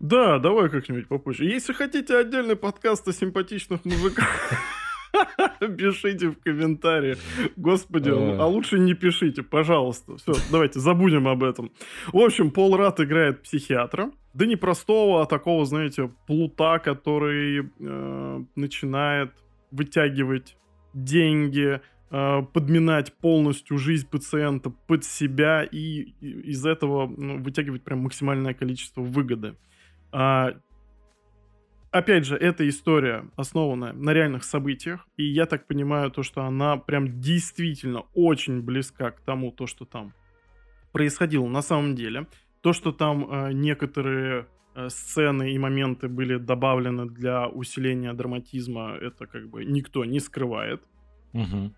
Да, 0.00 0.38
давай 0.38 0.70
как-нибудь 0.70 1.06
попозже. 1.06 1.44
Если 1.44 1.74
хотите 1.74 2.16
отдельный 2.16 2.56
подкаст 2.56 3.06
о 3.08 3.12
симпатичных 3.12 3.84
мужиках, 3.84 4.26
Пишите 5.60 6.28
в 6.28 6.40
комментариях. 6.40 7.18
Господи, 7.56 8.10
а 8.10 8.46
лучше 8.46 8.78
не 8.78 8.94
пишите, 8.94 9.42
пожалуйста. 9.42 10.16
Все, 10.16 10.32
давайте 10.50 10.80
забудем 10.80 11.28
об 11.28 11.42
этом. 11.42 11.70
В 12.12 12.18
общем, 12.18 12.50
Пол 12.50 12.76
Рат 12.76 13.00
играет 13.00 13.42
психиатра. 13.42 14.10
Да 14.34 14.46
не 14.46 14.56
простого, 14.56 15.22
а 15.22 15.26
такого, 15.26 15.64
знаете, 15.64 16.10
плута, 16.26 16.78
который 16.78 17.70
э, 17.80 18.44
начинает 18.54 19.32
вытягивать 19.70 20.56
деньги, 20.94 21.80
э, 22.10 22.42
подминать 22.52 23.12
полностью 23.14 23.78
жизнь 23.78 24.08
пациента 24.08 24.70
под 24.70 25.04
себя 25.04 25.64
и 25.64 26.12
из 26.20 26.64
этого 26.64 27.06
ну, 27.08 27.42
вытягивать 27.42 27.82
прям 27.82 28.00
максимальное 28.00 28.54
количество 28.54 29.00
выгоды. 29.00 29.56
А, 30.12 30.54
опять 31.90 32.24
же, 32.24 32.36
эта 32.36 32.68
история 32.68 33.24
основана 33.36 33.92
на 33.92 34.12
реальных 34.12 34.44
событиях, 34.44 35.06
и 35.16 35.24
я 35.24 35.46
так 35.46 35.66
понимаю, 35.66 36.10
то, 36.10 36.22
что 36.22 36.42
она 36.42 36.76
прям 36.76 37.20
действительно 37.20 38.04
очень 38.14 38.62
близка 38.62 39.10
к 39.10 39.20
тому, 39.20 39.52
то, 39.52 39.66
что 39.66 39.84
там 39.84 40.14
происходило 40.92 41.46
на 41.46 41.62
самом 41.62 41.94
деле. 41.94 42.26
То, 42.60 42.72
что 42.72 42.92
там 42.92 43.30
э, 43.30 43.52
некоторые 43.52 44.46
э, 44.74 44.88
сцены 44.88 45.52
и 45.52 45.58
моменты 45.58 46.08
были 46.08 46.36
добавлены 46.36 47.06
для 47.06 47.48
усиления 47.48 48.12
драматизма, 48.12 48.96
это 49.00 49.26
как 49.26 49.48
бы 49.48 49.64
никто 49.64 50.04
не 50.04 50.20
скрывает. 50.20 50.82
Угу. 51.32 51.72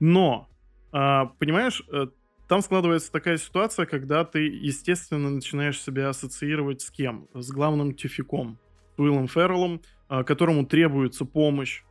Но, 0.00 0.48
э, 0.92 1.22
понимаешь, 1.38 1.82
э, 1.92 2.06
там 2.48 2.60
складывается 2.60 3.12
такая 3.12 3.38
ситуация, 3.38 3.86
когда 3.86 4.24
ты, 4.24 4.46
естественно, 4.46 5.30
начинаешь 5.30 5.80
себя 5.80 6.08
ассоциировать 6.08 6.80
с 6.80 6.90
кем? 6.90 7.28
С 7.34 7.50
главным 7.50 7.94
тюфиком 7.94 8.58
Уиллом 8.98 9.28
Ферреллом, 9.28 9.80
а, 10.08 10.24
которому 10.24 10.66
требуется 10.66 11.24
помощь 11.24 11.82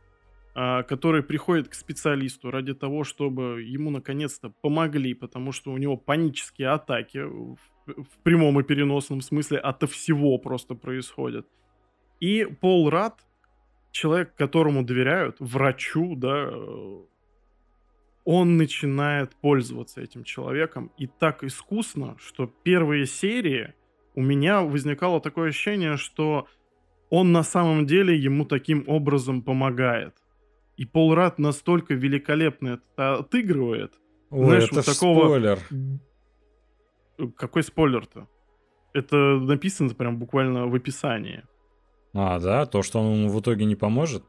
а, 0.58 0.84
который 0.84 1.22
приходит 1.22 1.68
к 1.68 1.74
специалисту 1.74 2.50
ради 2.50 2.72
того, 2.72 3.04
чтобы 3.04 3.62
ему 3.62 3.90
наконец-то 3.90 4.48
помогли, 4.62 5.12
потому 5.12 5.52
что 5.52 5.70
у 5.70 5.76
него 5.76 5.98
панические 5.98 6.68
атаки 6.68 7.18
в, 7.18 7.58
в 7.84 8.22
прямом 8.22 8.58
и 8.58 8.62
переносном 8.62 9.20
смысле 9.20 9.58
ото 9.58 9.86
всего 9.86 10.38
просто 10.38 10.74
происходят. 10.74 11.46
И 12.20 12.46
Пол 12.46 12.88
Рад, 12.88 13.20
человек, 13.90 14.34
которому 14.34 14.82
доверяют, 14.82 15.36
врачу, 15.40 16.16
да, 16.16 16.50
он 18.24 18.56
начинает 18.56 19.36
пользоваться 19.36 20.00
этим 20.00 20.24
человеком 20.24 20.90
и 20.96 21.06
так 21.06 21.44
искусно, 21.44 22.16
что 22.18 22.46
первые 22.46 23.04
серии 23.04 23.74
у 24.14 24.22
меня 24.22 24.62
возникало 24.62 25.20
такое 25.20 25.50
ощущение, 25.50 25.98
что 25.98 26.48
он 27.10 27.32
на 27.32 27.42
самом 27.42 27.86
деле 27.86 28.16
ему 28.16 28.44
таким 28.44 28.84
образом 28.86 29.42
помогает. 29.42 30.14
И 30.76 30.84
Пол 30.84 31.14
Рад 31.14 31.38
настолько 31.38 31.94
великолепно 31.94 32.80
это 32.96 33.14
отыгрывает. 33.14 33.94
Ой, 34.30 34.46
знаешь, 34.46 34.64
это 34.64 34.74
вот 34.76 34.84
такого... 34.84 35.24
спойлер. 35.24 35.58
Какой 37.36 37.62
спойлер-то? 37.62 38.28
Это 38.92 39.16
написано 39.16 39.94
прям 39.94 40.18
буквально 40.18 40.66
в 40.66 40.74
описании. 40.74 41.44
А, 42.12 42.38
да? 42.40 42.66
То, 42.66 42.82
что 42.82 43.00
он 43.00 43.14
ему 43.14 43.28
в 43.28 43.40
итоге 43.40 43.64
не 43.64 43.76
поможет? 43.76 44.24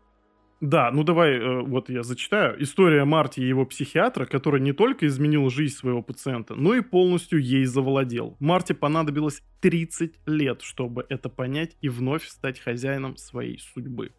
Да, 0.60 0.90
ну 0.92 1.04
давай, 1.04 1.34
э, 1.34 1.62
вот 1.62 1.90
я 1.90 2.04
зачитаю. 2.04 2.62
История 2.62 3.06
Марти 3.06 3.40
и 3.40 3.48
его 3.48 3.66
психиатра, 3.66 4.26
который 4.26 4.60
не 4.60 4.74
только 4.74 5.06
изменил 5.06 5.50
жизнь 5.50 5.76
своего 5.76 6.02
пациента, 6.02 6.56
но 6.56 6.74
и 6.74 6.82
полностью 6.82 7.40
ей 7.40 7.66
завладел. 7.66 8.36
Марти 8.40 8.74
понадобилось 8.74 9.44
30 9.62 10.14
лет, 10.26 10.62
чтобы 10.62 11.06
это 11.10 11.30
понять 11.30 11.76
и 11.82 11.90
вновь 11.90 12.28
стать 12.28 12.60
хозяином 12.60 13.18
своей 13.18 13.60
судьбы. 13.60 14.12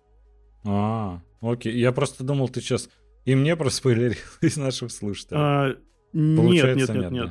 А, 0.64 1.20
окей. 1.40 1.76
Я 1.76 1.92
просто 1.92 2.22
думал, 2.22 2.48
ты 2.48 2.60
сейчас 2.60 2.88
и 3.24 3.34
мне 3.34 3.56
проспойлерил 3.56 4.16
из 4.40 4.56
наших 4.56 4.90
слушателей. 4.90 5.40
А, 5.40 5.76
нет, 6.12 6.76
нет, 6.76 6.88
нет, 6.88 7.10
нет. 7.10 7.30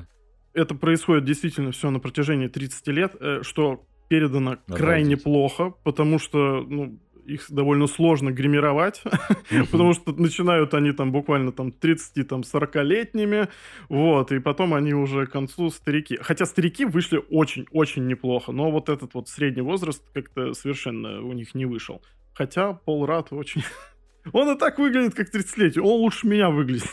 Это 0.54 0.76
происходит 0.76 1.26
действительно 1.26 1.72
все 1.72 1.90
на 1.92 2.00
протяжении 2.00 2.48
30 2.48 2.88
лет, 2.88 3.16
э, 3.20 3.40
что 3.44 3.86
передано 4.08 4.54
Обалдеть. 4.54 4.76
крайне 4.76 5.18
плохо, 5.18 5.74
потому 5.84 6.20
что 6.20 6.62
ну, 6.62 7.00
их 7.28 7.46
довольно 7.50 7.88
сложно 7.88 8.32
гримировать, 8.32 9.04
потому 9.72 9.94
что 9.94 10.14
начинают 10.14 10.74
они 10.74 10.92
там 10.94 11.12
буквально 11.12 11.52
там 11.52 11.68
30-40-летними, 11.68 13.50
вот, 13.90 14.32
и 14.32 14.40
потом 14.40 14.74
они 14.74 14.94
уже 14.94 15.26
к 15.26 15.32
концу 15.32 15.70
старики. 15.70 16.18
Хотя 16.22 16.46
старики 16.46 16.86
вышли 16.86 17.22
очень-очень 17.30 18.08
неплохо, 18.08 18.52
но 18.52 18.72
вот 18.72 18.90
этот 18.90 19.14
вот 19.14 19.28
средний 19.30 19.62
возраст 19.62 20.02
как-то 20.14 20.54
совершенно 20.54 21.22
у 21.22 21.34
них 21.34 21.54
не 21.54 21.66
вышел. 21.66 22.02
Хотя 22.34 22.74
Пол 22.74 23.06
Радд 23.06 23.28
очень... 23.32 23.64
Он 24.34 24.56
и 24.56 24.60
так 24.60 24.78
выглядит 24.78 25.16
как 25.16 25.34
30-летний. 25.34 25.82
Он 25.82 26.02
лучше 26.02 26.28
меня 26.28 26.50
выглядит. 26.50 26.90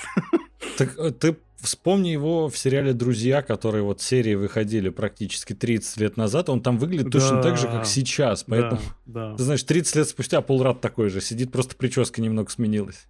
Так 0.78 0.96
э, 0.98 1.10
ты 1.10 1.36
вспомни 1.64 2.08
его 2.08 2.48
в 2.48 2.56
сериале 2.56 2.92
«Друзья», 2.92 3.42
которые 3.42 3.82
вот 3.82 4.00
серии 4.00 4.34
выходили 4.34 4.88
практически 4.88 5.54
30 5.54 6.00
лет 6.00 6.16
назад. 6.16 6.48
Он 6.48 6.60
там 6.60 6.78
выглядит 6.78 7.06
да, 7.06 7.18
точно 7.18 7.42
так 7.42 7.56
же, 7.56 7.66
как 7.66 7.86
сейчас. 7.86 8.44
Поэтому, 8.44 8.80
да, 9.06 9.30
да. 9.30 9.34
ты 9.36 9.42
знаешь, 9.42 9.62
30 9.62 9.96
лет 9.96 10.08
спустя 10.08 10.40
Пол 10.40 10.62
Радд 10.62 10.80
такой 10.80 11.10
же. 11.10 11.20
Сидит, 11.20 11.50
просто 11.50 11.76
прическа 11.76 12.22
немного 12.22 12.50
сменилась. 12.50 13.06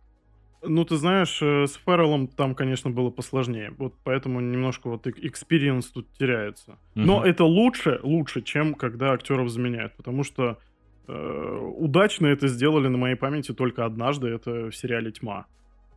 Ну, 0.62 0.84
ты 0.84 0.96
знаешь, 0.96 1.40
э, 1.42 1.66
с 1.66 1.78
Ферреллом 1.84 2.26
там, 2.26 2.54
конечно, 2.54 2.90
было 2.90 3.10
посложнее. 3.10 3.74
Вот 3.76 3.94
поэтому 4.02 4.40
немножко 4.40 4.88
вот 4.88 5.06
experience 5.06 5.86
тут 5.86 6.08
теряется. 6.18 6.78
Угу. 6.94 7.04
Но 7.04 7.24
это 7.24 7.44
лучше, 7.44 8.00
лучше, 8.02 8.40
чем 8.40 8.74
когда 8.74 9.12
актеров 9.12 9.50
заменяют. 9.50 9.94
Потому 9.96 10.24
что 10.24 10.58
Э, 11.06 11.58
удачно 11.76 12.26
это 12.28 12.48
сделали 12.48 12.88
на 12.88 12.96
моей 12.96 13.16
памяти 13.16 13.52
только 13.52 13.84
однажды, 13.84 14.28
это 14.28 14.70
в 14.70 14.72
сериале 14.72 15.10
«Тьма». 15.12 15.46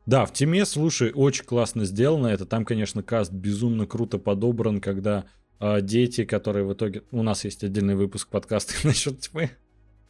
Да, 0.07 0.25
в 0.25 0.31
«Тьме», 0.31 0.65
слушай, 0.65 1.11
очень 1.13 1.43
классно 1.43 1.83
сделано. 1.83 2.27
Это 2.27 2.45
там, 2.45 2.63
конечно, 2.63 3.03
каст 3.03 3.29
безумно 3.29 3.85
круто 3.85 4.17
подобран, 4.17 4.79
когда 4.79 5.25
э, 5.59 5.81
дети, 5.81 6.23
которые 6.23 6.65
в 6.65 6.73
итоге... 6.73 7.03
У 7.11 7.23
нас 7.23 7.43
есть 7.43 7.61
отдельный 7.65 7.95
выпуск 7.95 8.29
подкаста 8.29 8.73
насчет 8.87 9.19
«Тьмы». 9.19 9.51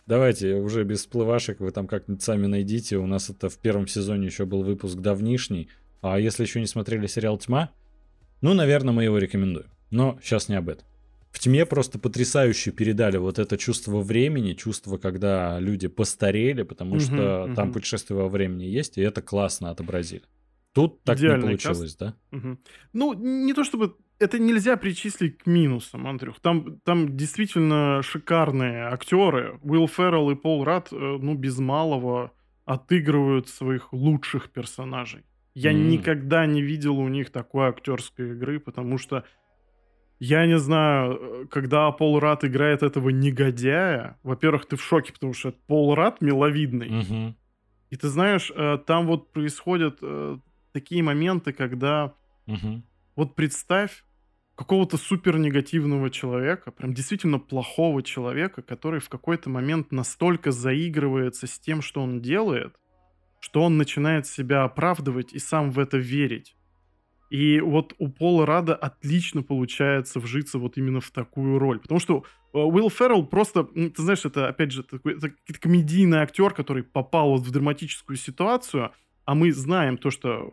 Давайте 0.06 0.54
уже 0.54 0.84
без 0.84 1.00
всплывашек, 1.00 1.60
вы 1.60 1.72
там 1.72 1.88
как-нибудь 1.88 2.22
сами 2.22 2.46
найдите. 2.46 2.98
У 2.98 3.08
нас 3.08 3.32
это 3.32 3.50
в 3.50 3.58
первом 3.58 3.88
сезоне 3.88 4.28
еще 4.28 4.46
был 4.46 4.62
выпуск 4.62 4.98
давнишний. 4.98 5.68
А 6.02 6.20
если 6.20 6.44
еще 6.44 6.60
не 6.60 6.68
смотрели 6.68 7.08
сериал 7.08 7.40
«Тьма», 7.40 7.72
ну, 8.42 8.54
наверное, 8.54 8.94
мы 8.94 9.04
его 9.04 9.18
рекомендуем. 9.18 9.72
Но 9.90 10.20
сейчас 10.22 10.48
не 10.48 10.56
об 10.56 10.70
этом 10.70 10.88
в 11.32 11.40
тьме 11.40 11.66
просто 11.66 12.00
потрясающе 12.00 12.72
передали 12.72 13.18
вот 13.18 13.40
это 13.40 13.58
чувство 13.58 14.02
времени, 14.02 14.54
чувство, 14.54 14.98
когда 14.98 15.60
люди 15.60 15.88
постарели, 15.88 16.64
потому 16.64 16.96
угу, 16.96 17.00
что 17.00 17.46
угу. 17.46 17.56
там 17.56 17.74
путешествие 17.74 18.18
во 18.18 18.30
времени 18.30 18.64
есть, 18.64 18.98
и 18.98 19.02
это 19.02 19.22
классно 19.22 19.70
отобразили. 19.70 20.24
Тут 20.74 21.04
так 21.04 21.18
Идеальный 21.18 21.38
не 21.38 21.44
получилось, 21.58 21.96
каст. 21.96 22.00
да? 22.32 22.38
Угу. 22.38 22.58
Ну, 22.94 23.14
не 23.14 23.54
то 23.54 23.64
чтобы 23.64 23.96
это 24.20 24.40
нельзя 24.40 24.78
причислить 24.78 25.38
к 25.40 25.48
минусам, 25.48 26.08
Андрюх. 26.08 26.40
Там, 26.40 26.80
там 26.82 27.16
действительно 27.16 28.02
шикарные 28.02 28.86
актеры. 28.86 29.60
Уилл 29.62 29.88
Феррелл 29.88 30.32
и 30.32 30.36
Пол 30.36 30.64
Рад, 30.64 30.90
э, 30.92 30.96
ну, 30.96 31.36
без 31.36 31.60
малого 31.60 32.32
отыгрывают 32.66 33.48
своих 33.48 33.94
лучших 33.94 34.50
персонажей. 34.52 35.24
Я 35.54 35.72
mm. 35.72 35.88
никогда 35.88 36.46
не 36.46 36.62
видел 36.62 37.00
у 37.00 37.08
них 37.08 37.32
такой 37.32 37.70
актерской 37.70 38.32
игры, 38.32 38.60
потому 38.60 38.98
что 38.98 39.24
я 40.20 40.46
не 40.48 40.58
знаю, 40.58 41.20
э, 41.20 41.46
когда 41.50 41.92
Пол 41.92 42.20
Рад 42.20 42.44
играет 42.44 42.84
этого 42.84 43.10
негодяя, 43.10 44.18
во-первых, 44.24 44.66
ты 44.66 44.76
в 44.76 44.84
шоке, 44.84 45.14
потому 45.14 45.34
что 45.34 45.52
Пол 45.68 45.96
Рад 45.96 46.22
миловидный. 46.22 47.00
Угу. 47.02 47.36
И 47.92 47.96
ты 47.96 48.08
знаешь, 48.08 48.52
э, 48.56 48.78
там 48.86 49.06
вот 49.06 49.32
происходят 49.32 50.00
э, 50.02 50.38
такие 50.74 51.04
моменты, 51.04 51.54
когда 51.54 52.14
угу. 52.48 52.82
вот 53.16 53.36
представь 53.36 54.04
какого-то 54.56 54.98
супер 54.98 55.38
негативного 55.38 56.10
человека, 56.10 56.72
прям 56.72 56.94
действительно 56.94 57.38
плохого 57.38 58.02
человека, 58.02 58.64
который 58.64 59.00
в 59.00 59.08
какой-то 59.08 59.52
момент 59.52 59.92
настолько 59.92 60.52
заигрывается 60.52 61.46
с 61.46 61.60
тем, 61.60 61.84
что 61.84 62.02
он 62.02 62.22
делает, 62.22 62.74
что 63.40 63.62
он 63.62 63.78
начинает 63.78 64.26
себя 64.26 64.64
оправдывать 64.64 65.32
и 65.32 65.40
сам 65.40 65.70
в 65.70 65.78
это 65.78 65.98
верить. 65.98 66.57
И 67.30 67.60
вот 67.60 67.94
у 67.98 68.08
Пола 68.08 68.46
Рада 68.46 68.76
отлично 68.76 69.44
получается 69.44 70.20
вжиться 70.20 70.60
вот 70.60 70.78
именно 70.78 71.02
в 71.02 71.12
такую 71.12 71.60
роль. 71.60 71.80
Потому 71.80 72.00
что 72.00 72.24
э, 72.54 72.58
Уилл 72.58 72.90
Феррелл 72.90 73.26
просто, 73.26 73.66
ты 73.66 74.02
знаешь, 74.02 74.24
это, 74.24 74.48
опять 74.48 74.72
же, 74.72 74.84
такой 74.84 75.18
это 75.18 75.32
комедийный 75.60 76.20
актер, 76.20 76.54
который 76.54 76.84
попал 76.84 77.32
вот 77.32 77.42
в 77.42 77.52
драматическую 77.52 78.16
ситуацию, 78.16 78.92
а 79.26 79.36
мы 79.36 79.52
знаем 79.52 79.98
то, 79.98 80.10
что 80.10 80.50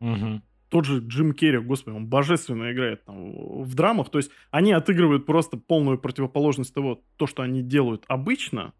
угу. 0.00 0.42
тот 0.68 0.84
же 0.84 0.98
Джим 0.98 1.32
Керри, 1.32 1.58
господи, 1.58 1.96
он 1.96 2.06
божественно 2.06 2.70
играет 2.70 3.06
там 3.06 3.62
в 3.62 3.74
драмах, 3.74 4.10
то 4.10 4.18
есть 4.18 4.30
они 4.50 4.72
отыгрывают 4.72 5.24
просто 5.24 5.56
полную 5.56 5.96
противоположность 5.96 6.74
того, 6.74 7.02
то, 7.16 7.26
что 7.26 7.42
они 7.42 7.62
делают 7.62 8.04
обычно, 8.08 8.74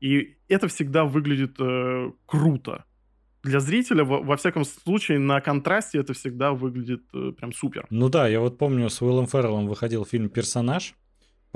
и 0.00 0.36
это 0.48 0.66
всегда 0.66 1.04
выглядит 1.04 1.54
э, 1.60 2.10
круто 2.26 2.85
для 3.46 3.60
зрителя, 3.60 4.04
во, 4.04 4.22
во 4.22 4.36
всяком 4.36 4.64
случае, 4.64 5.18
на 5.18 5.40
контрасте 5.40 5.98
это 5.98 6.12
всегда 6.12 6.52
выглядит 6.52 7.02
э, 7.14 7.32
прям 7.32 7.52
супер. 7.52 7.86
Ну 7.90 8.08
да, 8.08 8.28
я 8.28 8.40
вот 8.40 8.58
помню, 8.58 8.90
с 8.90 9.00
Уиллом 9.00 9.26
Ферреллом 9.26 9.66
выходил 9.66 10.04
фильм 10.04 10.28
«Персонаж», 10.28 10.94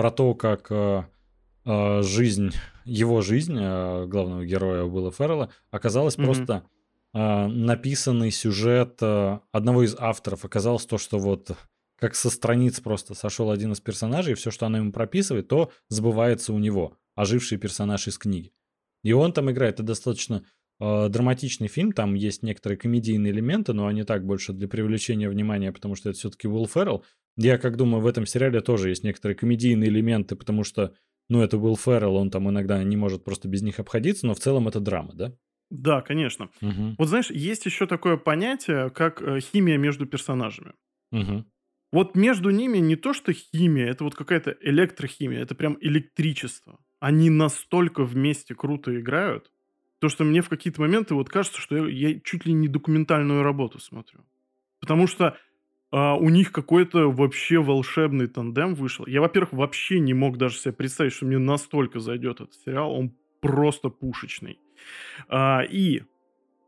про 0.00 0.10
то, 0.10 0.34
как 0.34 0.68
э, 0.70 1.04
э, 1.66 2.02
жизнь, 2.02 2.52
его 2.86 3.20
жизнь, 3.20 3.58
э, 3.60 4.06
главного 4.06 4.46
героя 4.46 4.84
Уилла 4.84 5.12
Феррелла, 5.12 5.50
оказалась 5.70 6.16
mm-hmm. 6.16 6.24
просто 6.24 6.64
э, 7.12 7.46
написанный 7.46 8.30
сюжет 8.30 8.96
э, 9.02 9.40
одного 9.52 9.82
из 9.82 9.94
авторов. 9.98 10.46
Оказалось 10.46 10.86
то, 10.86 10.96
что 10.96 11.18
вот 11.18 11.50
как 11.98 12.14
со 12.14 12.30
страниц 12.30 12.80
просто 12.80 13.14
сошел 13.14 13.50
один 13.50 13.72
из 13.72 13.80
персонажей, 13.80 14.32
и 14.32 14.36
все, 14.36 14.50
что 14.50 14.64
она 14.64 14.78
ему 14.78 14.90
прописывает, 14.90 15.48
то 15.48 15.70
сбывается 15.88 16.54
у 16.54 16.58
него, 16.58 16.96
оживший 17.14 17.58
персонаж 17.58 18.08
из 18.08 18.16
книги. 18.16 18.54
И 19.02 19.12
он 19.12 19.34
там 19.34 19.50
играет, 19.50 19.74
это 19.74 19.82
достаточно 19.82 20.44
э, 20.80 21.08
драматичный 21.08 21.68
фильм, 21.68 21.92
там 21.92 22.14
есть 22.14 22.42
некоторые 22.42 22.78
комедийные 22.78 23.32
элементы, 23.32 23.72
но 23.72 23.86
они 23.86 24.02
так 24.02 24.24
больше 24.24 24.52
для 24.52 24.68
привлечения 24.68 25.28
внимания, 25.28 25.72
потому 25.72 25.94
что 25.94 26.10
это 26.10 26.18
все-таки 26.18 26.48
Уилл 26.48 26.66
Феррелл. 26.66 27.04
Я 27.36 27.58
как 27.58 27.76
думаю, 27.76 28.02
в 28.02 28.06
этом 28.06 28.26
сериале 28.26 28.60
тоже 28.60 28.88
есть 28.88 29.04
некоторые 29.04 29.36
комедийные 29.36 29.88
элементы, 29.88 30.36
потому 30.36 30.64
что, 30.64 30.94
ну, 31.28 31.42
это 31.42 31.58
Уилл 31.58 31.76
Феррелл, 31.76 32.16
он 32.16 32.30
там 32.30 32.48
иногда 32.50 32.82
не 32.82 32.96
может 32.96 33.24
просто 33.24 33.48
без 33.48 33.62
них 33.62 33.78
обходиться, 33.78 34.26
но 34.26 34.34
в 34.34 34.40
целом 34.40 34.68
это 34.68 34.80
драма, 34.80 35.12
да? 35.14 35.32
Да, 35.70 36.00
конечно. 36.02 36.50
Угу. 36.60 36.96
Вот 36.98 37.08
знаешь, 37.08 37.30
есть 37.30 37.64
еще 37.64 37.86
такое 37.86 38.16
понятие, 38.16 38.90
как 38.90 39.22
э, 39.22 39.40
химия 39.40 39.78
между 39.78 40.04
персонажами. 40.04 40.72
Угу. 41.12 41.44
Вот 41.92 42.16
между 42.16 42.50
ними 42.50 42.78
не 42.78 42.96
то, 42.96 43.12
что 43.12 43.32
химия, 43.32 43.88
это 43.88 44.04
вот 44.04 44.14
какая-то 44.14 44.56
электрохимия, 44.60 45.42
это 45.42 45.54
прям 45.54 45.76
электричество. 45.80 46.78
Они 47.00 47.30
настолько 47.30 48.04
вместе 48.04 48.54
круто 48.54 48.98
играют, 48.98 49.50
то, 50.00 50.08
что 50.08 50.24
мне 50.24 50.40
в 50.40 50.48
какие-то 50.48 50.80
моменты 50.80 51.14
вот 51.14 51.28
кажется, 51.28 51.60
что 51.60 51.76
я, 51.76 52.10
я 52.10 52.20
чуть 52.20 52.46
ли 52.46 52.52
не 52.52 52.68
документальную 52.68 53.42
работу 53.42 53.78
смотрю. 53.78 54.20
Потому 54.80 55.06
что 55.06 55.36
а, 55.92 56.16
у 56.16 56.28
них 56.30 56.52
какой-то 56.52 57.10
вообще 57.10 57.60
волшебный 57.60 58.26
тандем 58.26 58.74
вышел. 58.74 59.06
Я, 59.06 59.20
во-первых, 59.20 59.52
вообще 59.52 60.00
не 60.00 60.14
мог 60.14 60.38
даже 60.38 60.56
себе 60.56 60.72
представить, 60.72 61.12
что 61.12 61.26
мне 61.26 61.38
настолько 61.38 62.00
зайдет 62.00 62.40
этот 62.40 62.54
сериал. 62.54 62.92
Он 62.92 63.14
просто 63.40 63.90
пушечный. 63.90 64.58
А, 65.28 65.62
и 65.62 66.02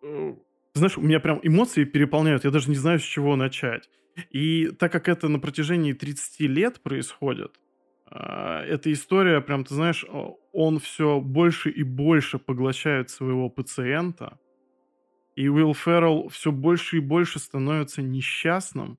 э, 0.03 0.35
знаешь, 0.74 0.99
у 0.99 1.03
меня 1.03 1.20
прям 1.20 1.41
эмоции 1.43 1.85
переполняют, 1.85 2.45
я 2.45 2.51
даже 2.51 2.68
не 2.68 2.76
знаю, 2.76 2.99
с 2.99 3.03
чего 3.03 3.37
начать. 3.37 3.89
И 4.30 4.68
так 4.78 4.93
как 4.93 5.09
это 5.09 5.28
на 5.28 5.39
протяжении 5.39 5.95
30 5.95 6.41
лет 6.41 6.83
происходит, 6.83 7.59
эта 8.14 8.92
история, 8.92 9.40
прям, 9.40 9.64
ты 9.64 9.74
знаешь, 9.74 10.04
он 10.52 10.78
все 10.78 11.20
больше 11.20 11.70
и 11.70 11.82
больше 11.82 12.38
поглощает 12.38 13.10
своего 13.10 13.48
пациента, 13.48 14.38
и 15.34 15.48
Уилл 15.48 15.74
Феррелл 15.74 16.28
все 16.28 16.52
больше 16.52 16.98
и 16.98 17.00
больше 17.00 17.38
становится 17.38 18.02
несчастным, 18.02 18.98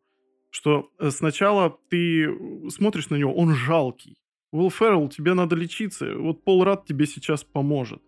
что 0.50 0.90
э, 1.00 1.10
сначала 1.12 1.78
ты 1.90 2.26
э, 2.26 2.70
смотришь 2.70 3.10
на 3.10 3.16
него, 3.16 3.34
он 3.34 3.54
жалкий. 3.54 4.18
Уилл 4.52 4.72
Феррелл, 4.72 5.10
тебе 5.10 5.34
надо 5.34 5.56
лечиться, 5.56 6.16
вот 6.18 6.44
Пол 6.44 6.64
Рад 6.64 6.86
тебе 6.86 7.06
сейчас 7.06 7.44
поможет. 7.44 8.02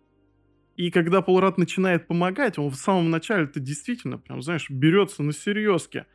И 0.76 0.90
когда 0.90 1.22
Пол 1.22 1.40
Рад 1.40 1.56
начинает 1.58 2.06
помогать, 2.06 2.58
он 2.58 2.70
в 2.70 2.76
самом 2.76 3.10
начале 3.10 3.46
ты 3.46 3.60
действительно, 3.60 4.18
прям, 4.18 4.42
знаешь, 4.42 4.68
берется 4.70 5.22
на 5.22 5.32
серьезке. 5.32 6.06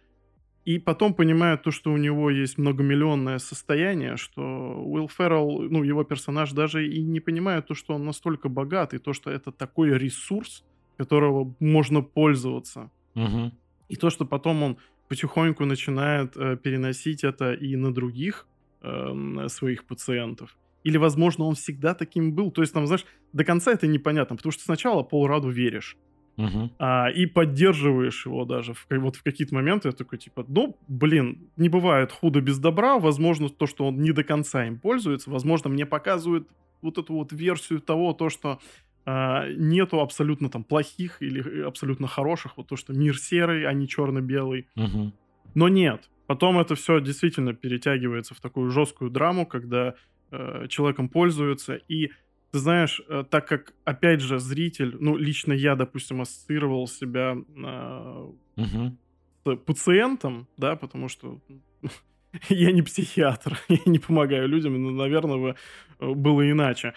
И 0.64 0.78
потом 0.78 1.14
понимает 1.14 1.64
то, 1.64 1.72
что 1.72 1.91
у 1.91 1.97
него 1.97 2.30
есть 2.30 2.59
многомиллионное 2.59 3.39
состояние, 3.39 4.16
что 4.16 4.41
Уилл 4.41 5.09
Феррелл, 5.09 5.64
ну, 5.70 5.84
его 5.84 6.03
персонаж 6.03 6.51
даже 6.51 6.88
и 6.88 7.01
не 7.01 7.20
понимает 7.20 7.68
то, 7.68 7.74
что 7.74 7.95
он 7.95 8.05
настолько 8.05 8.47
богат, 8.47 8.93
и 8.93 8.99
то, 8.99 9.14
что 9.14 9.32
это 9.32 9.51
такой 9.51 9.97
ресурс, 9.97 10.64
которого 10.97 11.55
можно 11.59 12.03
пользоваться. 12.03 12.91
Угу. 13.16 13.51
И 13.89 13.95
то, 13.95 14.09
что 14.12 14.26
потом 14.26 14.64
он 14.64 14.78
потихоньку 15.07 15.66
начинает 15.66 16.38
э, 16.38 16.57
переносить 16.57 17.24
это 17.24 17.53
и 17.53 17.76
на 17.76 17.91
других 17.91 18.47
э, 18.82 19.47
своих 19.47 19.86
пациентов. 19.86 20.55
Или, 20.84 20.97
возможно, 20.97 21.45
он 21.45 21.55
всегда 21.55 21.93
таким 21.95 22.34
был. 22.34 22.51
То 22.51 22.62
есть, 22.62 22.74
там, 22.74 22.86
знаешь, 22.86 23.05
до 23.34 23.43
конца 23.43 23.72
это 23.72 23.88
непонятно, 23.88 24.36
потому 24.36 24.51
что 24.51 24.64
сначала 24.64 25.03
Пол 25.03 25.28
Раду 25.28 25.49
веришь. 25.49 25.97
Угу. 26.38 26.71
А, 26.79 27.09
и 27.09 27.25
поддерживаешь 27.25 28.25
его 28.25 28.45
даже. 28.45 28.73
В, 28.73 28.88
вот 28.89 29.15
в 29.15 29.23
какие-то 29.23 29.53
моменты 29.53 29.89
я 29.89 29.91
такой, 29.91 30.17
типа, 30.17 30.45
ну, 30.47 30.77
блин, 30.88 31.49
не 31.57 31.69
бывает 31.69 32.11
худо 32.11 32.41
без 32.41 32.57
добра. 32.57 32.97
Возможно, 32.99 33.49
то, 33.49 33.67
что 33.67 33.88
он 33.88 34.01
не 34.01 34.11
до 34.11 34.23
конца 34.23 34.65
им 34.65 34.79
пользуется. 34.79 35.29
Возможно, 35.29 35.69
мне 35.69 35.86
показывают 35.86 36.47
вот 36.82 36.97
эту 36.97 37.13
вот 37.13 37.32
версию 37.32 37.82
того, 37.82 38.13
то, 38.13 38.29
что 38.29 38.59
а, 39.05 39.47
нету 39.49 39.99
абсолютно 39.99 40.49
там 40.49 40.63
плохих 40.63 41.21
или 41.21 41.61
абсолютно 41.61 42.07
хороших. 42.07 42.57
Вот 42.57 42.67
то, 42.67 42.75
что 42.75 42.93
мир 42.93 43.17
серый, 43.17 43.65
а 43.65 43.73
не 43.73 43.88
черно-белый. 43.88 44.67
Угу. 44.75 45.13
Но 45.55 45.69
нет. 45.69 46.09
Потом 46.27 46.59
это 46.59 46.75
все 46.75 47.01
действительно 47.01 47.53
перетягивается 47.53 48.34
в 48.34 48.39
такую 48.39 48.69
жесткую 48.71 49.11
драму, 49.11 49.45
когда 49.45 49.95
э, 50.32 50.67
человеком 50.69 51.09
пользуются. 51.09 51.75
И 51.75 52.11
ты 52.51 52.59
знаешь, 52.59 53.01
э, 53.07 53.23
так 53.29 53.47
как, 53.47 53.73
опять 53.85 54.21
же, 54.21 54.39
зритель, 54.39 54.97
ну, 54.99 55.15
лично 55.15 55.53
я, 55.53 55.75
допустим, 55.75 56.21
ассоциировал 56.21 56.87
себя 56.87 57.35
э, 57.35 58.31
угу. 58.57 58.97
с 59.45 59.55
пациентом, 59.55 60.47
да, 60.57 60.75
потому 60.75 61.07
что 61.07 61.39
я 62.49 62.71
не 62.71 62.81
психиатр, 62.81 63.59
я 63.69 63.79
не 63.85 63.99
помогаю 63.99 64.47
людям, 64.47 64.81
но, 64.81 64.91
наверное, 64.91 65.37
бы 65.37 65.55
э, 65.99 66.13
было 66.13 66.49
иначе. 66.49 66.93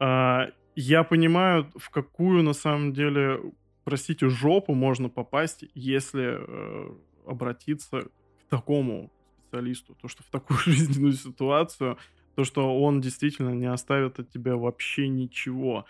Э, 0.00 0.50
я 0.74 1.04
понимаю, 1.04 1.70
в 1.76 1.90
какую, 1.90 2.42
на 2.42 2.52
самом 2.52 2.92
деле, 2.92 3.40
простите, 3.84 4.28
жопу 4.28 4.74
можно 4.74 5.08
попасть, 5.08 5.64
если 5.74 6.36
э, 6.38 6.94
обратиться 7.26 8.02
к 8.40 8.50
такому 8.50 9.10
специалисту. 9.38 9.96
То, 10.02 10.08
что 10.08 10.22
в 10.22 10.30
такую 10.30 10.58
жизненную 10.64 11.12
ситуацию 11.12 11.96
то, 12.36 12.44
что 12.44 12.80
он 12.80 13.00
действительно 13.00 13.50
не 13.50 13.66
оставит 13.66 14.20
от 14.20 14.30
тебя 14.30 14.56
вообще 14.56 15.08
ничего. 15.08 15.86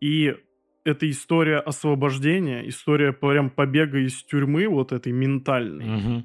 И 0.00 0.34
это 0.84 1.10
история 1.10 1.58
освобождения, 1.58 2.66
история 2.68 3.12
прям 3.12 3.50
побега 3.50 3.98
из 3.98 4.22
тюрьмы 4.22 4.68
вот 4.68 4.92
этой 4.92 5.12
ментальной. 5.12 5.96
Угу. 5.96 6.24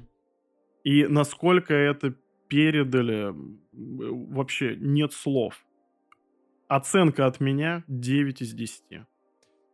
И 0.84 1.06
насколько 1.06 1.74
это 1.74 2.14
передали, 2.48 3.34
вообще 3.72 4.76
нет 4.76 5.12
слов. 5.12 5.64
Оценка 6.68 7.26
от 7.26 7.40
меня 7.40 7.84
9 7.88 8.42
из 8.42 8.54
10. 8.54 8.82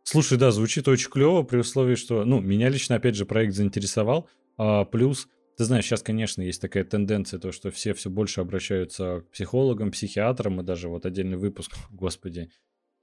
Слушай, 0.03 0.37
да, 0.39 0.51
звучит 0.51 0.87
очень 0.87 1.11
клево, 1.11 1.43
при 1.43 1.59
условии, 1.59 1.95
что, 1.95 2.25
ну, 2.25 2.41
меня 2.41 2.69
лично, 2.69 2.95
опять 2.95 3.15
же, 3.15 3.25
проект 3.25 3.53
заинтересовал, 3.53 4.27
а, 4.57 4.83
плюс 4.83 5.29
ты 5.57 5.63
знаешь, 5.65 5.85
сейчас, 5.85 6.01
конечно, 6.01 6.41
есть 6.41 6.61
такая 6.61 6.83
тенденция, 6.83 7.39
то, 7.39 7.51
что 7.51 7.71
все 7.71 7.93
все 7.93 8.09
больше 8.09 8.41
обращаются 8.41 9.21
к 9.21 9.31
психологам, 9.31 9.91
психиатрам, 9.91 10.61
и 10.61 10.63
даже 10.63 10.89
вот 10.89 11.05
отдельный 11.05 11.37
выпуск, 11.37 11.75
господи, 11.91 12.49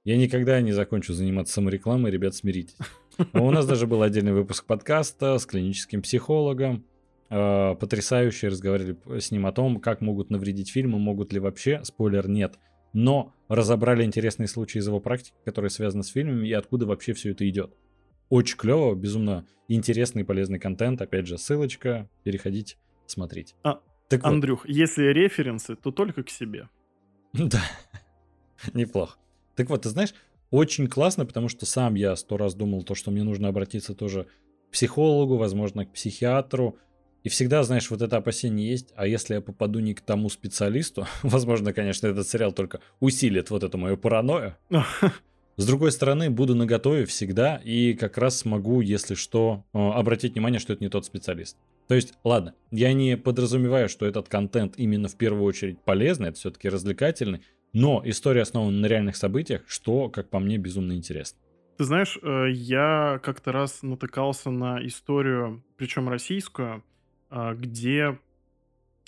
я 0.03 0.17
никогда 0.17 0.59
не 0.61 0.71
закончу 0.71 1.13
заниматься 1.13 1.53
саморекламой, 1.53 2.11
ребят, 2.11 2.35
смиритесь. 2.35 2.77
А 3.33 3.41
у 3.41 3.51
нас 3.51 3.67
даже 3.67 3.85
был 3.85 4.01
отдельный 4.01 4.33
выпуск 4.33 4.65
подкаста 4.65 5.37
с 5.37 5.45
клиническим 5.45 6.01
психологом, 6.01 6.85
э, 7.29 7.75
потрясающе 7.75 8.47
разговаривали 8.47 9.19
с 9.19 9.31
ним 9.31 9.45
о 9.45 9.51
том, 9.51 9.79
как 9.79 10.01
могут 10.01 10.29
навредить 10.29 10.71
фильмы, 10.71 10.99
могут 10.99 11.33
ли 11.33 11.39
вообще, 11.39 11.81
спойлер, 11.83 12.29
нет, 12.29 12.57
но 12.93 13.33
разобрали 13.49 14.03
интересные 14.03 14.47
случаи 14.47 14.79
из 14.79 14.87
его 14.87 14.99
практики, 14.99 15.35
которые 15.45 15.69
связаны 15.69 16.03
с 16.03 16.07
фильмами, 16.07 16.47
и 16.47 16.53
откуда 16.53 16.85
вообще 16.85 17.13
все 17.13 17.31
это 17.31 17.47
идет. 17.47 17.75
Очень 18.29 18.57
клево, 18.57 18.95
безумно 18.95 19.45
интересный 19.67 20.21
и 20.21 20.25
полезный 20.25 20.59
контент. 20.59 21.01
Опять 21.01 21.27
же, 21.27 21.37
ссылочка, 21.37 22.09
переходите, 22.23 22.77
смотрите. 23.05 23.55
А, 23.63 23.81
так 24.07 24.23
Андрюх, 24.23 24.65
вот. 24.65 24.73
если 24.73 25.03
референсы, 25.03 25.75
то 25.75 25.91
только 25.91 26.23
к 26.23 26.29
себе. 26.29 26.69
Да, 27.33 27.61
неплохо. 28.73 29.17
Так 29.55 29.69
вот, 29.69 29.83
ты 29.83 29.89
знаешь, 29.89 30.13
очень 30.51 30.87
классно, 30.87 31.25
потому 31.25 31.47
что 31.47 31.65
сам 31.65 31.93
я 31.95 32.15
сто 32.15 32.37
раз 32.37 32.55
думал, 32.55 32.83
то, 32.83 32.95
что 32.95 33.11
мне 33.11 33.23
нужно 33.23 33.49
обратиться 33.49 33.93
тоже 33.93 34.27
к 34.67 34.71
психологу, 34.71 35.37
возможно, 35.37 35.85
к 35.85 35.93
психиатру. 35.93 36.77
И 37.23 37.29
всегда, 37.29 37.63
знаешь, 37.63 37.91
вот 37.91 38.01
это 38.01 38.17
опасение 38.17 38.69
есть, 38.69 38.93
а 38.95 39.05
если 39.05 39.35
я 39.35 39.41
попаду 39.41 39.79
не 39.79 39.93
к 39.93 40.01
тому 40.01 40.29
специалисту, 40.29 41.05
возможно, 41.23 41.73
конечно, 41.73 42.07
этот 42.07 42.27
сериал 42.27 42.51
только 42.51 42.79
усилит 42.99 43.51
вот 43.51 43.63
эту 43.63 43.77
мою 43.77 43.97
паранойю. 43.97 44.55
С 45.59 45.65
другой 45.65 45.91
стороны, 45.91 46.29
буду 46.29 46.55
наготове 46.55 47.03
всегда 47.03 47.57
и 47.57 47.93
как 47.93 48.17
раз 48.17 48.37
смогу, 48.37 48.79
если 48.79 49.13
что, 49.13 49.65
э, 49.73 49.77
обратить 49.77 50.31
внимание, 50.31 50.57
что 50.57 50.71
это 50.71 50.81
не 50.81 50.89
тот 50.89 51.03
специалист. 51.03 51.57
То 51.89 51.95
есть, 51.95 52.13
ладно, 52.23 52.53
я 52.71 52.93
не 52.93 53.17
подразумеваю, 53.17 53.89
что 53.89 54.05
этот 54.05 54.29
контент 54.29 54.75
именно 54.77 55.09
в 55.09 55.17
первую 55.17 55.43
очередь 55.43 55.77
полезный, 55.83 56.29
это 56.29 56.37
все-таки 56.37 56.69
развлекательный, 56.69 57.41
но 57.73 58.01
история 58.05 58.43
основана 58.43 58.71
на 58.71 58.85
реальных 58.85 59.17
событиях, 59.17 59.63
что, 59.67 60.07
как 60.07 60.29
по 60.29 60.39
мне, 60.39 60.57
безумно 60.57 60.93
интересно. 60.93 61.37
Ты 61.77 61.83
знаешь, 61.83 62.17
э, 62.23 62.51
я 62.51 63.19
как-то 63.21 63.51
раз 63.51 63.83
натыкался 63.83 64.51
на 64.51 64.79
историю, 64.87 65.61
причем 65.75 66.07
российскую, 66.07 66.85
э, 67.31 67.53
где 67.55 68.17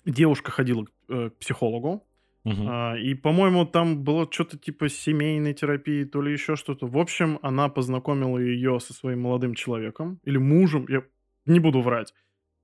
девушка 0.03 0.51
ходила 0.51 0.85
к 1.07 1.29
психологу, 1.39 2.05
Угу. 2.43 2.63
А, 2.67 2.95
и, 2.97 3.13
по-моему, 3.13 3.65
там 3.65 4.03
было 4.03 4.27
что-то 4.31 4.57
типа 4.57 4.89
семейной 4.89 5.53
терапии, 5.53 6.05
то 6.05 6.21
ли 6.21 6.33
еще 6.33 6.55
что-то. 6.55 6.87
В 6.87 6.97
общем, 6.97 7.39
она 7.41 7.69
познакомила 7.69 8.37
ее 8.37 8.79
со 8.79 8.93
своим 8.93 9.21
молодым 9.21 9.53
человеком 9.53 10.19
или 10.23 10.37
мужем, 10.37 10.85
я 10.89 11.03
не 11.45 11.59
буду 11.59 11.81
врать. 11.81 12.13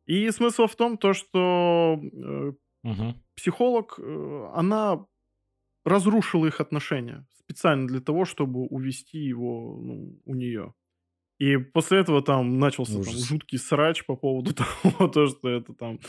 И 0.05 0.31
смысл 0.31 0.67
в 0.67 0.75
том, 0.75 0.97
то, 0.97 1.13
что 1.13 1.99
э, 2.01 2.51
угу. 2.83 3.15
психолог, 3.35 3.99
э, 3.99 4.49
она 4.53 5.05
разрушила 5.85 6.47
их 6.47 6.59
отношения 6.59 7.25
специально 7.47 7.87
для 7.87 8.01
того, 8.01 8.25
чтобы 8.25 8.65
увести 8.65 9.19
его 9.19 9.77
ну, 9.81 10.19
у 10.25 10.35
нее. 10.35 10.73
И 11.39 11.57
после 11.57 11.99
этого 11.99 12.23
там 12.23 12.57
начался 12.57 13.03
там, 13.03 13.13
жуткий 13.13 13.59
срач 13.59 14.05
по 14.05 14.15
поводу 14.15 14.53
того, 14.83 15.07
то, 15.07 15.27
что 15.27 15.49
это 15.49 15.73
там 15.73 15.99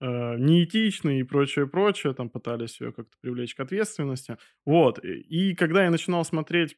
э, 0.00 0.36
неэтично 0.38 1.10
и 1.18 1.22
прочее, 1.22 1.66
прочее. 1.66 2.14
Там 2.14 2.28
пытались 2.28 2.80
ее 2.80 2.92
как-то 2.92 3.16
привлечь 3.20 3.54
к 3.54 3.60
ответственности. 3.60 4.38
Вот. 4.66 4.98
И 5.04 5.54
когда 5.54 5.84
я 5.84 5.90
начинал 5.90 6.24
смотреть 6.24 6.76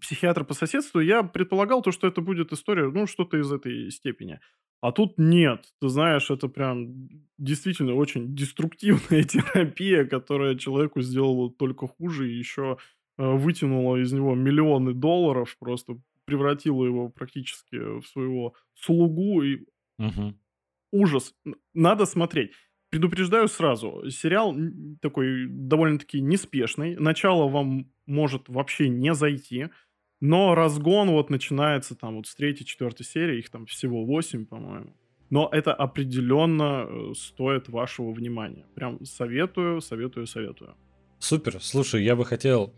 психиатр 0.00 0.44
по 0.44 0.54
соседству, 0.54 1.00
я 1.00 1.22
предполагал 1.22 1.82
то, 1.82 1.92
что 1.92 2.08
это 2.08 2.20
будет 2.20 2.52
история, 2.52 2.90
ну, 2.90 3.06
что-то 3.06 3.36
из 3.36 3.50
этой 3.52 3.90
степени. 3.90 4.40
А 4.80 4.92
тут 4.92 5.14
нет. 5.16 5.72
Ты 5.80 5.88
знаешь, 5.88 6.30
это 6.30 6.48
прям 6.48 7.08
действительно 7.38 7.94
очень 7.94 8.34
деструктивная 8.34 9.22
терапия, 9.24 10.04
которая 10.04 10.56
человеку 10.56 11.00
сделала 11.00 11.50
только 11.50 11.86
хуже 11.86 12.30
и 12.30 12.36
еще 12.36 12.78
э, 13.18 13.24
вытянула 13.24 13.96
из 13.96 14.12
него 14.12 14.34
миллионы 14.34 14.92
долларов 14.92 15.56
просто 15.58 15.96
превратила 16.24 16.84
его 16.84 17.08
практически 17.08 18.00
в 18.00 18.06
своего 18.06 18.54
слугу 18.74 19.42
и 19.42 19.66
угу. 19.98 20.34
ужас. 20.92 21.34
Надо 21.72 22.06
смотреть. 22.06 22.52
Предупреждаю 22.90 23.48
сразу, 23.48 24.08
сериал 24.08 24.54
такой 25.00 25.46
довольно-таки 25.48 26.20
неспешный. 26.20 26.94
Начало 26.96 27.48
вам 27.48 27.90
может 28.06 28.48
вообще 28.48 28.88
не 28.88 29.14
зайти, 29.14 29.66
но 30.20 30.54
разгон 30.54 31.10
вот 31.10 31.28
начинается 31.28 31.96
там 31.96 32.16
вот 32.16 32.26
с 32.26 32.34
третьей, 32.34 32.64
четвертой 32.64 33.04
серии, 33.04 33.40
их 33.40 33.50
там 33.50 33.66
всего 33.66 34.04
восемь, 34.04 34.46
по-моему. 34.46 34.96
Но 35.30 35.48
это 35.50 35.74
определенно 35.74 36.86
э, 36.86 37.14
стоит 37.14 37.68
вашего 37.68 38.12
внимания. 38.12 38.66
Прям 38.74 39.04
советую, 39.04 39.80
советую, 39.80 40.26
советую. 40.26 40.76
Супер. 41.18 41.60
Слушай, 41.60 42.04
я 42.04 42.14
бы 42.14 42.24
хотел 42.24 42.72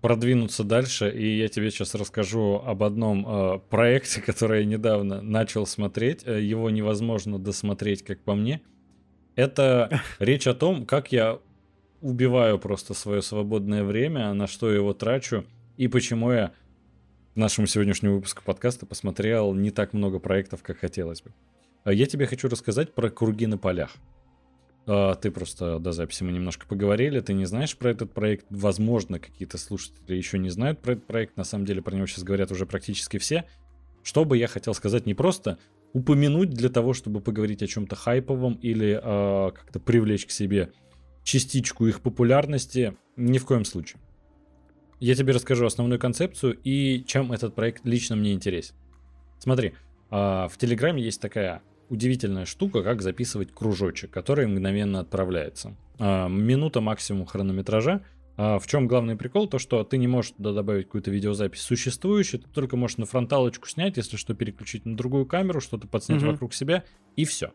продвинуться 0.00 0.64
дальше, 0.64 1.10
и 1.10 1.38
я 1.38 1.48
тебе 1.48 1.70
сейчас 1.70 1.94
расскажу 1.94 2.62
об 2.64 2.82
одном 2.82 3.26
э, 3.26 3.58
проекте, 3.68 4.20
который 4.26 4.60
я 4.60 4.66
недавно 4.66 5.20
начал 5.20 5.66
смотреть. 5.66 6.22
Э, 6.24 6.40
его 6.40 6.70
невозможно 6.70 7.38
досмотреть, 7.38 8.02
как 8.02 8.20
по 8.20 8.34
мне. 8.34 8.60
Это 9.34 10.02
речь 10.18 10.46
о 10.46 10.54
том, 10.54 10.86
как 10.86 11.12
я 11.12 11.38
убиваю 12.00 12.58
просто 12.58 12.94
свое 12.94 13.22
свободное 13.22 13.82
время, 13.82 14.32
на 14.32 14.46
что 14.46 14.70
его 14.70 14.92
трачу, 14.92 15.44
и 15.76 15.88
почему 15.88 16.30
я 16.30 16.52
к 17.34 17.36
нашему 17.36 17.66
сегодняшнему 17.66 18.16
выпуску 18.16 18.42
подкаста 18.44 18.86
посмотрел 18.86 19.52
не 19.54 19.70
так 19.70 19.92
много 19.92 20.18
проектов, 20.20 20.62
как 20.62 20.78
хотелось 20.78 21.22
бы. 21.22 21.32
Э, 21.84 21.92
я 21.92 22.06
тебе 22.06 22.26
хочу 22.26 22.48
рассказать 22.48 22.94
про 22.94 23.10
круги 23.10 23.46
на 23.46 23.58
полях. 23.58 23.96
А, 24.90 25.14
ты 25.14 25.30
просто 25.30 25.78
до 25.78 25.92
записи 25.92 26.24
мы 26.24 26.32
немножко 26.32 26.66
поговорили, 26.66 27.20
ты 27.20 27.34
не 27.34 27.44
знаешь 27.44 27.76
про 27.76 27.90
этот 27.90 28.12
проект. 28.12 28.46
Возможно, 28.48 29.18
какие-то 29.18 29.58
слушатели 29.58 30.16
еще 30.16 30.38
не 30.38 30.48
знают 30.48 30.80
про 30.80 30.94
этот 30.94 31.06
проект. 31.06 31.36
На 31.36 31.44
самом 31.44 31.66
деле 31.66 31.82
про 31.82 31.94
него 31.94 32.06
сейчас 32.06 32.24
говорят 32.24 32.50
уже 32.50 32.64
практически 32.64 33.18
все. 33.18 33.44
Что 34.02 34.24
бы 34.24 34.38
я 34.38 34.46
хотел 34.48 34.72
сказать 34.72 35.04
не 35.04 35.12
просто 35.12 35.58
упомянуть 35.92 36.50
для 36.50 36.70
того, 36.70 36.94
чтобы 36.94 37.20
поговорить 37.20 37.62
о 37.62 37.66
чем-то 37.66 37.96
хайповом 37.96 38.54
или 38.54 38.98
э, 39.02 39.52
как-то 39.52 39.78
привлечь 39.78 40.26
к 40.26 40.30
себе 40.30 40.72
частичку 41.22 41.86
их 41.86 42.00
популярности, 42.00 42.96
ни 43.16 43.36
в 43.36 43.44
коем 43.44 43.66
случае. 43.66 44.00
Я 45.00 45.14
тебе 45.14 45.34
расскажу 45.34 45.66
основную 45.66 45.98
концепцию 45.98 46.58
и 46.64 47.04
чем 47.06 47.32
этот 47.32 47.54
проект 47.54 47.84
лично 47.84 48.16
мне 48.16 48.32
интересен. 48.32 48.74
Смотри, 49.38 49.74
э, 50.10 50.14
в 50.14 50.52
Телеграме 50.56 51.02
есть 51.02 51.20
такая 51.20 51.62
удивительная 51.88 52.44
штука, 52.44 52.82
как 52.82 53.02
записывать 53.02 53.52
кружочек, 53.52 54.10
который 54.10 54.46
мгновенно 54.46 55.00
отправляется. 55.00 55.76
А, 55.98 56.28
минута 56.28 56.80
максимум 56.80 57.26
хронометража. 57.26 58.02
А, 58.36 58.58
в 58.58 58.66
чем 58.66 58.86
главный 58.86 59.16
прикол? 59.16 59.48
То, 59.48 59.58
что 59.58 59.82
ты 59.84 59.98
не 59.98 60.06
можешь 60.06 60.32
туда 60.32 60.52
добавить 60.52 60.86
какую-то 60.86 61.10
видеозапись 61.10 61.60
существующую, 61.60 62.40
ты 62.40 62.48
только 62.48 62.76
можешь 62.76 62.98
на 62.98 63.06
фронталочку 63.06 63.68
снять, 63.68 63.96
если 63.96 64.16
что, 64.16 64.34
переключить 64.34 64.86
на 64.86 64.96
другую 64.96 65.26
камеру, 65.26 65.60
что-то 65.60 65.86
подснять 65.86 66.22
угу. 66.22 66.32
вокруг 66.32 66.54
себя, 66.54 66.84
и 67.16 67.24
все. 67.24 67.52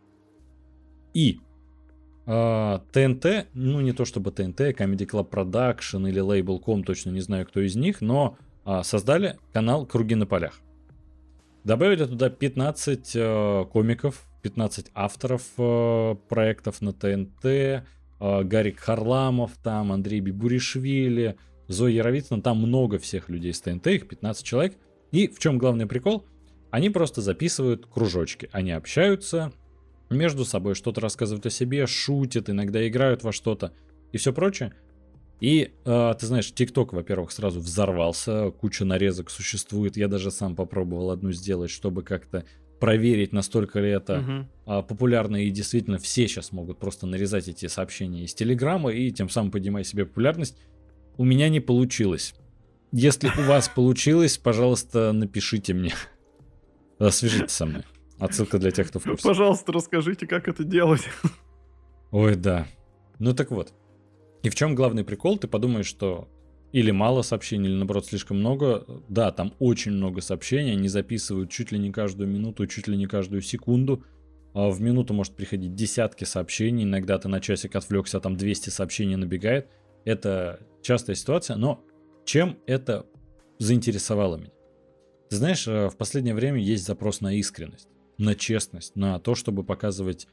И 1.13 1.39
Uh, 2.25 2.81
ТНТ, 2.93 3.49
ну 3.53 3.81
не 3.81 3.91
то 3.91 4.05
чтобы 4.05 4.31
ТНТ, 4.31 4.61
Comedy 4.61 5.05
Club 5.05 5.29
Production 5.29 6.07
или 6.07 6.21
Label.com, 6.21 6.85
точно 6.85 7.09
не 7.09 7.19
знаю, 7.19 7.45
кто 7.45 7.59
из 7.59 7.75
них, 7.75 7.99
но 7.99 8.37
создали 8.83 9.37
канал 9.51 9.85
«Круги 9.85 10.15
на 10.15 10.25
полях». 10.25 10.61
Добавили 11.63 12.05
туда 12.05 12.29
15 12.29 13.11
э, 13.15 13.65
комиков, 13.71 14.25
15 14.41 14.91
авторов 14.93 15.43
э, 15.57 16.15
проектов 16.27 16.81
на 16.81 16.91
ТНТ, 16.91 17.45
э, 17.45 17.81
Гарик 18.19 18.79
Харламов, 18.79 19.51
там 19.63 19.93
Андрей 19.93 20.19
Бибуришвили, 20.19 21.37
Зоя 21.69 21.93
Яровицына, 21.93 22.41
там 22.41 22.57
много 22.57 22.99
всех 22.99 23.29
людей 23.29 23.53
с 23.53 23.61
ТНТ, 23.61 23.87
их 23.87 24.09
15 24.09 24.45
человек. 24.45 24.75
И 25.11 25.27
в 25.27 25.39
чем 25.39 25.57
главный 25.57 25.85
прикол? 25.85 26.25
Они 26.69 26.89
просто 26.89 27.21
записывают 27.21 27.85
кружочки, 27.85 28.49
они 28.51 28.71
общаются 28.71 29.53
между 30.09 30.43
собой, 30.43 30.75
что-то 30.75 30.99
рассказывают 30.99 31.45
о 31.45 31.49
себе, 31.49 31.87
шутят, 31.87 32.49
иногда 32.49 32.85
играют 32.85 33.23
во 33.23 33.31
что-то 33.31 33.71
и 34.11 34.17
все 34.17 34.33
прочее. 34.33 34.73
И 35.43 35.73
э, 35.83 36.13
ты 36.17 36.25
знаешь, 36.25 36.53
ТикТок, 36.53 36.93
во-первых, 36.93 37.33
сразу 37.33 37.59
взорвался, 37.59 38.51
куча 38.51 38.85
нарезок 38.85 39.29
существует. 39.29 39.97
Я 39.97 40.07
даже 40.07 40.31
сам 40.31 40.55
попробовал 40.55 41.11
одну 41.11 41.33
сделать, 41.33 41.69
чтобы 41.69 42.01
как-то 42.01 42.45
проверить, 42.79 43.33
настолько 43.33 43.81
ли 43.81 43.89
это 43.89 44.13
uh-huh. 44.13 44.45
а, 44.65 44.81
популярно, 44.83 45.35
и 45.35 45.49
действительно 45.49 45.97
все 45.97 46.29
сейчас 46.29 46.53
могут 46.53 46.79
просто 46.79 47.07
нарезать 47.07 47.49
эти 47.49 47.65
сообщения 47.65 48.23
из 48.23 48.33
Телеграма 48.33 48.93
и 48.93 49.11
тем 49.11 49.27
самым 49.27 49.51
поднимать 49.51 49.85
себе 49.85 50.05
популярность. 50.05 50.57
У 51.17 51.25
меня 51.25 51.49
не 51.49 51.59
получилось. 51.59 52.35
Если 52.93 53.27
у 53.27 53.43
вас 53.45 53.67
получилось, 53.67 54.37
пожалуйста, 54.37 55.11
напишите 55.11 55.73
мне. 55.73 55.93
Свяжитесь 57.09 57.51
со 57.51 57.65
мной. 57.65 57.83
Отсылка 58.17 58.59
для 58.59 58.71
тех, 58.71 58.87
кто 58.87 58.99
в 58.99 59.03
курсе. 59.03 59.27
Пожалуйста, 59.27 59.73
расскажите, 59.73 60.25
как 60.25 60.47
это 60.47 60.63
делать. 60.63 61.01
Ой, 62.11 62.37
да. 62.37 62.65
Ну 63.19 63.33
так 63.33 63.51
вот. 63.51 63.73
И 64.43 64.49
в 64.49 64.55
чем 64.55 64.75
главный 64.75 65.03
прикол? 65.03 65.37
Ты 65.37 65.47
подумаешь, 65.47 65.87
что 65.87 66.29
или 66.73 66.91
мало 66.91 67.21
сообщений, 67.21 67.69
или 67.69 67.75
наоборот 67.75 68.05
слишком 68.05 68.39
много. 68.39 68.85
Да, 69.07 69.31
там 69.31 69.53
очень 69.59 69.91
много 69.91 70.21
сообщений, 70.21 70.73
они 70.73 70.87
записывают 70.89 71.49
чуть 71.49 71.71
ли 71.71 71.79
не 71.79 71.91
каждую 71.91 72.29
минуту, 72.29 72.67
чуть 72.67 72.87
ли 72.87 72.97
не 72.97 73.05
каждую 73.05 73.41
секунду. 73.41 74.03
А 74.53 74.69
в 74.69 74.81
минуту 74.81 75.13
может 75.13 75.35
приходить 75.35 75.75
десятки 75.75 76.25
сообщений, 76.25 76.83
иногда 76.83 77.17
ты 77.17 77.27
на 77.27 77.39
часик 77.39 77.75
отвлекся, 77.75 78.17
а 78.17 78.21
там 78.21 78.35
200 78.35 78.69
сообщений 78.69 79.15
набегает. 79.15 79.67
Это 80.05 80.59
частая 80.81 81.15
ситуация, 81.15 81.55
но 81.55 81.83
чем 82.25 82.59
это 82.67 83.05
заинтересовало 83.59 84.37
меня? 84.37 84.51
Ты 85.29 85.37
знаешь, 85.37 85.67
э, 85.67 85.89
в 85.89 85.95
последнее 85.95 86.35
время 86.35 86.59
есть 86.59 86.85
запрос 86.85 87.21
на 87.21 87.33
искренность, 87.35 87.87
на 88.17 88.35
честность, 88.35 88.95
на 88.95 89.19
то, 89.19 89.33
чтобы 89.33 89.63
показывать 89.63 90.27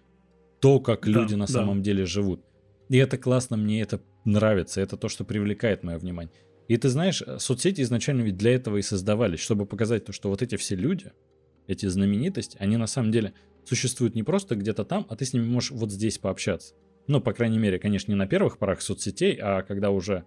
то, 0.60 0.80
как 0.80 1.06
да, 1.06 1.10
люди 1.10 1.34
на 1.34 1.46
да. 1.46 1.52
самом 1.52 1.82
деле 1.82 2.04
живут. 2.04 2.44
И 2.90 2.96
это 2.96 3.16
классно, 3.18 3.56
мне 3.56 3.82
это 3.82 4.02
нравится, 4.24 4.80
это 4.80 4.96
то, 4.96 5.08
что 5.08 5.24
привлекает 5.24 5.84
мое 5.84 5.96
внимание. 5.96 6.34
И 6.66 6.76
ты 6.76 6.88
знаешь, 6.88 7.22
э, 7.24 7.38
соцсети 7.38 7.82
изначально 7.82 8.22
ведь 8.22 8.36
для 8.36 8.52
этого 8.52 8.78
и 8.78 8.82
создавались, 8.82 9.38
чтобы 9.38 9.64
показать 9.64 10.04
то, 10.04 10.12
что 10.12 10.28
вот 10.28 10.42
эти 10.42 10.56
все 10.56 10.74
люди, 10.74 11.12
эти 11.68 11.86
знаменитости, 11.86 12.56
они 12.58 12.76
на 12.76 12.88
самом 12.88 13.12
деле 13.12 13.32
существуют 13.64 14.16
не 14.16 14.24
просто 14.24 14.56
где-то 14.56 14.84
там, 14.84 15.06
а 15.08 15.14
ты 15.14 15.24
с 15.24 15.32
ними 15.32 15.44
можешь 15.44 15.70
вот 15.70 15.92
здесь 15.92 16.18
пообщаться. 16.18 16.74
Ну, 17.06 17.20
по 17.20 17.32
крайней 17.32 17.58
мере, 17.58 17.78
конечно, 17.78 18.10
не 18.10 18.16
на 18.16 18.26
первых 18.26 18.58
порах 18.58 18.82
соцсетей, 18.82 19.38
а 19.40 19.62
когда 19.62 19.90
уже 19.90 20.24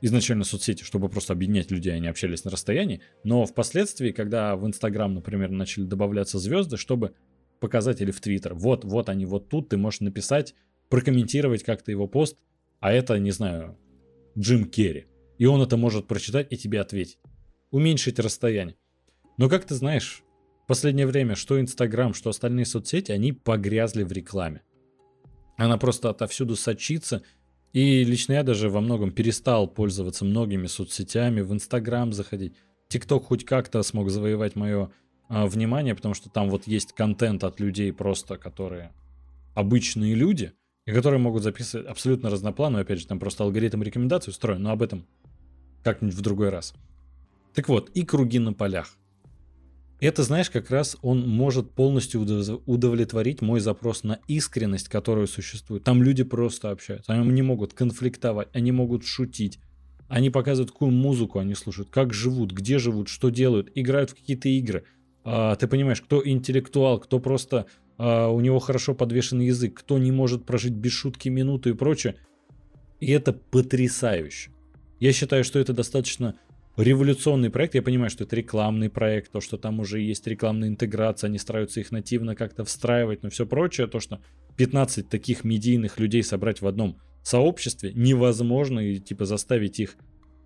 изначально 0.00 0.44
соцсети, 0.44 0.84
чтобы 0.84 1.10
просто 1.10 1.34
объединять 1.34 1.70
людей, 1.70 1.94
они 1.94 2.08
общались 2.08 2.42
на 2.42 2.50
расстоянии, 2.50 3.02
но 3.22 3.44
впоследствии, 3.44 4.12
когда 4.12 4.56
в 4.56 4.66
Инстаграм, 4.66 5.12
например, 5.12 5.50
начали 5.50 5.84
добавляться 5.84 6.38
звезды, 6.38 6.78
чтобы 6.78 7.12
показать 7.60 8.00
или 8.00 8.12
в 8.12 8.20
Твиттер, 8.22 8.54
вот, 8.54 8.86
вот 8.86 9.10
они, 9.10 9.26
вот 9.26 9.50
тут, 9.50 9.68
ты 9.68 9.76
можешь 9.76 10.00
написать 10.00 10.54
прокомментировать 10.88 11.62
как-то 11.62 11.90
его 11.90 12.06
пост, 12.06 12.38
а 12.80 12.92
это, 12.92 13.18
не 13.18 13.30
знаю, 13.30 13.76
Джим 14.36 14.64
Керри. 14.64 15.06
И 15.38 15.46
он 15.46 15.62
это 15.62 15.76
может 15.76 16.06
прочитать 16.06 16.48
и 16.50 16.56
тебе 16.56 16.80
ответить. 16.80 17.18
Уменьшить 17.70 18.18
расстояние. 18.18 18.76
Но 19.36 19.48
как 19.48 19.64
ты 19.64 19.74
знаешь, 19.74 20.22
в 20.64 20.66
последнее 20.66 21.06
время 21.06 21.34
что 21.34 21.60
Инстаграм, 21.60 22.14
что 22.14 22.30
остальные 22.30 22.66
соцсети, 22.66 23.12
они 23.12 23.32
погрязли 23.32 24.02
в 24.02 24.12
рекламе. 24.12 24.62
Она 25.56 25.76
просто 25.76 26.10
отовсюду 26.10 26.56
сочится. 26.56 27.22
И 27.72 28.04
лично 28.04 28.34
я 28.34 28.42
даже 28.42 28.70
во 28.70 28.80
многом 28.80 29.12
перестал 29.12 29.68
пользоваться 29.68 30.24
многими 30.24 30.66
соцсетями, 30.66 31.40
в 31.40 31.52
Инстаграм 31.52 32.12
заходить. 32.12 32.54
ТикТок 32.88 33.26
хоть 33.26 33.44
как-то 33.44 33.82
смог 33.82 34.10
завоевать 34.10 34.56
мое 34.56 34.90
а, 35.28 35.46
внимание, 35.46 35.94
потому 35.94 36.14
что 36.14 36.30
там 36.30 36.48
вот 36.48 36.66
есть 36.66 36.92
контент 36.94 37.44
от 37.44 37.60
людей 37.60 37.92
просто, 37.92 38.38
которые 38.38 38.92
обычные 39.54 40.14
люди, 40.14 40.52
и 40.88 40.92
которые 40.92 41.20
могут 41.20 41.42
записывать 41.42 41.86
абсолютно 41.86 42.30
разнопланово. 42.30 42.80
Опять 42.80 43.00
же, 43.00 43.06
там 43.06 43.20
просто 43.20 43.44
алгоритм 43.44 43.82
рекомендаций 43.82 44.30
устроен, 44.30 44.62
но 44.62 44.70
об 44.70 44.82
этом 44.82 45.04
как-нибудь 45.84 46.16
в 46.16 46.22
другой 46.22 46.48
раз. 46.48 46.72
Так 47.52 47.68
вот, 47.68 47.90
и 47.90 48.06
круги 48.06 48.38
на 48.38 48.54
полях. 48.54 48.96
Это, 50.00 50.22
знаешь, 50.22 50.48
как 50.48 50.70
раз 50.70 50.96
он 51.02 51.28
может 51.28 51.72
полностью 51.72 52.22
удовлетворить 52.64 53.42
мой 53.42 53.60
запрос 53.60 54.02
на 54.02 54.18
искренность, 54.28 54.88
которая 54.88 55.26
существует. 55.26 55.84
Там 55.84 56.02
люди 56.02 56.24
просто 56.24 56.70
общаются, 56.70 57.12
они 57.12 57.28
не 57.32 57.42
могут 57.42 57.74
конфликтовать, 57.74 58.48
они 58.54 58.72
могут 58.72 59.04
шутить, 59.04 59.58
они 60.08 60.30
показывают, 60.30 60.70
какую 60.70 60.92
музыку 60.92 61.38
они 61.38 61.54
слушают, 61.54 61.90
как 61.90 62.14
живут, 62.14 62.52
где 62.52 62.78
живут, 62.78 63.08
что 63.08 63.28
делают, 63.28 63.70
играют 63.74 64.12
в 64.12 64.14
какие-то 64.14 64.48
игры. 64.48 64.84
А, 65.22 65.54
ты 65.56 65.66
понимаешь, 65.66 66.00
кто 66.00 66.26
интеллектуал, 66.26 66.98
кто 66.98 67.18
просто 67.18 67.66
а, 67.98 68.28
у 68.28 68.40
него 68.40 68.58
хорошо 68.60 68.94
подвешен 68.94 69.40
язык, 69.40 69.74
кто 69.74 69.98
не 69.98 70.12
может 70.12 70.46
прожить 70.46 70.72
без 70.72 70.92
шутки 70.92 71.28
минуту 71.28 71.70
и 71.70 71.74
прочее. 71.74 72.14
И 73.00 73.10
это 73.10 73.32
потрясающе. 73.32 74.50
Я 75.00 75.12
считаю, 75.12 75.44
что 75.44 75.58
это 75.58 75.72
достаточно 75.72 76.34
революционный 76.76 77.50
проект. 77.50 77.74
Я 77.74 77.82
понимаю, 77.82 78.10
что 78.10 78.24
это 78.24 78.36
рекламный 78.36 78.88
проект, 78.88 79.32
то, 79.32 79.40
что 79.40 79.58
там 79.58 79.80
уже 79.80 80.00
есть 80.00 80.26
рекламная 80.26 80.68
интеграция, 80.68 81.28
они 81.28 81.38
стараются 81.38 81.80
их 81.80 81.90
нативно 81.90 82.34
как-то 82.34 82.64
встраивать, 82.64 83.22
но 83.22 83.30
все 83.30 83.46
прочее, 83.46 83.88
то, 83.88 84.00
что 84.00 84.20
15 84.56 85.08
таких 85.08 85.44
медийных 85.44 85.98
людей 85.98 86.22
собрать 86.22 86.62
в 86.62 86.66
одном 86.66 86.98
сообществе 87.22 87.92
невозможно 87.94 88.80
и 88.80 88.98
типа 88.98 89.24
заставить 89.24 89.80
их 89.80 89.96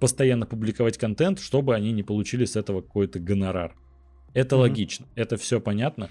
постоянно 0.01 0.47
публиковать 0.47 0.99
контент, 0.99 1.39
чтобы 1.39 1.75
они 1.75 1.93
не 1.93 2.03
получили 2.03 2.45
с 2.45 2.57
этого 2.57 2.81
какой-то 2.81 3.21
гонорар. 3.21 3.77
Это 4.35 4.57
mm-hmm. 4.57 4.59
логично, 4.59 5.07
это 5.15 5.37
все 5.37 5.61
понятно. 5.61 6.11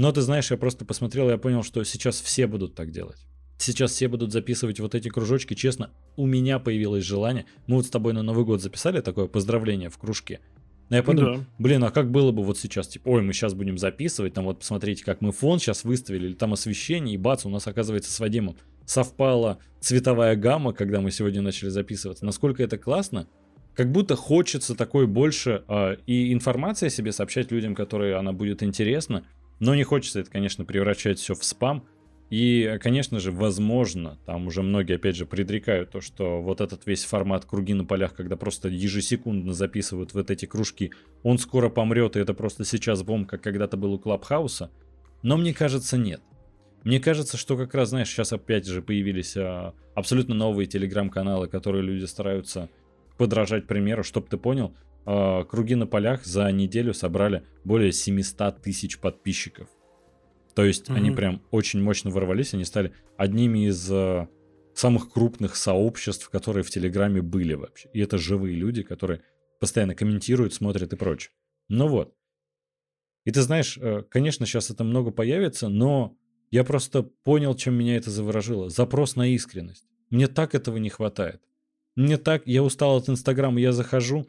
Но 0.00 0.12
ты 0.12 0.22
знаешь, 0.22 0.50
я 0.50 0.56
просто 0.56 0.86
посмотрел, 0.86 1.28
и 1.28 1.32
я 1.32 1.36
понял, 1.36 1.62
что 1.62 1.84
сейчас 1.84 2.22
все 2.22 2.46
будут 2.46 2.74
так 2.74 2.90
делать. 2.90 3.18
Сейчас 3.58 3.90
все 3.92 4.08
будут 4.08 4.32
записывать 4.32 4.80
вот 4.80 4.94
эти 4.94 5.10
кружочки. 5.10 5.52
Честно, 5.52 5.90
у 6.16 6.24
меня 6.24 6.58
появилось 6.58 7.04
желание. 7.04 7.44
Мы 7.66 7.76
вот 7.76 7.84
с 7.84 7.90
тобой 7.90 8.14
на 8.14 8.22
Новый 8.22 8.46
год 8.46 8.62
записали 8.62 9.02
такое 9.02 9.26
поздравление 9.26 9.90
в 9.90 9.98
кружке. 9.98 10.40
Но 10.88 10.96
я 10.96 11.02
подумал, 11.02 11.36
да. 11.36 11.44
блин, 11.58 11.84
а 11.84 11.90
как 11.90 12.10
было 12.10 12.32
бы 12.32 12.42
вот 12.42 12.58
сейчас, 12.58 12.88
типа, 12.88 13.08
ой, 13.10 13.20
мы 13.20 13.34
сейчас 13.34 13.52
будем 13.52 13.76
записывать, 13.76 14.32
там 14.32 14.46
вот 14.46 14.60
посмотрите, 14.60 15.04
как 15.04 15.20
мы 15.20 15.32
фон 15.32 15.58
сейчас 15.58 15.84
выставили, 15.84 16.28
или 16.28 16.34
там 16.34 16.54
освещение, 16.54 17.14
и 17.14 17.18
бац, 17.18 17.44
у 17.44 17.50
нас 17.50 17.66
оказывается 17.66 18.10
с 18.10 18.18
Вадимом 18.20 18.56
совпала 18.86 19.58
цветовая 19.80 20.34
гамма, 20.34 20.72
когда 20.72 21.02
мы 21.02 21.10
сегодня 21.10 21.42
начали 21.42 21.68
записываться. 21.68 22.24
Насколько 22.24 22.62
это 22.62 22.78
классно, 22.78 23.28
как 23.74 23.92
будто 23.92 24.16
хочется 24.16 24.74
такой 24.74 25.06
больше 25.06 25.62
э, 25.68 25.96
и 26.06 26.32
информации 26.32 26.86
о 26.86 26.90
себе 26.90 27.12
сообщать 27.12 27.52
людям, 27.52 27.74
которые 27.74 28.16
она 28.16 28.32
будет 28.32 28.62
интересна, 28.62 29.24
но 29.60 29.74
не 29.74 29.84
хочется 29.84 30.20
это, 30.20 30.30
конечно, 30.30 30.64
превращать 30.64 31.18
все 31.18 31.34
в 31.34 31.44
спам. 31.44 31.86
И, 32.30 32.78
конечно 32.80 33.18
же, 33.18 33.32
возможно, 33.32 34.18
там 34.24 34.46
уже 34.46 34.62
многие, 34.62 34.96
опять 34.96 35.16
же, 35.16 35.26
предрекают 35.26 35.90
то, 35.90 36.00
что 36.00 36.40
вот 36.40 36.60
этот 36.60 36.86
весь 36.86 37.04
формат 37.04 37.44
круги 37.44 37.74
на 37.74 37.84
полях, 37.84 38.14
когда 38.14 38.36
просто 38.36 38.68
ежесекундно 38.68 39.52
записывают 39.52 40.14
вот 40.14 40.30
эти 40.30 40.46
кружки, 40.46 40.92
он 41.24 41.38
скоро 41.38 41.68
помрет, 41.68 42.16
и 42.16 42.20
это 42.20 42.32
просто 42.32 42.64
сейчас 42.64 43.02
бомб, 43.02 43.28
как 43.28 43.42
когда-то 43.42 43.76
был 43.76 43.94
у 43.94 43.98
Клабхауса. 43.98 44.70
Но 45.22 45.36
мне 45.36 45.52
кажется, 45.52 45.98
нет. 45.98 46.22
Мне 46.84 47.00
кажется, 47.00 47.36
что 47.36 47.56
как 47.56 47.74
раз, 47.74 47.90
знаешь, 47.90 48.08
сейчас 48.08 48.32
опять 48.32 48.64
же 48.64 48.80
появились 48.80 49.36
а, 49.36 49.74
абсолютно 49.94 50.34
новые 50.34 50.66
телеграм-каналы, 50.66 51.48
которые 51.48 51.82
люди 51.82 52.04
стараются 52.04 52.70
подражать 53.18 53.66
примеру, 53.66 54.02
чтобы 54.02 54.28
ты 54.28 54.38
понял, 54.38 54.72
а, 55.12 55.42
круги 55.42 55.74
на 55.74 55.88
полях 55.88 56.24
за 56.24 56.52
неделю 56.52 56.94
собрали 56.94 57.44
более 57.64 57.90
700 57.90 58.62
тысяч 58.62 59.00
подписчиков. 59.00 59.68
То 60.54 60.64
есть 60.64 60.88
mm-hmm. 60.88 60.96
они 60.96 61.10
прям 61.10 61.42
очень 61.50 61.82
мощно 61.82 62.10
ворвались, 62.10 62.54
они 62.54 62.64
стали 62.64 62.92
одними 63.16 63.66
из 63.66 63.90
э, 63.90 64.28
самых 64.72 65.10
крупных 65.10 65.56
сообществ, 65.56 66.30
которые 66.30 66.62
в 66.62 66.70
Телеграме 66.70 67.22
были 67.22 67.54
вообще. 67.54 67.88
И 67.92 67.98
это 67.98 68.18
живые 68.18 68.54
люди, 68.54 68.84
которые 68.84 69.22
постоянно 69.58 69.96
комментируют, 69.96 70.54
смотрят 70.54 70.92
и 70.92 70.96
прочее. 70.96 71.32
Ну 71.68 71.88
вот. 71.88 72.14
И 73.24 73.32
ты 73.32 73.42
знаешь, 73.42 73.78
э, 73.78 74.04
конечно, 74.08 74.46
сейчас 74.46 74.70
это 74.70 74.84
много 74.84 75.10
появится, 75.10 75.68
но 75.68 76.16
я 76.52 76.62
просто 76.62 77.02
понял, 77.02 77.56
чем 77.56 77.74
меня 77.74 77.96
это 77.96 78.10
заворожило. 78.10 78.70
Запрос 78.70 79.16
на 79.16 79.26
искренность. 79.34 79.86
Мне 80.08 80.28
так 80.28 80.54
этого 80.54 80.76
не 80.76 80.88
хватает. 80.88 81.42
Мне 81.96 82.16
так, 82.16 82.46
я 82.46 82.62
устал 82.62 82.98
от 82.98 83.08
Инстаграма, 83.08 83.60
я 83.60 83.72
захожу, 83.72 84.28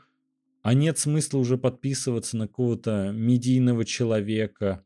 а 0.62 0.74
нет 0.74 0.97
смысла 0.97 1.39
уже 1.39 1.57
подписываться 1.57 2.38
на 2.38 2.47
какого-то 2.47 3.12
медийного 3.14 3.86
человека, 3.86 4.84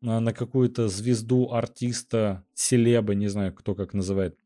на 0.00 0.32
какую-то 0.32 0.88
звезду, 0.88 1.52
артиста, 1.52 2.44
селеба, 2.54 3.14
не 3.14 3.28
знаю, 3.28 3.52
кто 3.52 3.74
как 3.74 3.94
называет. 3.94 4.36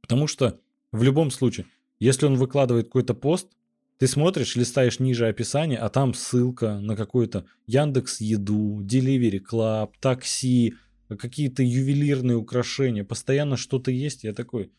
Потому 0.00 0.26
что 0.26 0.58
в 0.90 1.02
любом 1.02 1.30
случае, 1.30 1.66
если 2.00 2.26
он 2.26 2.34
выкладывает 2.34 2.86
какой-то 2.86 3.14
пост, 3.14 3.48
ты 3.98 4.06
смотришь, 4.06 4.56
листаешь 4.56 4.98
ниже 4.98 5.28
описание, 5.28 5.78
а 5.78 5.90
там 5.90 6.14
ссылка 6.14 6.80
на 6.80 6.96
какой-то 6.96 7.44
Яндекс 7.66 8.20
Еду, 8.20 8.80
Delivery 8.82 9.40
Club, 9.40 9.90
такси, 10.00 10.74
какие-то 11.08 11.62
ювелирные 11.62 12.36
украшения, 12.36 13.04
постоянно 13.04 13.56
что-то 13.56 13.90
есть. 13.90 14.24
Я 14.24 14.32
такой, 14.32 14.72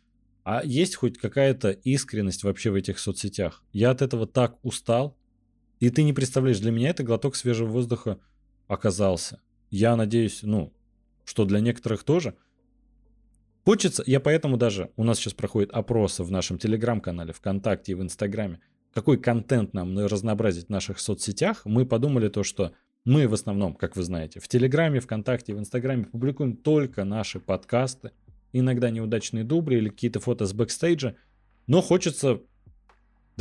а 0.44 0.64
есть 0.66 0.96
хоть 0.96 1.18
какая-то 1.18 1.70
искренность 1.70 2.44
вообще 2.44 2.72
в 2.72 2.76
этих 2.76 3.00
соцсетях? 3.00 3.64
Я 3.72 3.92
от 3.92 4.02
этого 4.02 4.26
так 4.26 4.58
устал. 4.64 5.18
И 5.82 5.90
ты 5.90 6.04
не 6.04 6.14
представляешь, 6.14 6.60
для 6.60 6.72
меня 6.72 6.92
это 6.92 7.04
глоток 7.04 7.36
свежего 7.36 7.68
воздуха 7.68 8.20
оказался. 8.68 9.42
Я 9.72 9.96
надеюсь, 9.96 10.44
ну, 10.44 10.72
что 11.26 11.44
для 11.44 11.60
некоторых 11.60 12.04
тоже. 12.04 12.36
Хочется, 13.66 14.04
я 14.06 14.20
поэтому 14.20 14.58
даже, 14.58 14.92
у 14.96 15.04
нас 15.04 15.18
сейчас 15.18 15.34
проходит 15.34 15.72
опросы 15.72 16.24
в 16.24 16.30
нашем 16.30 16.60
телеграм-канале, 16.60 17.34
ВКонтакте 17.34 17.94
и 17.94 17.96
в 17.96 18.02
Инстаграме, 18.04 18.60
какой 18.94 19.20
контент 19.20 19.74
нам 19.74 19.98
разнообразить 19.98 20.68
в 20.68 20.70
наших 20.70 21.00
соцсетях, 21.00 21.64
мы 21.66 21.88
подумали 21.88 22.30
то, 22.30 22.44
что 22.44 22.74
мы 23.04 23.28
в 23.28 23.34
основном, 23.34 23.74
как 23.74 23.96
вы 23.96 24.04
знаете, 24.04 24.40
в 24.40 24.48
Телеграме, 24.48 25.00
ВКонтакте 25.00 25.56
в 25.56 25.60
Инстаграме 25.60 26.06
публикуем 26.06 26.58
только 26.58 27.06
наши 27.06 27.40
подкасты, 27.40 28.12
иногда 28.54 28.92
неудачные 28.92 29.44
дубли 29.44 29.78
или 29.78 29.90
какие-то 29.90 30.20
фото 30.20 30.46
с 30.46 30.54
бэкстейджа, 30.54 31.16
но 31.66 31.82
хочется 31.82 32.42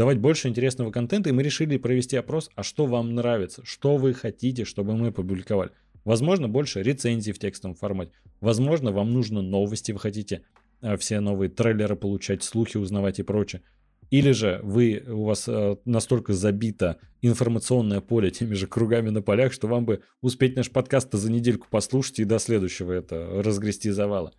давать 0.01 0.17
больше 0.17 0.49
интересного 0.49 0.91
контента, 0.91 1.29
и 1.29 1.33
мы 1.33 1.43
решили 1.43 1.77
провести 1.77 2.17
опрос, 2.17 2.49
а 2.55 2.63
что 2.63 2.87
вам 2.87 3.15
нравится, 3.15 3.61
что 3.67 3.99
вы 3.99 4.15
хотите, 4.15 4.65
чтобы 4.65 4.97
мы 4.97 5.13
публиковали. 5.13 5.73
Возможно, 6.07 6.49
больше 6.49 6.83
рецензий 6.83 7.35
в 7.35 7.39
текстовом 7.39 7.75
формате. 7.75 8.13
Возможно, 8.41 8.93
вам 8.93 9.13
нужно 9.13 9.43
новости, 9.43 9.93
вы 9.93 9.99
хотите 9.99 10.41
э, 10.81 10.97
все 10.97 11.21
новые 11.21 11.51
трейлеры 11.51 11.97
получать, 11.97 12.43
слухи 12.43 12.79
узнавать 12.79 13.19
и 13.19 13.23
прочее. 13.23 13.61
Или 14.09 14.31
же 14.33 14.61
вы, 14.63 15.05
у 15.07 15.25
вас 15.25 15.47
э, 15.47 15.77
настолько 15.85 16.33
забито 16.33 16.97
информационное 17.21 18.01
поле 18.01 18.31
теми 18.39 18.55
же 18.55 18.67
кругами 18.67 19.11
на 19.11 19.21
полях, 19.21 19.53
что 19.53 19.69
вам 19.69 19.85
бы 19.85 20.01
успеть 20.23 20.57
наш 20.57 20.71
подкаст 20.71 21.13
за 21.13 21.31
недельку 21.31 21.67
послушать 21.69 22.21
и 22.21 22.25
до 22.25 22.39
следующего 22.39 22.91
это 22.93 23.43
разгрести 23.43 23.91
завала. 23.91 24.33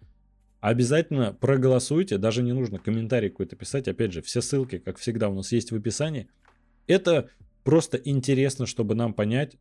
Обязательно 0.61 1.33
проголосуйте, 1.33 2.19
даже 2.19 2.43
не 2.43 2.53
нужно 2.53 2.77
комментарий 2.77 3.29
какой-то 3.29 3.55
писать. 3.55 3.87
Опять 3.87 4.13
же, 4.13 4.21
все 4.21 4.41
ссылки, 4.41 4.77
как 4.77 4.99
всегда, 4.99 5.27
у 5.27 5.33
нас 5.33 5.51
есть 5.51 5.71
в 5.71 5.75
описании. 5.75 6.29
Это 6.85 7.29
просто 7.63 7.97
интересно, 7.97 8.67
чтобы 8.67 8.93
нам 8.93 9.15
понять, 9.15 9.57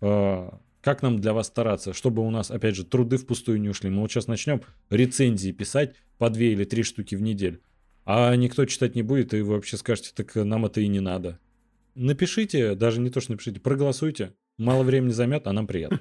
э, 0.00 0.50
как 0.80 1.02
нам 1.02 1.20
для 1.20 1.34
вас 1.34 1.46
стараться, 1.46 1.92
чтобы 1.92 2.26
у 2.26 2.30
нас, 2.30 2.50
опять 2.50 2.74
же, 2.74 2.84
труды 2.84 3.16
впустую 3.16 3.60
не 3.60 3.68
ушли. 3.68 3.90
Мы 3.90 4.00
вот 4.00 4.10
сейчас 4.10 4.26
начнем 4.26 4.62
рецензии 4.90 5.52
писать 5.52 5.94
по 6.18 6.30
две 6.30 6.52
или 6.52 6.64
три 6.64 6.82
штуки 6.82 7.14
в 7.14 7.22
неделю. 7.22 7.60
А 8.04 8.34
никто 8.34 8.64
читать 8.64 8.96
не 8.96 9.02
будет, 9.02 9.32
и 9.34 9.42
вы 9.42 9.54
вообще 9.54 9.76
скажете, 9.76 10.10
так 10.16 10.34
нам 10.34 10.66
это 10.66 10.80
и 10.80 10.88
не 10.88 11.00
надо. 11.00 11.38
Напишите, 11.94 12.74
даже 12.74 13.00
не 13.00 13.10
то, 13.10 13.20
что 13.20 13.32
напишите, 13.32 13.60
проголосуйте. 13.60 14.34
Мало 14.58 14.82
времени 14.82 15.12
займет, 15.12 15.46
а 15.46 15.52
нам 15.52 15.68
приятно. 15.68 16.00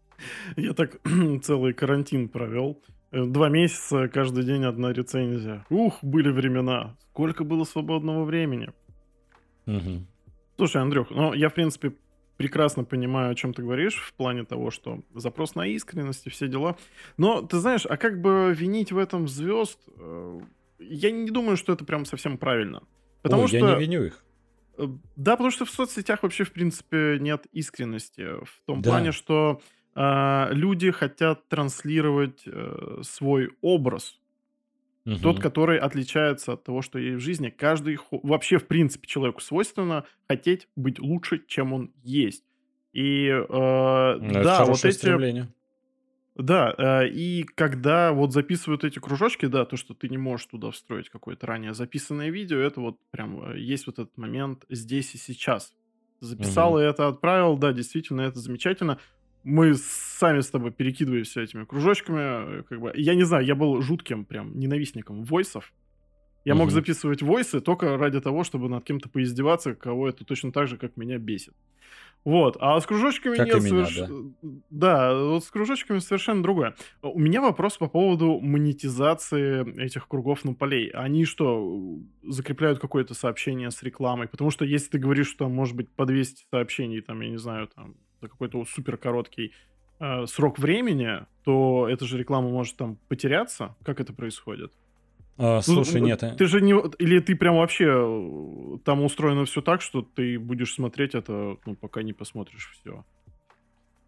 Я 0.56 0.72
так 0.72 1.00
целый 1.44 1.74
карантин 1.74 2.28
провел. 2.28 2.82
Э, 3.14 3.24
два 3.26 3.48
месяца, 3.48 4.08
каждый 4.08 4.44
день 4.44 4.64
одна 4.64 4.92
рецензия. 4.92 5.64
Ух, 5.70 5.98
были 6.02 6.30
времена. 6.30 6.96
Сколько 7.12 7.44
было 7.44 7.62
свободного 7.64 8.24
времени. 8.24 8.70
Угу. 9.66 10.04
Слушай, 10.56 10.82
Андрюх, 10.82 11.10
ну 11.10 11.32
я, 11.32 11.48
в 11.48 11.54
принципе, 11.54 11.92
прекрасно 12.36 12.82
понимаю, 12.82 13.30
о 13.30 13.34
чем 13.36 13.54
ты 13.54 13.62
говоришь, 13.62 14.00
в 14.00 14.12
плане 14.14 14.44
того, 14.44 14.72
что 14.72 15.00
запрос 15.14 15.54
на 15.54 15.66
искренность 15.66 16.26
и 16.26 16.30
все 16.30 16.48
дела. 16.48 16.76
Но 17.16 17.42
ты 17.42 17.58
знаешь, 17.58 17.86
а 17.88 17.96
как 17.96 18.20
бы 18.20 18.52
винить 18.52 18.90
в 18.90 18.98
этом 18.98 19.28
звезд, 19.28 19.78
э, 19.96 20.40
я 20.80 21.12
не 21.12 21.30
думаю, 21.30 21.56
что 21.56 21.72
это 21.72 21.84
прям 21.84 22.04
совсем 22.06 22.36
правильно. 22.36 22.82
Потому 23.22 23.42
Ой, 23.42 23.48
что... 23.48 23.58
я 23.58 23.74
не 23.74 23.80
виню 23.80 24.04
их. 24.06 24.24
Э, 24.76 24.88
да, 25.14 25.32
потому 25.32 25.52
что 25.52 25.64
в 25.64 25.70
соцсетях 25.70 26.24
вообще, 26.24 26.42
в 26.42 26.52
принципе, 26.52 27.18
нет 27.20 27.46
искренности. 27.52 28.44
В 28.44 28.60
том 28.66 28.82
да. 28.82 28.90
плане, 28.90 29.12
что 29.12 29.60
э, 29.94 30.48
люди 30.52 30.90
хотят 30.90 31.48
транслировать 31.48 32.42
э, 32.46 33.00
свой 33.02 33.50
образ. 33.60 34.20
Угу. 35.06 35.18
Тот, 35.18 35.40
который 35.40 35.78
отличается 35.78 36.54
от 36.54 36.64
того, 36.64 36.80
что 36.80 36.98
есть 36.98 37.16
в 37.16 37.24
жизни. 37.24 37.50
Каждый, 37.50 37.98
вообще, 38.10 38.58
в 38.58 38.66
принципе, 38.66 39.06
человеку 39.06 39.40
свойственно 39.40 40.04
хотеть 40.28 40.68
быть 40.76 40.98
лучше, 40.98 41.42
чем 41.46 41.72
он 41.72 41.92
есть. 42.02 42.44
И 42.92 43.26
э, 43.26 43.46
да, 43.48 44.64
вот 44.64 44.84
эти... 44.84 44.94
Стремление. 44.94 45.48
Да, 46.36 46.74
э, 46.76 47.08
и 47.10 47.44
когда 47.44 48.12
вот 48.12 48.32
записывают 48.32 48.82
эти 48.82 48.98
кружочки, 48.98 49.46
да, 49.46 49.64
то, 49.64 49.76
что 49.76 49.94
ты 49.94 50.08
не 50.08 50.18
можешь 50.18 50.46
туда 50.46 50.70
встроить 50.72 51.08
какое-то 51.08 51.46
ранее 51.46 51.74
записанное 51.74 52.30
видео, 52.30 52.58
это 52.58 52.80
вот 52.80 52.98
прям 53.10 53.52
э, 53.52 53.60
есть 53.60 53.86
вот 53.86 54.00
этот 54.00 54.16
момент 54.16 54.64
здесь 54.68 55.14
и 55.14 55.18
сейчас. 55.18 55.74
Записал 56.20 56.72
угу. 56.72 56.80
и 56.80 56.84
это 56.84 57.06
отправил, 57.06 57.56
да, 57.56 57.72
действительно, 57.72 58.22
это 58.22 58.40
замечательно 58.40 58.98
мы 59.44 59.74
сами 59.74 60.40
с 60.40 60.48
тобой 60.48 60.72
перекидываемся 60.72 61.42
этими 61.42 61.64
кружочками. 61.64 62.62
Как 62.62 62.80
бы, 62.80 62.92
я 62.94 63.14
не 63.14 63.24
знаю, 63.24 63.44
я 63.44 63.54
был 63.54 63.80
жутким 63.82 64.24
прям 64.24 64.58
ненавистником 64.58 65.22
войсов. 65.22 65.72
Я 66.44 66.54
угу. 66.54 66.62
мог 66.62 66.70
записывать 66.70 67.22
войсы 67.22 67.60
только 67.60 67.96
ради 67.96 68.20
того, 68.20 68.44
чтобы 68.44 68.68
над 68.68 68.84
кем-то 68.84 69.08
поиздеваться, 69.08 69.74
кого 69.74 70.08
это 70.08 70.24
точно 70.24 70.52
так 70.52 70.68
же, 70.68 70.76
как 70.76 70.96
меня 70.96 71.18
бесит. 71.18 71.54
Вот, 72.24 72.56
а 72.58 72.80
с 72.80 72.86
кружочками 72.86 73.36
как 73.36 73.46
нет 73.46 73.62
соверш... 73.62 73.98
да. 73.98 74.08
да, 74.70 75.14
вот 75.14 75.44
с 75.44 75.50
кружочками 75.50 75.98
совершенно 75.98 76.42
другое. 76.42 76.74
У 77.02 77.18
меня 77.18 77.42
вопрос 77.42 77.76
по 77.76 77.86
поводу 77.86 78.40
монетизации 78.40 79.78
этих 79.78 80.08
кругов 80.08 80.42
на 80.42 80.54
полей. 80.54 80.88
Они 80.88 81.26
что, 81.26 81.98
закрепляют 82.22 82.78
какое-то 82.78 83.12
сообщение 83.12 83.70
с 83.70 83.82
рекламой? 83.82 84.26
Потому 84.26 84.50
что 84.50 84.64
если 84.64 84.92
ты 84.92 84.98
говоришь, 84.98 85.28
что 85.28 85.44
там 85.44 85.52
может 85.52 85.76
быть 85.76 85.90
по 85.90 86.06
200 86.06 86.46
сообщений, 86.50 87.02
там, 87.02 87.20
я 87.20 87.28
не 87.28 87.36
знаю, 87.36 87.68
там, 87.68 87.94
за 88.24 88.28
какой-то 88.28 88.64
супер 88.64 88.96
короткий 88.96 89.52
э, 90.00 90.26
срок 90.26 90.58
времени, 90.58 91.26
то 91.44 91.86
эта 91.88 92.06
же 92.06 92.18
реклама 92.18 92.48
может 92.48 92.76
там 92.76 92.98
потеряться. 93.08 93.76
Как 93.84 94.00
это 94.00 94.12
происходит? 94.12 94.72
А, 95.36 95.56
ну, 95.56 95.62
слушай, 95.62 96.00
ну, 96.00 96.06
нет. 96.06 96.22
Э. 96.22 96.34
Ты 96.36 96.46
же 96.46 96.60
не... 96.60 96.74
Или 96.98 97.20
ты 97.20 97.36
прям 97.36 97.56
вообще... 97.56 97.86
Э, 97.86 98.78
там 98.84 99.02
устроено 99.04 99.44
все 99.44 99.60
так, 99.60 99.82
что 99.82 100.02
ты 100.02 100.38
будешь 100.38 100.74
смотреть 100.74 101.14
это, 101.14 101.56
ну, 101.66 101.76
пока 101.76 102.02
не 102.02 102.12
посмотришь 102.12 102.70
все. 102.72 103.04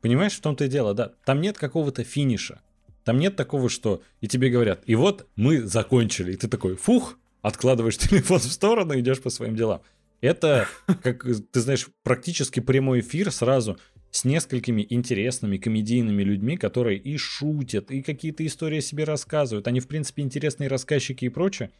Понимаешь, 0.00 0.34
в 0.34 0.40
том-то 0.40 0.64
и 0.64 0.68
дело, 0.68 0.94
да. 0.94 1.12
Там 1.24 1.40
нет 1.40 1.58
какого-то 1.58 2.04
финиша. 2.04 2.60
Там 3.04 3.18
нет 3.18 3.36
такого, 3.36 3.68
что 3.68 4.02
и 4.20 4.28
тебе 4.28 4.50
говорят, 4.50 4.82
и 4.86 4.94
вот 4.94 5.28
мы 5.36 5.60
закончили. 5.60 6.32
И 6.32 6.36
ты 6.36 6.48
такой, 6.48 6.74
фух, 6.74 7.18
откладываешь 7.42 7.98
телефон 7.98 8.38
в 8.38 8.44
сторону, 8.44 8.98
идешь 8.98 9.20
по 9.20 9.30
своим 9.30 9.56
делам. 9.56 9.82
Это, 10.20 10.66
как 11.02 11.24
ты 11.24 11.60
знаешь, 11.60 11.88
практически 12.02 12.60
прямой 12.60 13.00
эфир 13.00 13.30
сразу 13.30 13.78
с 14.16 14.24
несколькими 14.24 14.86
интересными 14.88 15.58
комедийными 15.58 16.22
людьми, 16.22 16.56
которые 16.56 16.98
и 16.98 17.18
шутят, 17.18 17.90
и 17.90 18.00
какие-то 18.00 18.46
истории 18.46 18.80
себе 18.80 19.04
рассказывают. 19.04 19.68
Они, 19.68 19.78
в 19.78 19.86
принципе, 19.86 20.22
интересные 20.22 20.68
рассказчики 20.70 21.26
и 21.26 21.28
прочее. 21.28 21.70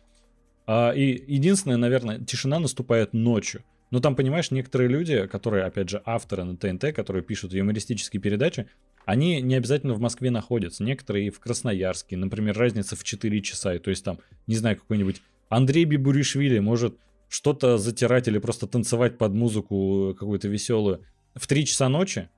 А, 0.67 0.91
и 0.91 1.25
единственное, 1.33 1.79
наверное, 1.79 2.19
тишина 2.19 2.59
наступает 2.59 3.15
ночью. 3.15 3.65
Но 3.91 4.01
там, 4.01 4.15
понимаешь, 4.15 4.51
некоторые 4.51 4.89
люди, 4.89 5.27
которые, 5.29 5.65
опять 5.65 5.89
же, 5.89 6.03
авторы 6.05 6.45
на 6.45 6.59
ТНТ, 6.59 6.95
которые 6.95 7.23
пишут 7.23 7.55
юмористические 7.55 8.21
передачи, 8.21 8.67
они 9.07 9.41
не 9.41 9.55
обязательно 9.55 9.95
в 9.95 10.01
Москве 10.01 10.31
находятся. 10.31 10.85
Некоторые 10.85 11.29
и 11.29 11.31
в 11.31 11.41
Красноярске. 11.41 12.19
Например, 12.19 12.55
разница 12.55 12.97
в 12.97 13.05
4 13.05 13.41
часа. 13.41 13.75
И 13.75 13.79
то 13.79 13.89
есть 13.89 14.05
там, 14.05 14.19
не 14.47 14.57
знаю, 14.57 14.77
какой-нибудь 14.77 15.23
Андрей 15.49 15.87
Бибуришвили 15.87 16.59
может 16.59 16.99
что-то 17.31 17.79
затирать 17.79 18.29
или 18.29 18.39
просто 18.39 18.67
танцевать 18.67 19.17
под 19.17 19.33
музыку 19.33 20.15
какую-то 20.19 20.49
веселую 20.49 21.01
в 21.37 21.47
3 21.47 21.67
часа 21.67 21.89
ночи, 21.89 22.29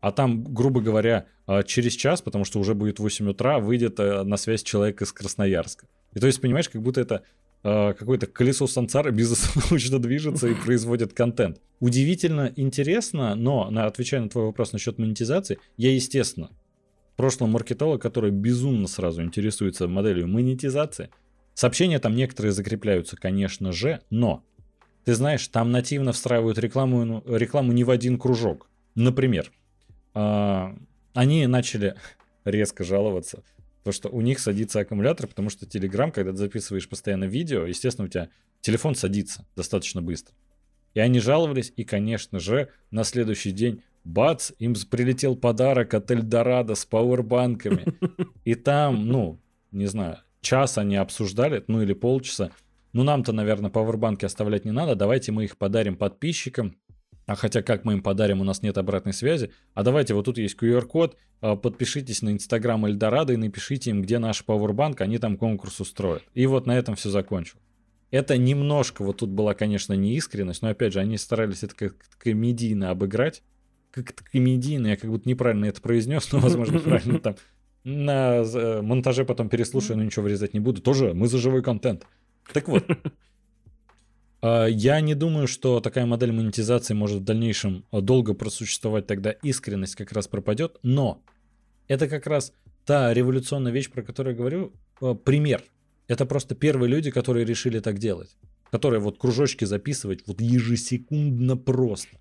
а 0.00 0.12
там, 0.12 0.42
грубо 0.42 0.80
говоря, 0.80 1.26
а, 1.46 1.62
через 1.62 1.92
час, 1.92 2.22
потому 2.22 2.44
что 2.44 2.58
уже 2.58 2.74
будет 2.74 2.98
8 2.98 3.30
утра, 3.30 3.58
выйдет 3.58 4.00
э, 4.00 4.22
на 4.22 4.36
связь 4.36 4.62
человек 4.62 5.02
из 5.02 5.12
Красноярска. 5.12 5.86
И 6.14 6.18
то 6.18 6.26
есть, 6.26 6.40
понимаешь, 6.40 6.68
как 6.68 6.82
будто 6.82 7.00
это 7.00 7.22
э, 7.62 7.92
какое-то 7.92 8.26
колесо 8.26 8.66
сансары 8.66 9.10
безостановочно 9.10 9.98
движется 10.02 10.48
и 10.48 10.54
производит 10.54 11.12
контент. 11.12 11.60
Удивительно 11.78 12.52
интересно, 12.56 13.34
но, 13.34 13.70
на, 13.70 13.86
отвечая 13.86 14.22
на 14.22 14.28
твой 14.30 14.46
вопрос 14.46 14.72
насчет 14.72 14.98
монетизации, 14.98 15.58
я, 15.76 15.92
естественно, 15.94 16.50
прошлом 17.20 17.50
маркетолог, 17.50 18.00
который 18.00 18.30
безумно 18.30 18.88
сразу 18.88 19.22
интересуется 19.22 19.86
моделью 19.86 20.26
монетизации, 20.26 21.10
сообщения 21.52 21.98
там 21.98 22.16
некоторые 22.16 22.52
закрепляются, 22.52 23.14
конечно 23.14 23.72
же, 23.72 24.00
но 24.08 24.42
ты 25.10 25.16
знаешь, 25.16 25.48
там 25.48 25.72
нативно 25.72 26.12
встраивают 26.12 26.56
рекламу, 26.58 27.04
ну, 27.04 27.24
рекламу 27.26 27.72
не 27.72 27.82
в 27.82 27.90
один 27.90 28.16
кружок. 28.16 28.70
Например, 28.94 29.50
э, 30.14 30.76
они 31.14 31.46
начали 31.48 31.96
резко 32.44 32.84
жаловаться 32.84 33.42
то, 33.82 33.90
что 33.90 34.08
у 34.08 34.20
них 34.20 34.38
садится 34.38 34.78
аккумулятор, 34.78 35.26
потому 35.26 35.50
что 35.50 35.66
Telegram, 35.66 36.12
когда 36.12 36.30
ты 36.30 36.36
записываешь 36.36 36.88
постоянно 36.88 37.24
видео, 37.24 37.66
естественно, 37.66 38.06
у 38.06 38.08
тебя 38.08 38.28
телефон 38.60 38.94
садится 38.94 39.44
достаточно 39.56 40.00
быстро. 40.00 40.32
И 40.94 41.00
они 41.00 41.18
жаловались, 41.18 41.72
и, 41.74 41.82
конечно 41.82 42.38
же, 42.38 42.68
на 42.92 43.02
следующий 43.02 43.50
день 43.50 43.82
бац, 44.04 44.52
им 44.60 44.76
прилетел 44.88 45.34
подарок 45.34 45.92
от 45.92 46.08
Эльдорадо 46.12 46.76
с 46.76 46.86
пауэрбанками. 46.86 47.84
И 48.44 48.54
там, 48.54 49.08
ну, 49.08 49.40
не 49.72 49.86
знаю, 49.86 50.18
час 50.40 50.78
они 50.78 50.94
обсуждали, 50.94 51.64
ну 51.66 51.82
или 51.82 51.94
полчаса. 51.94 52.52
Ну, 52.92 53.04
нам-то, 53.04 53.32
наверное, 53.32 53.70
пауэрбанки 53.70 54.24
оставлять 54.24 54.64
не 54.64 54.72
надо, 54.72 54.94
давайте 54.94 55.32
мы 55.32 55.44
их 55.44 55.56
подарим 55.56 55.96
подписчикам, 55.96 56.76
а 57.30 57.36
хотя 57.36 57.62
как 57.62 57.84
мы 57.84 57.92
им 57.92 58.02
подарим, 58.02 58.40
у 58.40 58.44
нас 58.44 58.60
нет 58.62 58.76
обратной 58.76 59.12
связи. 59.12 59.52
А 59.74 59.84
давайте, 59.84 60.14
вот 60.14 60.24
тут 60.24 60.38
есть 60.38 60.56
QR-код, 60.60 61.16
а, 61.40 61.54
подпишитесь 61.54 62.22
на 62.22 62.30
Инстаграм 62.30 62.84
Эльдорадо 62.84 63.32
и 63.32 63.36
напишите 63.36 63.90
им, 63.90 64.02
где 64.02 64.18
наш 64.18 64.42
Powerbank, 64.44 64.96
они 64.98 65.18
там 65.18 65.36
конкурс 65.36 65.78
устроят. 65.78 66.24
И 66.34 66.46
вот 66.46 66.66
на 66.66 66.76
этом 66.76 66.96
все 66.96 67.08
закончил. 67.08 67.58
Это 68.10 68.36
немножко, 68.36 69.04
вот 69.04 69.18
тут 69.18 69.30
была, 69.30 69.54
конечно, 69.54 69.92
неискренность, 69.92 70.62
но 70.62 70.70
опять 70.70 70.92
же, 70.92 70.98
они 70.98 71.16
старались 71.16 71.62
это 71.62 71.76
как 71.76 71.94
комедийно 72.18 72.90
обыграть. 72.90 73.44
Как-то 73.92 74.24
комедийно, 74.24 74.88
я 74.88 74.96
как 74.96 75.08
будто 75.08 75.28
неправильно 75.28 75.66
это 75.66 75.80
произнес, 75.80 76.32
но, 76.32 76.40
возможно, 76.40 76.78
правильно 76.80 77.20
там. 77.20 77.36
На 77.84 78.42
э, 78.42 78.82
монтаже 78.82 79.24
потом 79.24 79.48
переслушаю, 79.48 79.96
но 79.96 80.02
ничего 80.02 80.24
вырезать 80.24 80.52
не 80.52 80.60
буду. 80.60 80.82
Тоже 80.82 81.14
мы 81.14 81.28
за 81.28 81.38
живой 81.38 81.62
контент. 81.62 82.06
Так 82.52 82.68
вот, 82.68 82.84
А, 84.42 84.66
я 84.66 85.00
не 85.00 85.14
думаю, 85.14 85.46
что 85.46 85.80
такая 85.80 86.06
модель 86.06 86.32
монетизации 86.32 86.94
может 86.94 87.18
в 87.18 87.24
дальнейшем 87.24 87.84
а, 87.90 88.00
долго 88.00 88.34
просуществовать, 88.34 89.06
тогда 89.06 89.30
искренность 89.30 89.96
как 89.96 90.12
раз 90.12 90.28
пропадет, 90.28 90.78
но 90.82 91.22
это 91.88 92.08
как 92.08 92.26
раз 92.26 92.52
та 92.86 93.12
революционная 93.12 93.72
вещь, 93.72 93.90
про 93.90 94.02
которую 94.02 94.34
я 94.34 94.38
говорю, 94.38 94.72
а, 95.00 95.14
пример. 95.14 95.62
Это 96.08 96.26
просто 96.26 96.54
первые 96.54 96.90
люди, 96.90 97.10
которые 97.10 97.44
решили 97.44 97.80
так 97.80 97.98
делать, 97.98 98.36
которые 98.70 99.00
вот 99.00 99.18
кружочки 99.18 99.64
записывать 99.64 100.26
вот 100.26 100.40
ежесекундно 100.40 101.56
просто. 101.56 102.18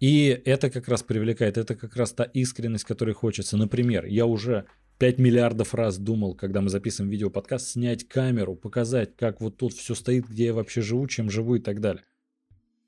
И 0.00 0.28
это 0.46 0.70
как 0.70 0.88
раз 0.88 1.02
привлекает, 1.02 1.58
это 1.58 1.76
как 1.76 1.94
раз 1.94 2.12
та 2.12 2.24
искренность, 2.24 2.84
которой 2.84 3.12
хочется. 3.12 3.58
Например, 3.58 4.06
я 4.06 4.24
уже 4.24 4.64
5 5.00 5.18
миллиардов 5.18 5.72
раз 5.72 5.96
думал, 5.96 6.34
когда 6.34 6.60
мы 6.60 6.68
записываем 6.68 7.10
видео-подкаст, 7.10 7.68
снять 7.68 8.06
камеру, 8.06 8.54
показать, 8.54 9.16
как 9.16 9.40
вот 9.40 9.56
тут 9.56 9.72
все 9.72 9.94
стоит, 9.94 10.28
где 10.28 10.44
я 10.44 10.52
вообще 10.52 10.82
живу, 10.82 11.06
чем 11.06 11.30
живу 11.30 11.54
и 11.54 11.58
так 11.58 11.80
далее. 11.80 12.04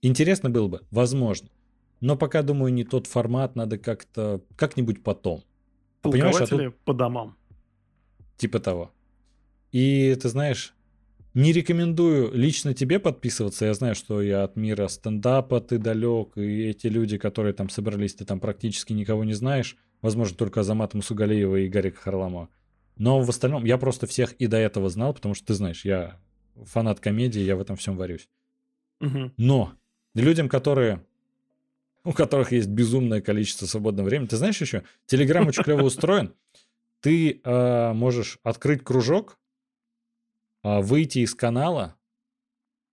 Интересно 0.02 0.50
было 0.50 0.68
бы? 0.68 0.82
Возможно. 0.90 1.48
Но 2.00 2.18
пока, 2.18 2.42
думаю, 2.42 2.70
не 2.74 2.84
тот 2.84 3.06
формат, 3.06 3.56
надо 3.56 3.78
как-то, 3.78 4.42
как-нибудь 4.56 5.02
потом. 5.02 5.42
Понимаешь, 6.02 6.36
а 6.38 6.46
тут... 6.46 6.76
по 6.84 6.92
домам. 6.92 7.34
Типа 8.36 8.60
того. 8.60 8.92
И 9.70 10.14
ты 10.20 10.28
знаешь, 10.28 10.74
не 11.32 11.50
рекомендую 11.52 12.30
лично 12.34 12.74
тебе 12.74 12.98
подписываться. 12.98 13.64
Я 13.64 13.72
знаю, 13.72 13.94
что 13.94 14.20
я 14.20 14.44
от 14.44 14.54
мира 14.56 14.86
стендапа 14.88 15.62
ты 15.62 15.78
далек, 15.78 16.36
и 16.36 16.64
эти 16.64 16.88
люди, 16.88 17.16
которые 17.16 17.54
там 17.54 17.70
собрались, 17.70 18.16
ты 18.16 18.26
там 18.26 18.38
практически 18.38 18.92
никого 18.92 19.24
не 19.24 19.32
знаешь. 19.32 19.78
Возможно, 20.02 20.36
только 20.36 20.60
Азамата 20.60 20.96
Мусугалиева 20.96 21.56
и 21.56 21.68
Гарика 21.68 22.00
Харламова. 22.00 22.48
Но 22.96 23.20
в 23.22 23.30
остальном 23.30 23.64
я 23.64 23.78
просто 23.78 24.06
всех 24.06 24.34
и 24.34 24.46
до 24.46 24.58
этого 24.58 24.90
знал, 24.90 25.14
потому 25.14 25.34
что 25.34 25.46
ты 25.46 25.54
знаешь, 25.54 25.84
я 25.84 26.18
фанат 26.64 27.00
комедии, 27.00 27.40
я 27.40 27.56
в 27.56 27.60
этом 27.60 27.76
всем 27.76 27.96
варюсь. 27.96 28.28
Угу. 29.00 29.32
Но 29.36 29.72
людям, 30.14 30.48
которые 30.48 31.02
у 32.04 32.12
которых 32.12 32.52
есть 32.52 32.68
безумное 32.68 33.20
количество 33.20 33.66
свободного 33.66 34.06
времени. 34.06 34.26
Ты 34.26 34.36
знаешь 34.36 34.60
еще, 34.60 34.82
Телеграм 35.06 35.46
очень 35.46 35.62
клево 35.62 35.82
устроен. 35.82 36.34
Ты 37.00 37.40
э, 37.42 37.92
можешь 37.92 38.38
открыть 38.42 38.82
кружок, 38.82 39.38
э, 40.62 40.80
выйти 40.80 41.20
из 41.20 41.34
канала, 41.34 41.96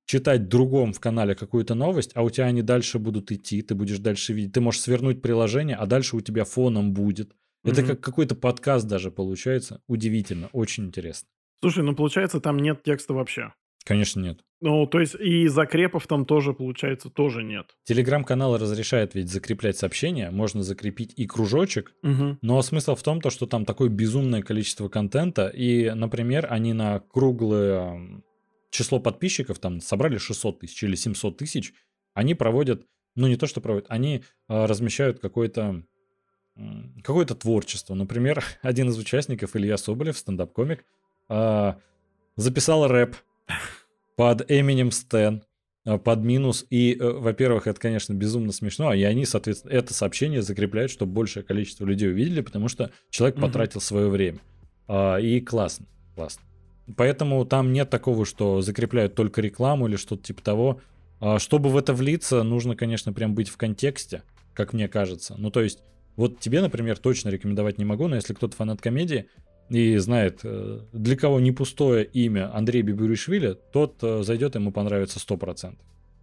читать 0.09 0.49
другом 0.49 0.91
в 0.91 0.99
канале 0.99 1.35
какую-то 1.35 1.75
новость, 1.75 2.11
а 2.15 2.23
у 2.23 2.31
тебя 2.31 2.45
они 2.45 2.63
дальше 2.63 2.97
будут 2.97 3.31
идти, 3.31 3.61
ты 3.61 3.75
будешь 3.75 3.99
дальше 3.99 4.33
видеть. 4.33 4.53
Ты 4.53 4.59
можешь 4.59 4.81
свернуть 4.81 5.21
приложение, 5.21 5.75
а 5.75 5.85
дальше 5.85 6.15
у 6.15 6.21
тебя 6.21 6.45
фоном 6.45 6.93
будет. 6.93 7.35
Это 7.63 7.81
mm-hmm. 7.81 7.87
как 7.87 8.01
какой-то 8.01 8.33
подкаст 8.33 8.87
даже 8.87 9.11
получается. 9.11 9.83
Удивительно, 9.87 10.49
очень 10.51 10.85
интересно. 10.85 11.29
Слушай, 11.61 11.83
ну 11.83 11.95
получается, 11.95 12.39
там 12.39 12.57
нет 12.57 12.81
текста 12.81 13.13
вообще. 13.13 13.53
Конечно, 13.85 14.19
нет. 14.21 14.39
Ну, 14.61 14.87
то 14.87 14.99
есть 14.99 15.13
и 15.13 15.47
закрепов 15.47 16.07
там 16.07 16.25
тоже, 16.25 16.53
получается, 16.53 17.11
тоже 17.11 17.43
нет. 17.43 17.67
Телеграм-канал 17.83 18.57
разрешает 18.57 19.13
ведь 19.13 19.29
закреплять 19.29 19.77
сообщения, 19.77 20.31
можно 20.31 20.63
закрепить 20.63 21.13
и 21.17 21.27
кружочек, 21.27 21.93
угу. 22.01 22.39
но 22.41 22.61
смысл 22.63 22.95
в 22.95 23.03
том, 23.03 23.21
то, 23.21 23.29
что 23.29 23.45
там 23.45 23.63
такое 23.63 23.89
безумное 23.89 24.41
количество 24.41 24.89
контента, 24.89 25.47
и, 25.47 25.91
например, 25.91 26.47
они 26.49 26.73
на 26.73 26.99
круглые 26.99 28.23
число 28.69 28.99
подписчиков, 28.99 29.59
там 29.59 29.81
собрали 29.81 30.17
600 30.17 30.59
тысяч 30.59 30.83
или 30.83 30.95
700 30.95 31.37
тысяч, 31.37 31.73
они 32.13 32.35
проводят, 32.35 32.85
ну 33.15 33.27
не 33.27 33.35
то 33.35 33.47
что 33.47 33.61
проводят, 33.61 33.87
они 33.89 34.23
э, 34.47 34.65
размещают 34.65 35.19
какое-то 35.19 35.83
какое-то 37.03 37.35
творчество. 37.35 37.93
Например, 37.93 38.43
один 38.61 38.89
из 38.89 38.97
участников, 38.97 39.55
Илья 39.55 39.77
Соболев, 39.77 40.17
стендап-комик, 40.17 40.83
э, 41.29 41.73
записал 42.35 42.87
рэп 42.87 43.15
под 44.15 44.49
Eminem 44.51 44.89
Stan, 44.89 45.41
э, 45.85 45.97
под 45.97 46.19
минус. 46.19 46.65
И, 46.69 46.97
э, 46.99 47.09
во-первых, 47.11 47.67
это, 47.67 47.79
конечно, 47.79 48.13
безумно 48.13 48.51
смешно, 48.51 48.93
и 48.93 49.03
они, 49.03 49.25
соответственно, 49.25 49.71
это 49.71 49.93
сообщение 49.93 50.41
закрепляют, 50.41 50.91
чтобы 50.91 51.13
большее 51.13 51.43
количество 51.43 51.85
людей 51.85 52.09
увидели, 52.09 52.41
потому 52.41 52.67
что 52.67 52.91
человек 53.09 53.37
угу. 53.37 53.45
потратил 53.45 53.81
свое 53.81 54.09
время. 54.09 54.39
Э, 54.87 55.21
и 55.21 55.39
классно, 55.39 55.85
классно. 56.15 56.43
Поэтому 56.95 57.45
там 57.45 57.71
нет 57.73 57.89
такого, 57.89 58.25
что 58.25 58.61
закрепляют 58.61 59.15
только 59.15 59.41
рекламу 59.41 59.87
или 59.87 59.95
что-то 59.95 60.23
типа 60.23 60.41
того. 60.41 60.81
А 61.19 61.39
чтобы 61.39 61.69
в 61.69 61.77
это 61.77 61.93
влиться, 61.93 62.43
нужно, 62.43 62.75
конечно, 62.75 63.13
прям 63.13 63.35
быть 63.35 63.49
в 63.49 63.57
контексте, 63.57 64.23
как 64.53 64.73
мне 64.73 64.87
кажется. 64.87 65.35
Ну, 65.37 65.51
то 65.51 65.61
есть, 65.61 65.83
вот 66.15 66.39
тебе, 66.39 66.61
например, 66.61 66.97
точно 66.97 67.29
рекомендовать 67.29 67.77
не 67.77 67.85
могу, 67.85 68.07
но 68.07 68.15
если 68.15 68.33
кто-то 68.33 68.55
фанат 68.55 68.81
комедии 68.81 69.27
и 69.69 69.97
знает, 69.97 70.39
э, 70.43 70.81
для 70.93 71.15
кого 71.15 71.39
не 71.39 71.51
пустое 71.51 72.03
имя 72.05 72.55
Андрей 72.55 72.81
Бибуришвили, 72.81 73.57
тот 73.71 73.97
э, 74.01 74.23
зайдет, 74.23 74.55
ему 74.55 74.71
понравится 74.71 75.19
100%. 75.19 75.77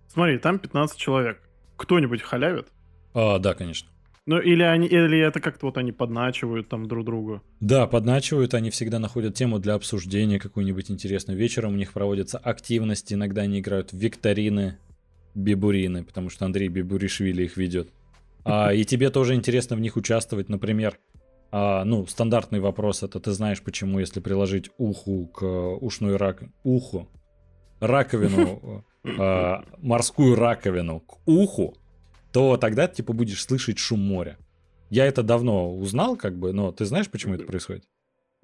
Смотри, 0.08 0.38
там 0.38 0.58
15 0.58 0.98
человек. 0.98 1.40
Кто-нибудь 1.76 2.22
халявит? 2.22 2.68
А, 3.14 3.38
да, 3.38 3.54
конечно. 3.54 3.88
Ну, 4.26 4.40
или, 4.40 4.62
они, 4.62 4.88
или 4.88 5.20
это 5.20 5.40
как-то 5.40 5.66
вот 5.66 5.78
они 5.78 5.92
подначивают 5.92 6.68
там 6.68 6.88
друг 6.88 7.04
другу. 7.04 7.42
Да, 7.60 7.86
подначивают, 7.86 8.54
они 8.54 8.70
всегда 8.70 8.98
находят 8.98 9.34
тему 9.34 9.60
для 9.60 9.74
обсуждения 9.74 10.40
какую-нибудь 10.40 10.90
интересную. 10.90 11.38
Вечером 11.38 11.74
у 11.74 11.76
них 11.76 11.92
проводятся 11.92 12.36
активности, 12.38 13.14
иногда 13.14 13.42
они 13.42 13.60
играют 13.60 13.92
в 13.92 13.96
викторины, 13.96 14.78
бибурины, 15.36 16.02
потому 16.02 16.28
что 16.28 16.44
Андрей 16.44 16.68
Бибуришвили 16.68 17.44
их 17.44 17.56
ведет. 17.56 17.88
А, 18.44 18.72
и 18.72 18.84
тебе 18.84 19.10
тоже 19.10 19.34
интересно 19.34 19.76
в 19.76 19.80
них 19.80 19.96
участвовать, 19.96 20.48
например, 20.48 20.98
а, 21.52 21.84
ну, 21.84 22.06
стандартный 22.06 22.58
вопрос 22.58 23.02
это 23.02 23.20
ты 23.20 23.30
знаешь, 23.30 23.62
почему, 23.62 24.00
если 24.00 24.20
приложить 24.20 24.70
уху 24.76 25.26
к 25.26 25.44
ушной 25.44 26.16
рак... 26.16 26.42
уху, 26.64 27.08
раковину, 27.78 28.84
а, 29.18 29.64
морскую 29.78 30.34
раковину 30.34 31.00
к 31.00 31.18
уху, 31.26 31.76
то 32.36 32.58
тогда 32.58 32.86
типа 32.86 33.14
будешь 33.14 33.42
слышать 33.42 33.78
шум 33.78 34.00
моря. 34.00 34.36
Я 34.90 35.06
это 35.06 35.22
давно 35.22 35.74
узнал, 35.74 36.18
как 36.18 36.38
бы, 36.38 36.52
но 36.52 36.70
ты 36.70 36.84
знаешь, 36.84 37.08
почему 37.08 37.32
это 37.32 37.44
происходит? 37.44 37.84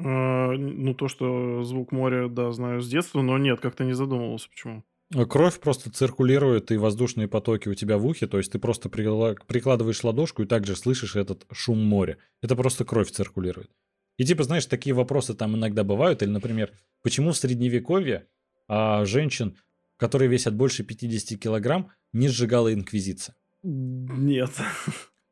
А, 0.01 0.53
ну, 0.53 0.95
то, 0.95 1.09
что 1.09 1.63
звук 1.63 1.93
моря, 1.93 2.29
да, 2.29 2.53
знаю 2.53 2.81
с 2.81 2.89
детства, 2.89 3.21
но 3.21 3.37
нет, 3.37 3.61
как-то 3.61 3.85
не 3.85 3.93
задумывался, 3.93 4.49
почему. 4.49 4.83
Кровь 5.29 5.61
просто 5.61 5.91
циркулирует, 5.91 6.71
и 6.71 6.79
воздушные 6.79 7.29
потоки 7.29 7.69
у 7.69 7.75
тебя 7.75 7.99
в 7.99 8.07
ухе, 8.07 8.27
то 8.27 8.39
есть 8.39 8.51
ты 8.51 8.59
просто 8.59 8.89
прикладываешь 8.89 10.03
ладошку 10.03 10.43
и 10.43 10.47
также 10.47 10.75
слышишь 10.75 11.15
этот 11.15 11.45
шум 11.53 11.85
моря. 11.85 12.17
Это 12.41 12.57
просто 12.57 12.87
кровь 12.87 13.11
циркулирует. 13.11 13.71
И 14.17 14.25
типа, 14.25 14.45
знаешь, 14.45 14.65
такие 14.65 14.95
вопросы 14.95 15.35
там 15.35 15.55
иногда 15.55 15.85
бывают. 15.85 16.23
Или, 16.23 16.31
например, 16.31 16.73
почему 17.03 17.33
в 17.33 17.37
средневековье 17.37 18.27
а, 18.69 19.05
женщин, 19.05 19.59
которые 19.99 20.31
весят 20.31 20.55
больше 20.55 20.83
50 20.83 21.39
килограмм, 21.39 21.91
не 22.15 22.29
сжигала 22.29 22.73
инквизиция? 22.73 23.37
Нет. 23.63 24.51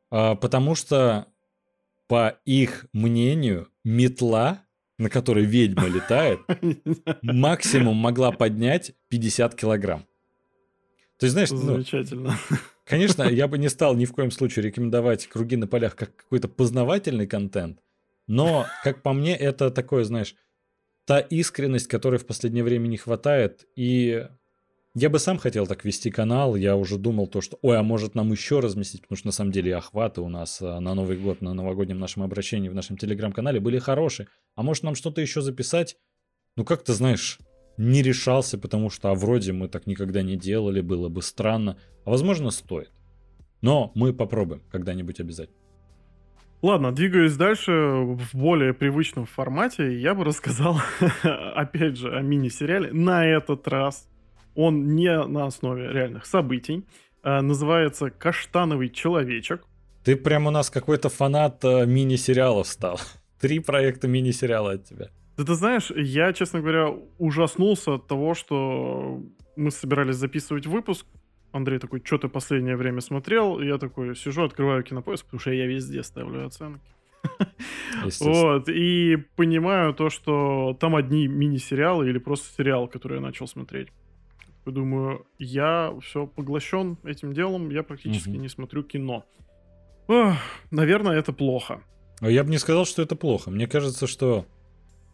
А, 0.09 0.35
потому 0.35 0.75
что, 0.75 1.27
по 2.07 2.39
их 2.45 2.85
мнению, 2.93 3.69
метла, 3.83 4.65
на 4.97 5.09
которой 5.09 5.45
ведьма 5.45 5.87
летает, 5.87 6.39
максимум 7.21 7.97
могла 7.97 8.31
поднять 8.31 8.93
50 9.09 9.55
килограмм. 9.55 10.05
То 11.17 11.25
есть, 11.25 11.33
знаешь, 11.33 11.51
ну, 11.51 11.57
Замечательно. 11.57 12.37
Ну, 12.49 12.57
конечно, 12.85 13.23
я 13.29 13.47
бы 13.47 13.57
не 13.57 13.69
стал 13.69 13.95
ни 13.95 14.05
в 14.05 14.11
коем 14.11 14.31
случае 14.31 14.65
рекомендовать 14.65 15.27
круги 15.27 15.55
на 15.55 15.67
полях 15.67 15.95
как 15.95 16.15
какой-то 16.15 16.47
познавательный 16.47 17.27
контент, 17.27 17.79
но, 18.27 18.65
как 18.83 19.03
по 19.03 19.13
мне, 19.13 19.35
это 19.35 19.71
такое, 19.71 20.03
знаешь, 20.03 20.35
та 21.05 21.19
искренность, 21.19 21.87
которой 21.87 22.17
в 22.17 22.25
последнее 22.25 22.63
время 22.63 22.87
не 22.87 22.97
хватает. 22.97 23.67
И 23.75 24.27
я 24.93 25.09
бы 25.09 25.19
сам 25.19 25.37
хотел 25.37 25.67
так 25.67 25.85
вести 25.85 26.11
канал. 26.11 26.55
Я 26.55 26.75
уже 26.75 26.97
думал 26.97 27.27
то, 27.27 27.39
что, 27.39 27.57
ой, 27.61 27.77
а 27.77 27.83
может 27.83 28.13
нам 28.13 28.31
еще 28.31 28.59
разместить, 28.59 29.03
потому 29.03 29.17
что 29.17 29.27
на 29.27 29.31
самом 29.31 29.51
деле 29.51 29.75
охваты 29.75 30.19
у 30.21 30.27
нас 30.27 30.61
э, 30.61 30.79
на 30.79 30.93
Новый 30.93 31.17
год, 31.17 31.41
на 31.41 31.53
новогоднем 31.53 31.97
нашем 31.97 32.23
обращении 32.23 32.67
в 32.67 32.75
нашем 32.75 32.97
телеграм-канале 32.97 33.61
были 33.61 33.79
хорошие. 33.79 34.27
А 34.55 34.63
может 34.63 34.83
нам 34.83 34.95
что-то 34.95 35.21
еще 35.21 35.41
записать? 35.41 35.95
Ну, 36.57 36.65
как 36.65 36.83
ты 36.83 36.91
знаешь, 36.93 37.39
не 37.77 38.01
решался, 38.01 38.57
потому 38.57 38.89
что, 38.89 39.09
а 39.11 39.15
вроде 39.15 39.53
мы 39.53 39.69
так 39.69 39.87
никогда 39.87 40.23
не 40.23 40.35
делали, 40.35 40.81
было 40.81 41.07
бы 41.07 41.21
странно. 41.21 41.77
А 42.03 42.09
возможно, 42.09 42.51
стоит. 42.51 42.91
Но 43.61 43.93
мы 43.95 44.13
попробуем 44.13 44.61
когда-нибудь 44.69 45.21
обязательно. 45.21 45.57
Ладно, 46.61 46.91
двигаясь 46.91 47.37
дальше 47.37 47.71
в 47.71 48.35
более 48.35 48.73
привычном 48.73 49.25
формате, 49.25 49.99
я 49.99 50.13
бы 50.13 50.25
рассказал, 50.25 50.77
опять 51.23 51.97
же, 51.97 52.15
о 52.15 52.21
мини-сериале. 52.21 52.91
На 52.91 53.25
этот 53.25 53.67
раз 53.67 54.10
он 54.55 54.95
не 54.95 55.23
на 55.25 55.45
основе 55.45 55.91
реальных 55.91 56.25
событий. 56.25 56.85
А, 57.23 57.41
называется 57.41 58.09
«Каштановый 58.09 58.89
человечек». 58.89 59.63
Ты 60.03 60.15
прям 60.15 60.47
у 60.47 60.51
нас 60.51 60.69
какой-то 60.69 61.09
фанат 61.09 61.63
э, 61.63 61.85
мини-сериалов 61.85 62.67
стал. 62.67 62.99
Три 63.39 63.59
проекта 63.59 64.07
мини-сериала 64.07 64.73
от 64.73 64.85
тебя. 64.85 65.09
Да 65.37 65.45
ты 65.45 65.53
знаешь, 65.53 65.91
я, 65.95 66.33
честно 66.33 66.59
говоря, 66.59 66.93
ужаснулся 67.17 67.95
от 67.95 68.07
того, 68.07 68.33
что 68.33 69.21
мы 69.55 69.71
собирались 69.71 70.15
записывать 70.15 70.65
выпуск, 70.65 71.05
Андрей 71.51 71.79
такой, 71.79 72.01
что 72.03 72.17
ты 72.17 72.27
последнее 72.29 72.75
время 72.77 73.01
смотрел? 73.01 73.59
И 73.59 73.67
я 73.67 73.77
такой 73.77 74.15
сижу, 74.15 74.43
открываю 74.43 74.83
кинопоиск, 74.83 75.25
потому 75.25 75.39
что 75.39 75.51
я 75.51 75.65
везде 75.65 76.03
ставлю 76.03 76.45
оценки. 76.45 76.81
Вот, 78.19 78.67
и 78.67 79.17
понимаю 79.35 79.93
то, 79.93 80.09
что 80.09 80.75
там 80.79 80.95
одни 80.95 81.27
мини-сериалы 81.27 82.09
или 82.09 82.17
просто 82.17 82.47
сериал, 82.57 82.87
который 82.87 83.15
я 83.15 83.21
начал 83.21 83.47
смотреть. 83.47 83.89
Думаю, 84.65 85.25
я 85.39 85.93
все 86.01 86.27
поглощен 86.27 86.97
этим 87.03 87.33
делом, 87.33 87.69
я 87.71 87.83
практически 87.83 88.29
не 88.29 88.47
смотрю 88.47 88.83
кино. 88.83 89.25
наверное, 90.69 91.17
это 91.17 91.33
плохо. 91.33 91.83
А 92.21 92.29
я 92.29 92.43
бы 92.43 92.51
не 92.51 92.59
сказал, 92.59 92.85
что 92.85 93.01
это 93.01 93.15
плохо. 93.15 93.49
Мне 93.49 93.67
кажется, 93.67 94.05
что, 94.05 94.45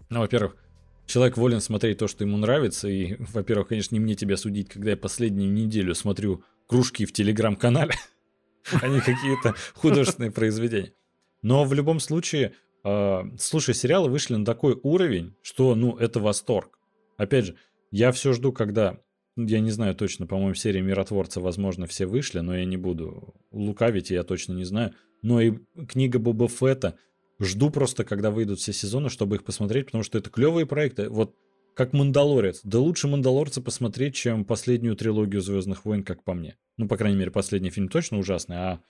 ну, 0.10 0.20
во-первых, 0.20 0.58
человек 1.06 1.38
волен 1.38 1.62
смотреть 1.62 2.00
то, 2.00 2.08
что 2.08 2.26
ему 2.26 2.38
нравится. 2.38 2.90
И, 2.90 3.16
во-первых, 3.34 3.70
конечно, 3.70 3.96
не 3.96 4.00
мне 4.00 4.16
тебя 4.16 4.38
судить, 4.38 4.70
когда 4.70 4.92
я 4.92 4.98
последнюю 4.98 5.52
неделю 5.52 5.96
смотрю 5.96 6.44
кружки 6.68 7.06
в 7.06 7.14
телеграм-канале, 7.14 7.94
а 8.82 8.88
не 8.88 9.00
какие-то 9.00 9.56
художественные 9.76 10.32
произведения. 10.32 10.94
Но 11.42 11.64
в 11.64 11.74
любом 11.74 12.02
случае, 12.02 12.54
э, 12.84 13.24
слушай, 13.40 13.74
сериалы 13.74 14.10
вышли 14.10 14.36
на 14.36 14.46
такой 14.46 14.78
уровень, 14.84 15.36
что, 15.42 15.74
ну, 15.76 15.96
это 15.96 16.20
восторг. 16.20 16.78
Опять 17.16 17.46
же, 17.46 17.56
я 17.90 18.12
все 18.12 18.34
жду, 18.34 18.52
когда, 18.52 19.00
я 19.38 19.60
не 19.60 19.72
знаю 19.72 19.96
точно, 19.96 20.28
по-моему, 20.28 20.56
серии 20.56 20.82
Миротворца, 20.82 21.40
возможно, 21.40 21.86
все 21.86 22.06
вышли, 22.06 22.40
но 22.40 22.58
я 22.58 22.66
не 22.66 22.78
буду 22.78 23.36
лукавить, 23.52 24.10
я 24.10 24.24
точно 24.24 24.54
не 24.54 24.66
знаю. 24.66 24.94
Но 25.22 25.40
и 25.40 25.54
книга 25.88 26.20
Боба 26.20 26.48
Фетта, 26.48 26.98
Жду 27.40 27.70
просто, 27.70 28.04
когда 28.04 28.32
выйдут 28.32 28.60
все 28.60 28.74
сезоны, 28.74 29.10
чтобы 29.10 29.36
их 29.36 29.44
посмотреть, 29.44 29.88
потому 29.88 30.04
что 30.04 30.18
это 30.18 30.30
клевые 30.30 30.66
проекты. 30.66 31.10
Вот 31.10 31.36
как 31.76 31.94
Мандалорец. 31.94 32.62
Да 32.64 32.80
лучше 32.80 33.08
Мандалорца 33.08 33.62
посмотреть, 33.62 34.16
чем 34.16 34.44
последнюю 34.44 34.96
трилогию 34.96 35.42
Звездных 35.42 35.86
войн, 35.86 36.04
как 36.04 36.24
по 36.24 36.34
мне. 36.34 36.58
Ну, 36.78 36.88
по 36.88 36.98
крайней 36.98 37.18
мере, 37.18 37.30
последний 37.30 37.70
фильм 37.70 37.90
точно 37.90 38.18
ужасный, 38.18 38.56
а 38.56 38.82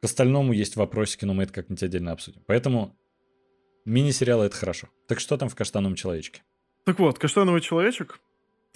к 0.00 0.04
остальному 0.04 0.54
есть 0.54 0.76
вопросики, 0.76 1.26
но 1.26 1.34
мы 1.34 1.42
это 1.42 1.52
как-нибудь 1.52 1.82
отдельно 1.82 2.12
обсудим. 2.12 2.42
Поэтому 2.46 2.96
мини-сериалы 3.84 4.46
это 4.46 4.56
хорошо. 4.56 4.88
Так 5.06 5.20
что 5.20 5.36
там 5.36 5.50
в 5.50 5.54
«Каштановом 5.54 5.96
человечке»? 5.96 6.42
Так 6.84 6.98
вот, 6.98 7.18
«Каштановый 7.18 7.60
человечек». 7.60 8.20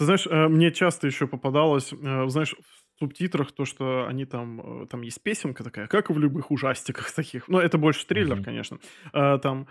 Ты 0.01 0.05
знаешь, 0.05 0.25
э, 0.25 0.47
мне 0.47 0.71
часто 0.71 1.05
еще 1.05 1.27
попадалось, 1.27 1.93
э, 1.93 2.27
знаешь, 2.27 2.55
субтитрах 2.97 3.51
то, 3.51 3.65
что 3.65 4.07
они 4.07 4.25
там, 4.25 4.81
э, 4.81 4.87
там 4.87 5.03
есть 5.03 5.21
песенка 5.21 5.63
такая, 5.63 5.85
как 5.85 6.09
и 6.09 6.13
в 6.13 6.17
любых 6.17 6.49
ужастиках 6.49 7.11
таких. 7.15 7.47
Но 7.47 7.61
это 7.61 7.77
больше 7.77 8.07
триллер, 8.07 8.39
mm-hmm. 8.39 8.43
конечно. 8.43 8.79
Там 9.11 9.67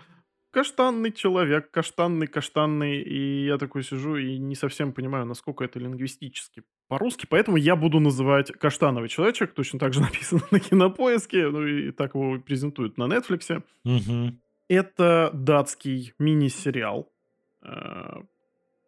каштанный 0.51 1.11
человек, 1.11 1.69
каштанный, 1.69 2.27
каштанный, 2.27 3.01
и 3.01 3.45
я 3.45 3.57
такой 3.57 3.83
сижу 3.83 4.15
и 4.15 4.37
не 4.37 4.55
совсем 4.55 4.93
понимаю, 4.93 5.25
насколько 5.25 5.65
это 5.65 5.79
лингвистически 5.79 6.63
по-русски, 6.87 7.27
поэтому 7.29 7.57
я 7.57 7.75
буду 7.75 7.99
называть 7.99 8.53
каштановый 8.53 9.09
человечек, 9.09 9.53
точно 9.53 9.79
так 9.79 9.93
же 9.93 9.99
написано 9.99 10.43
на 10.49 10.61
кинопоиске, 10.61 11.49
ну 11.49 11.67
и 11.67 11.91
так 11.91 12.15
его 12.15 12.39
презентуют 12.39 12.97
на 12.97 13.03
Netflix. 13.03 13.61
Угу. 13.83 14.37
Это 14.69 15.29
датский 15.33 16.13
мини-сериал, 16.19 17.11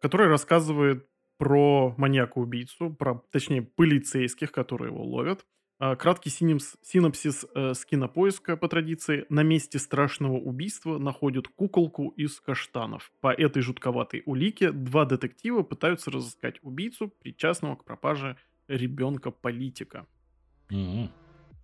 который 0.00 0.28
рассказывает 0.28 1.06
про 1.44 1.94
маньяка-убийцу, 1.98 2.90
про, 2.90 3.22
точнее, 3.30 3.62
полицейских, 3.62 4.50
которые 4.50 4.90
его 4.92 5.04
ловят. 5.04 5.44
А, 5.78 5.96
краткий 5.96 6.30
синемс, 6.30 6.76
синопсис 6.82 7.44
э, 7.54 7.74
с 7.74 7.84
кинопоиска 7.84 8.56
по 8.56 8.68
традиции. 8.68 9.26
На 9.28 9.42
месте 9.42 9.78
страшного 9.78 10.38
убийства 10.38 10.98
находят 10.98 11.48
куколку 11.48 12.08
из 12.16 12.40
каштанов. 12.40 13.12
По 13.20 13.32
этой 13.32 13.60
жутковатой 13.60 14.22
улике 14.24 14.70
два 14.70 15.04
детектива 15.04 15.62
пытаются 15.62 16.10
разыскать 16.10 16.58
убийцу, 16.62 17.08
причастного 17.08 17.76
к 17.76 17.84
пропаже 17.84 18.36
ребенка-политика. 18.68 20.06
Mm-hmm. 20.70 21.08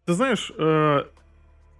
Ты 0.04 0.12
знаешь, 0.12 0.52
э, 0.58 1.04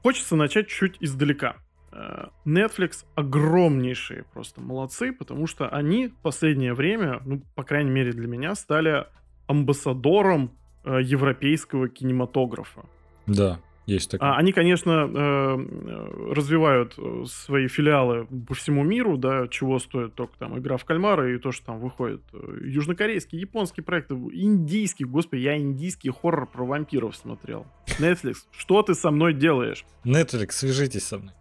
хочется 0.02 0.36
начать 0.36 0.68
чуть 0.68 0.96
издалека. 1.00 1.56
Э, 1.92 2.26
Netflix 2.46 3.04
огромнейшие 3.14 4.24
просто 4.32 4.60
молодцы, 4.60 5.12
потому 5.12 5.46
что 5.46 5.68
они 5.68 6.08
в 6.08 6.16
последнее 6.16 6.74
время, 6.74 7.20
ну, 7.24 7.42
по 7.54 7.64
крайней 7.64 7.90
мере 7.90 8.12
для 8.12 8.28
меня, 8.28 8.54
стали 8.54 9.06
амбассадором 9.46 10.52
э, 10.84 11.00
европейского 11.02 11.88
кинематографа. 11.88 12.84
Да, 13.26 13.58
есть 13.86 14.12
такое. 14.12 14.28
А, 14.28 14.36
они, 14.36 14.52
конечно, 14.52 15.10
э, 15.12 16.32
развивают 16.32 16.96
свои 17.26 17.66
филиалы 17.66 18.28
по 18.46 18.54
всему 18.54 18.84
миру, 18.84 19.16
да, 19.16 19.48
чего 19.48 19.80
стоит 19.80 20.14
только 20.14 20.38
там 20.38 20.56
игра 20.60 20.76
в 20.76 20.84
кальмара 20.84 21.34
и 21.34 21.38
то, 21.38 21.50
что 21.50 21.66
там 21.66 21.80
выходит 21.80 22.22
южнокорейские, 22.62 23.40
японские 23.40 23.82
проекты, 23.82 24.14
индийский, 24.14 25.04
господи, 25.04 25.40
я 25.40 25.58
индийский 25.58 26.10
хоррор 26.10 26.46
про 26.46 26.64
вампиров 26.64 27.16
смотрел. 27.16 27.66
Netflix, 27.98 28.36
что 28.52 28.82
ты 28.82 28.94
со 28.94 29.10
мной 29.10 29.34
делаешь? 29.34 29.84
Netflix, 30.04 30.52
свяжитесь 30.52 31.04
со 31.04 31.18
мной. 31.18 31.34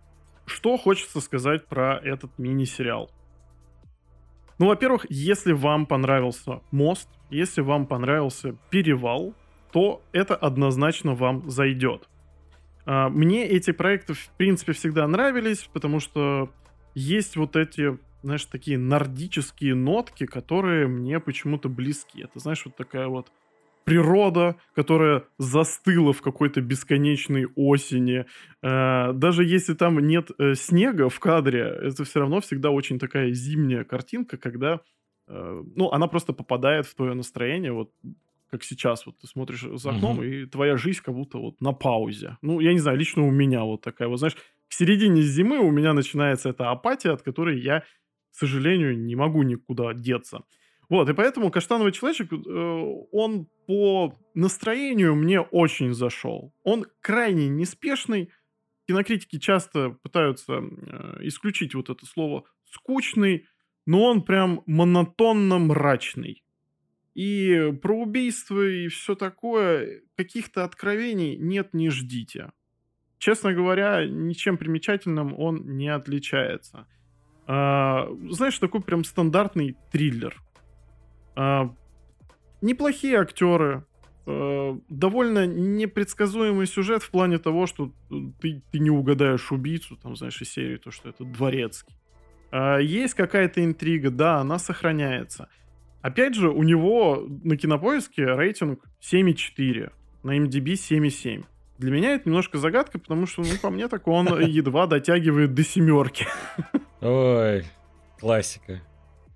Что 0.49 0.77
хочется 0.77 1.21
сказать 1.21 1.67
про 1.67 1.97
этот 1.97 2.37
мини-сериал? 2.39 3.11
Ну, 4.57 4.65
во-первых, 4.65 5.05
если 5.09 5.53
вам 5.53 5.85
понравился 5.85 6.61
мост, 6.71 7.07
если 7.29 7.61
вам 7.61 7.85
понравился 7.85 8.55
перевал, 8.71 9.35
то 9.71 10.01
это 10.11 10.35
однозначно 10.35 11.13
вам 11.13 11.49
зайдет. 11.49 12.09
А, 12.85 13.09
мне 13.09 13.45
эти 13.45 13.71
проекты, 13.71 14.13
в 14.13 14.29
принципе, 14.37 14.73
всегда 14.73 15.07
нравились, 15.07 15.69
потому 15.71 15.99
что 15.99 16.51
есть 16.95 17.37
вот 17.37 17.55
эти, 17.55 17.99
знаешь, 18.23 18.45
такие 18.45 18.79
нордические 18.79 19.75
нотки, 19.75 20.25
которые 20.25 20.87
мне 20.87 21.19
почему-то 21.19 21.69
близки. 21.69 22.23
Это, 22.23 22.39
знаешь, 22.39 22.65
вот 22.65 22.75
такая 22.75 23.07
вот 23.07 23.31
природа, 23.83 24.55
которая 24.75 25.23
застыла 25.37 26.13
в 26.13 26.21
какой-то 26.21 26.61
бесконечной 26.61 27.47
осени. 27.55 28.25
Э, 28.61 29.13
даже 29.13 29.43
если 29.43 29.73
там 29.73 29.99
нет 29.99 30.29
э, 30.37 30.53
снега 30.55 31.09
в 31.09 31.19
кадре, 31.19 31.61
это 31.61 32.03
все 32.03 32.19
равно 32.19 32.39
всегда 32.41 32.69
очень 32.69 32.99
такая 32.99 33.31
зимняя 33.31 33.83
картинка, 33.83 34.37
когда, 34.37 34.81
э, 35.27 35.63
ну, 35.75 35.89
она 35.91 36.07
просто 36.07 36.33
попадает 36.33 36.85
в 36.85 36.95
твое 36.95 37.13
настроение, 37.13 37.71
вот 37.71 37.91
как 38.51 38.63
сейчас, 38.63 39.05
вот 39.05 39.17
ты 39.19 39.27
смотришь 39.27 39.61
за 39.61 39.91
окном, 39.91 40.21
uh-huh. 40.21 40.43
и 40.43 40.45
твоя 40.45 40.75
жизнь 40.75 41.01
как 41.03 41.13
будто 41.13 41.37
вот 41.37 41.61
на 41.61 41.71
паузе. 41.71 42.37
Ну, 42.41 42.59
я 42.59 42.73
не 42.73 42.79
знаю, 42.79 42.97
лично 42.97 43.23
у 43.23 43.31
меня 43.31 43.63
вот 43.63 43.81
такая 43.81 44.07
вот, 44.07 44.17
знаешь, 44.17 44.35
к 44.67 44.73
середине 44.73 45.21
зимы 45.21 45.59
у 45.59 45.71
меня 45.71 45.93
начинается 45.93 46.49
эта 46.49 46.71
апатия, 46.71 47.11
от 47.11 47.21
которой 47.21 47.59
я, 47.59 47.81
к 47.81 48.35
сожалению, 48.35 48.97
не 48.97 49.15
могу 49.15 49.43
никуда 49.43 49.93
деться. 49.93 50.41
Вот, 50.89 51.07
и 51.07 51.13
поэтому 51.13 51.51
«Каштановый 51.51 51.91
человечек», 51.91 52.33
э, 52.33 52.37
он 53.11 53.47
по 53.67 54.17
настроению 54.33 55.15
мне 55.15 55.39
очень 55.39 55.93
зашел. 55.93 56.51
Он 56.63 56.87
крайне 56.99 57.47
неспешный. 57.47 58.31
Кинокритики 58.87 59.37
часто 59.37 59.91
пытаются 60.01 60.53
э, 60.53 61.17
исключить 61.21 61.75
вот 61.75 61.89
это 61.91 62.05
слово 62.07 62.45
«скучный», 62.65 63.45
но 63.85 64.03
он 64.03 64.23
прям 64.23 64.63
монотонно 64.65 65.59
мрачный. 65.59 66.43
И 67.13 67.71
про 67.81 68.01
убийство 68.01 68.67
и 68.67 68.87
все 68.87 69.13
такое, 69.13 70.01
каких-то 70.15 70.63
откровений 70.63 71.35
нет, 71.37 71.73
не 71.73 71.89
ждите. 71.89 72.51
Честно 73.19 73.53
говоря, 73.53 74.07
ничем 74.07 74.57
примечательным 74.57 75.37
он 75.37 75.77
не 75.77 75.89
отличается. 75.89 76.87
А, 77.45 78.07
знаешь, 78.29 78.57
такой 78.57 78.81
прям 78.81 79.03
стандартный 79.03 79.75
триллер. 79.91 80.41
А, 81.39 81.73
неплохие 82.61 83.17
актеры, 83.17 83.85
а, 84.25 84.77
довольно 84.89 85.47
непредсказуемый 85.47 86.67
сюжет 86.67 87.01
в 87.01 87.09
плане 87.11 87.37
того, 87.37 87.65
что 87.65 87.93
ты, 88.41 88.61
ты 88.69 88.79
не 88.79 88.89
угадаешь 88.89 89.49
убийцу, 89.53 89.95
там, 89.95 90.17
знаешь, 90.17 90.41
из 90.41 90.51
серии 90.51 90.75
то, 90.75 90.91
что 90.91 91.07
это 91.07 91.23
дворецкий. 91.23 91.95
А, 92.51 92.79
есть 92.79 93.13
какая-то 93.13 93.63
интрига, 93.63 94.09
да, 94.09 94.39
она 94.39 94.59
сохраняется. 94.59 95.47
Опять 96.01 96.35
же, 96.35 96.49
у 96.49 96.61
него 96.63 97.25
на 97.45 97.55
кинопоиске 97.55 98.25
рейтинг 98.25 98.83
7,4, 99.01 99.93
на 100.23 100.37
MDB 100.37 100.73
7,7. 100.73 101.45
Для 101.77 101.91
меня 101.91 102.15
это 102.15 102.27
немножко 102.27 102.57
загадка, 102.57 102.99
потому 102.99 103.25
что, 103.27 103.43
ну, 103.43 103.57
по 103.61 103.69
мне, 103.69 103.87
так 103.87 104.09
он 104.09 104.41
едва 104.41 104.87
дотягивает 104.87 105.53
до 105.53 105.63
семерки. 105.63 106.27
Ой, 106.99 107.63
классика. 108.19 108.81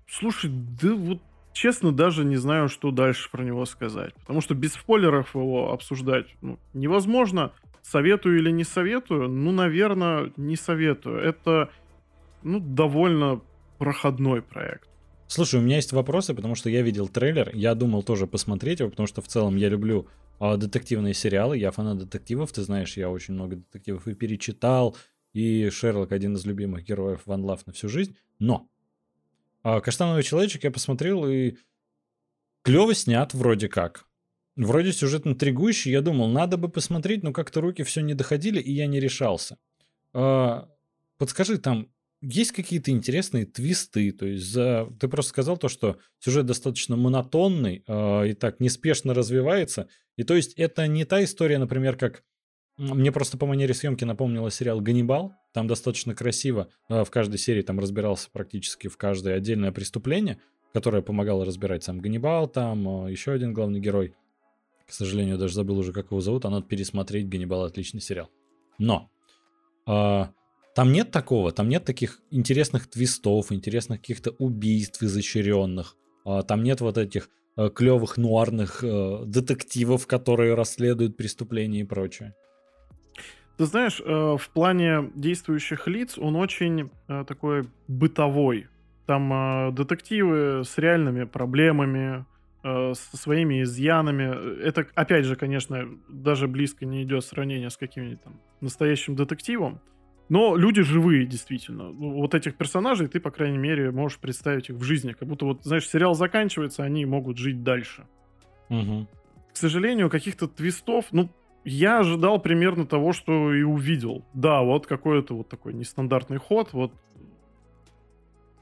Слушай, 0.06 0.50
да 0.52 0.94
вот 0.94 1.22
честно 1.54 1.92
даже 1.92 2.24
не 2.24 2.36
знаю, 2.36 2.68
что 2.68 2.90
дальше 2.90 3.30
про 3.30 3.42
него 3.42 3.64
сказать. 3.64 4.12
Потому 4.14 4.42
что 4.42 4.54
без 4.54 4.74
спойлеров 4.74 5.34
его 5.34 5.72
обсуждать 5.72 6.26
ну, 6.42 6.58
невозможно. 6.74 7.52
Советую 7.82 8.38
или 8.38 8.50
не 8.50 8.64
советую? 8.64 9.28
Ну, 9.28 9.52
наверное, 9.52 10.32
не 10.36 10.56
советую. 10.56 11.18
Это, 11.18 11.70
ну, 12.42 12.60
довольно 12.60 13.40
проходной 13.78 14.42
проект. 14.42 14.88
Слушай, 15.26 15.60
у 15.60 15.62
меня 15.62 15.76
есть 15.76 15.92
вопросы, 15.92 16.34
потому 16.34 16.54
что 16.54 16.68
я 16.68 16.82
видел 16.82 17.08
трейлер, 17.08 17.50
я 17.54 17.74
думал 17.74 18.02
тоже 18.02 18.26
посмотреть 18.26 18.80
его, 18.80 18.90
потому 18.90 19.06
что 19.06 19.22
в 19.22 19.28
целом 19.28 19.56
я 19.56 19.68
люблю 19.68 20.06
а, 20.38 20.56
детективные 20.56 21.14
сериалы, 21.14 21.56
я 21.58 21.70
фанат 21.70 21.98
детективов, 21.98 22.52
ты 22.52 22.62
знаешь, 22.62 22.96
я 22.96 23.10
очень 23.10 23.34
много 23.34 23.56
детективов 23.56 24.06
и 24.06 24.14
перечитал, 24.14 24.96
и 25.32 25.70
Шерлок 25.70 26.12
один 26.12 26.34
из 26.34 26.44
любимых 26.44 26.84
героев 26.84 27.22
Ван 27.24 27.42
Лав 27.42 27.66
на 27.66 27.72
всю 27.72 27.88
жизнь, 27.88 28.16
но 28.38 28.68
Каштановый 29.64 30.22
человечек 30.22 30.64
я 30.64 30.70
посмотрел 30.70 31.26
и 31.26 31.56
клево 32.62 32.94
снят 32.94 33.32
вроде 33.34 33.68
как. 33.68 34.06
Вроде 34.56 34.92
сюжет 34.92 35.26
интригующий, 35.26 35.90
я 35.90 36.00
думал, 36.00 36.28
надо 36.28 36.56
бы 36.56 36.68
посмотреть, 36.68 37.22
но 37.24 37.32
как-то 37.32 37.60
руки 37.60 37.82
все 37.82 38.02
не 38.02 38.14
доходили, 38.14 38.60
и 38.60 38.70
я 38.72 38.86
не 38.86 39.00
решался. 39.00 39.58
А, 40.12 40.68
подскажи, 41.18 41.58
там 41.58 41.88
есть 42.20 42.52
какие-то 42.52 42.90
интересные 42.90 43.46
твисты, 43.46 44.12
то 44.12 44.26
есть 44.26 44.46
за... 44.46 44.88
ты 45.00 45.08
просто 45.08 45.30
сказал 45.30 45.56
то, 45.56 45.68
что 45.68 45.98
сюжет 46.20 46.46
достаточно 46.46 46.96
монотонный 46.96 47.84
э, 47.86 48.28
и 48.28 48.34
так 48.34 48.60
неспешно 48.60 49.12
развивается, 49.12 49.88
и 50.16 50.22
то 50.22 50.34
есть 50.34 50.54
это 50.54 50.86
не 50.86 51.04
та 51.04 51.22
история, 51.24 51.58
например, 51.58 51.96
как 51.96 52.22
мне 52.76 53.12
просто 53.12 53.36
по 53.36 53.46
манере 53.46 53.74
съемки 53.74 54.04
напомнило 54.04 54.50
сериал 54.50 54.80
«Ганнибал». 54.80 55.34
Там 55.54 55.68
достаточно 55.68 56.16
красиво 56.16 56.68
э, 56.88 57.04
в 57.04 57.10
каждой 57.10 57.38
серии 57.38 57.62
там 57.62 57.78
разбирался 57.78 58.28
практически 58.30 58.88
в 58.88 58.96
каждое 58.96 59.36
отдельное 59.36 59.70
преступление, 59.70 60.40
которое 60.72 61.00
помогало 61.00 61.44
разбирать 61.44 61.84
сам 61.84 62.00
Ганнибал, 62.00 62.48
там 62.48 63.06
э, 63.06 63.12
еще 63.12 63.30
один 63.30 63.54
главный 63.54 63.78
герой. 63.78 64.16
К 64.84 64.92
сожалению, 64.92 65.38
даже 65.38 65.54
забыл 65.54 65.78
уже, 65.78 65.92
как 65.92 66.06
его 66.06 66.20
зовут, 66.20 66.44
а 66.44 66.50
надо 66.50 66.66
пересмотреть 66.66 67.28
«Ганнибал»— 67.28 67.62
отличный 67.64 68.00
сериал. 68.00 68.30
Но 68.78 69.08
э, 69.86 70.24
там 70.74 70.92
нет 70.92 71.12
такого, 71.12 71.52
там 71.52 71.68
нет 71.68 71.84
таких 71.84 72.20
интересных 72.32 72.90
твистов, 72.90 73.52
интересных 73.52 74.00
каких-то 74.00 74.32
убийств 74.32 75.04
изощренных. 75.04 75.96
А, 76.24 76.42
там 76.42 76.64
нет 76.64 76.80
вот 76.80 76.98
этих 76.98 77.30
э, 77.56 77.70
клевых 77.72 78.16
нуарных 78.16 78.82
детективов, 78.82 80.08
которые 80.08 80.54
расследуют 80.54 81.16
преступления 81.16 81.82
и 81.82 81.84
прочее. 81.84 82.34
Ты 83.56 83.66
знаешь, 83.66 84.00
э, 84.04 84.36
в 84.38 84.48
плане 84.50 85.10
действующих 85.14 85.86
лиц 85.86 86.18
он 86.18 86.36
очень 86.36 86.90
такой 87.06 87.68
бытовой. 87.88 88.66
Там 89.06 89.74
детективы 89.74 90.64
с 90.64 90.78
реальными 90.78 91.24
проблемами, 91.24 92.24
со 92.62 93.16
своими 93.18 93.62
изъянами. 93.62 94.62
Это, 94.62 94.86
опять 94.94 95.26
же, 95.26 95.36
конечно, 95.36 95.86
даже 96.08 96.48
близко 96.48 96.86
не 96.86 97.02
идет 97.02 97.22
сравнение 97.22 97.68
с 97.68 97.76
каким-нибудь 97.76 98.22
там 98.22 98.40
настоящим 98.62 99.14
детективом. 99.14 99.80
Но 100.30 100.56
люди 100.56 100.80
живые, 100.80 101.26
действительно. 101.26 101.92
Ну, 101.92 102.12
вот 102.14 102.34
этих 102.34 102.56
персонажей 102.56 103.08
ты, 103.08 103.20
по 103.20 103.30
крайней 103.30 103.58
мере, 103.58 103.90
можешь 103.90 104.18
представить 104.18 104.70
их 104.70 104.76
в 104.76 104.82
жизни. 104.82 105.12
Как 105.12 105.28
будто 105.28 105.44
вот, 105.44 105.62
знаешь, 105.64 105.86
сериал 105.86 106.14
заканчивается, 106.14 106.82
они 106.82 107.04
могут 107.04 107.36
жить 107.36 107.62
дальше. 107.62 108.06
Угу. 108.70 109.06
К 109.52 109.56
сожалению, 109.58 110.08
каких-то 110.08 110.48
твистов, 110.48 111.04
ну, 111.12 111.28
я 111.64 112.00
ожидал 112.00 112.40
примерно 112.40 112.86
того, 112.86 113.12
что 113.12 113.54
и 113.54 113.62
увидел. 113.62 114.24
Да, 114.34 114.62
вот 114.62 114.86
какой-то 114.86 115.34
вот 115.34 115.48
такой 115.48 115.74
нестандартный 115.74 116.38
ход, 116.38 116.72
вот 116.72 116.92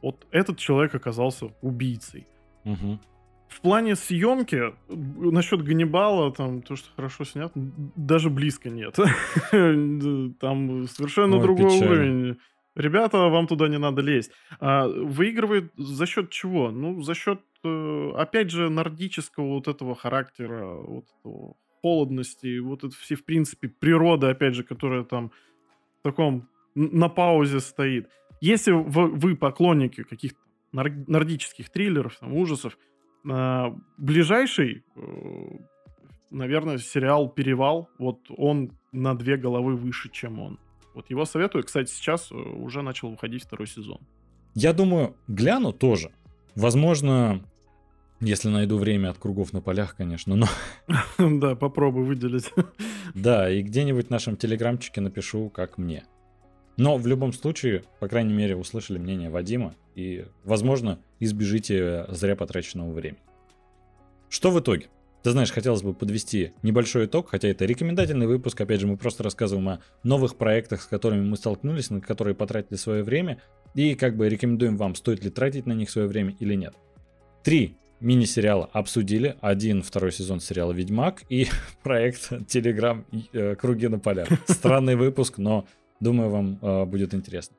вот 0.00 0.26
этот 0.30 0.58
человек 0.58 0.94
оказался 0.94 1.52
убийцей. 1.60 2.26
Угу 2.64 2.98
в 3.52 3.60
плане 3.60 3.96
съемки, 3.96 4.74
насчет 4.88 5.62
Ганнибала, 5.62 6.32
там, 6.32 6.62
то, 6.62 6.74
что 6.74 6.88
хорошо 6.96 7.24
снят, 7.24 7.52
даже 7.54 8.30
близко 8.30 8.70
нет. 8.70 8.94
Там 9.50 10.86
совершенно 10.88 11.38
другой 11.38 11.78
уровень. 11.78 12.38
Ребята, 12.74 13.18
вам 13.18 13.46
туда 13.46 13.68
не 13.68 13.78
надо 13.78 14.00
лезть. 14.00 14.32
А, 14.58 14.88
выигрывает 14.88 15.70
за 15.76 16.06
счет 16.06 16.30
чего? 16.30 16.70
Ну, 16.70 17.02
за 17.02 17.14
счет, 17.14 17.40
э, 17.62 18.10
опять 18.16 18.50
же, 18.50 18.70
нордического 18.70 19.48
вот 19.48 19.68
этого 19.68 19.94
характера, 19.94 20.76
вот 20.76 21.04
этого 21.20 21.56
холодности, 21.82 22.58
вот 22.58 22.84
это 22.84 22.94
все, 22.96 23.16
в 23.16 23.24
принципе, 23.24 23.68
природа, 23.68 24.30
опять 24.30 24.54
же, 24.54 24.62
которая 24.62 25.04
там 25.04 25.32
в 26.00 26.02
таком 26.02 26.48
на 26.74 27.08
паузе 27.08 27.60
стоит. 27.60 28.08
Если 28.40 28.72
вы, 28.72 29.08
вы 29.08 29.36
поклонники 29.36 30.02
каких-то 30.02 30.38
нордических 30.72 31.70
триллеров, 31.70 32.16
там, 32.18 32.32
ужасов, 32.34 32.78
а, 33.28 33.74
ближайший, 33.98 34.84
э, 34.96 35.00
наверное, 36.30 36.78
сериал 36.78 37.28
«Перевал». 37.28 37.88
Вот 37.98 38.20
он 38.30 38.72
на 38.90 39.14
две 39.14 39.36
головы 39.36 39.76
выше, 39.76 40.08
чем 40.10 40.40
он. 40.40 40.58
Вот 40.94 41.10
его 41.10 41.24
советую. 41.24 41.64
Кстати, 41.64 41.90
сейчас 41.90 42.32
э, 42.32 42.34
уже 42.34 42.82
начал 42.82 43.10
выходить 43.10 43.44
второй 43.44 43.66
сезон. 43.66 43.98
Я 44.54 44.72
думаю, 44.72 45.14
гляну 45.28 45.72
тоже. 45.72 46.10
Возможно, 46.54 47.44
если 48.22 48.48
найду 48.48 48.78
время 48.78 49.10
от 49.10 49.18
кругов 49.18 49.52
на 49.52 49.60
полях, 49.60 49.96
конечно, 49.96 50.36
но... 50.36 50.46
Да, 51.18 51.54
попробуй 51.56 52.04
выделить. 52.04 52.50
Да, 53.14 53.50
и 53.50 53.62
где-нибудь 53.62 54.06
в 54.06 54.10
нашем 54.10 54.36
телеграмчике 54.36 55.00
напишу, 55.00 55.50
как 55.50 55.76
мне. 55.76 56.04
Но 56.76 56.96
в 56.96 57.06
любом 57.06 57.32
случае, 57.32 57.84
по 58.00 58.08
крайней 58.08 58.32
мере, 58.32 58.56
услышали 58.56 58.96
мнение 58.96 59.28
Вадима 59.28 59.74
и, 59.94 60.24
возможно, 60.44 61.00
избежите 61.20 62.06
зря 62.08 62.36
потраченного 62.36 62.92
времени. 62.92 63.20
Что 64.30 64.50
в 64.50 64.60
итоге? 64.60 64.86
Ты 65.22 65.32
знаешь, 65.32 65.52
хотелось 65.52 65.82
бы 65.82 65.92
подвести 65.92 66.52
небольшой 66.62 67.06
итог, 67.06 67.28
хотя 67.28 67.48
это 67.48 67.64
рекомендательный 67.64 68.26
выпуск. 68.26 68.60
Опять 68.60 68.80
же, 68.80 68.86
мы 68.86 68.96
просто 68.96 69.22
рассказываем 69.22 69.68
о 69.68 69.80
новых 70.02 70.36
проектах, 70.36 70.80
с 70.80 70.86
которыми 70.86 71.24
мы 71.24 71.36
столкнулись, 71.36 71.90
на 71.90 72.00
которые 72.00 72.34
потратили 72.34 72.76
свое 72.76 73.02
время, 73.02 73.40
и 73.74 73.94
как 73.94 74.16
бы 74.16 74.28
рекомендуем 74.28 74.76
вам, 74.76 74.94
стоит 74.94 75.22
ли 75.22 75.30
тратить 75.30 75.66
на 75.66 75.72
них 75.72 75.90
свое 75.90 76.08
время 76.08 76.34
или 76.40 76.54
нет. 76.54 76.74
Три 77.44 77.76
мини-сериала 78.02 78.68
обсудили. 78.72 79.36
Один, 79.40 79.82
второй 79.82 80.12
сезон 80.12 80.40
сериала 80.40 80.72
«Ведьмак» 80.72 81.22
и 81.28 81.46
проект 81.82 82.46
«Телеграм. 82.48 83.04
Э, 83.32 83.54
Круги 83.54 83.88
на 83.88 83.98
полях». 83.98 84.28
Странный 84.48 84.96
выпуск, 84.96 85.38
но 85.38 85.66
Думаю, 86.02 86.30
вам 86.30 86.58
э, 86.60 86.84
будет 86.84 87.14
интересно. 87.14 87.56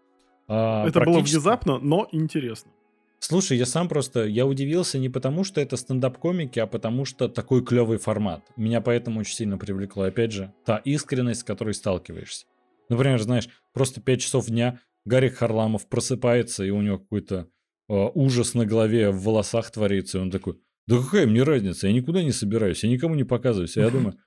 А, 0.49 0.86
это 0.86 0.99
практически... 0.99 1.06
было 1.06 1.22
внезапно, 1.22 1.80
но 1.80 2.10
интересно. 2.11 2.72
Слушай, 3.20 3.57
я 3.57 3.65
сам 3.65 3.88
просто, 3.88 4.26
я 4.26 4.45
удивился 4.45 4.99
не 4.99 5.07
потому, 5.07 5.45
что 5.45 5.61
это 5.61 5.78
стендап-комики, 5.78 6.60
а 6.60 6.68
потому 6.68 7.06
что 7.06 7.30
такой 7.30 7.64
клевый 7.64 7.99
формат. 7.99 8.44
Меня 8.57 8.82
поэтому 8.82 9.22
очень 9.22 9.36
сильно 9.36 9.57
привлекло, 9.57 10.03
опять 10.03 10.34
же, 10.34 10.53
та 10.65 10.76
искренность, 10.76 11.40
с 11.40 11.44
которой 11.45 11.74
сталкиваешься. 11.74 12.45
Например, 12.90 13.22
знаешь, 13.22 13.48
просто 13.72 14.02
5 14.02 14.20
часов 14.20 14.48
дня 14.48 14.82
Гарик 15.06 15.36
Харламов 15.36 15.88
просыпается, 15.88 16.65
и 16.65 16.70
у 16.70 16.82
него 16.82 16.98
какой-то 16.98 17.36
э, 17.36 17.45
ужас 17.88 18.53
на 18.53 18.65
голове, 18.65 19.11
в 19.11 19.23
волосах 19.23 19.72
творится, 19.72 20.18
и 20.18 20.22
он 20.22 20.31
такой, 20.31 20.60
да 20.88 20.97
какая 20.97 21.27
мне 21.27 21.43
разница, 21.43 21.88
я 21.88 21.93
никуда 21.93 22.23
не 22.23 22.31
собираюсь, 22.31 22.84
я 22.84 22.89
никому 22.89 23.15
не 23.15 23.23
показываюсь. 23.23 23.77
Я 23.77 23.89
думаю, 23.89 24.18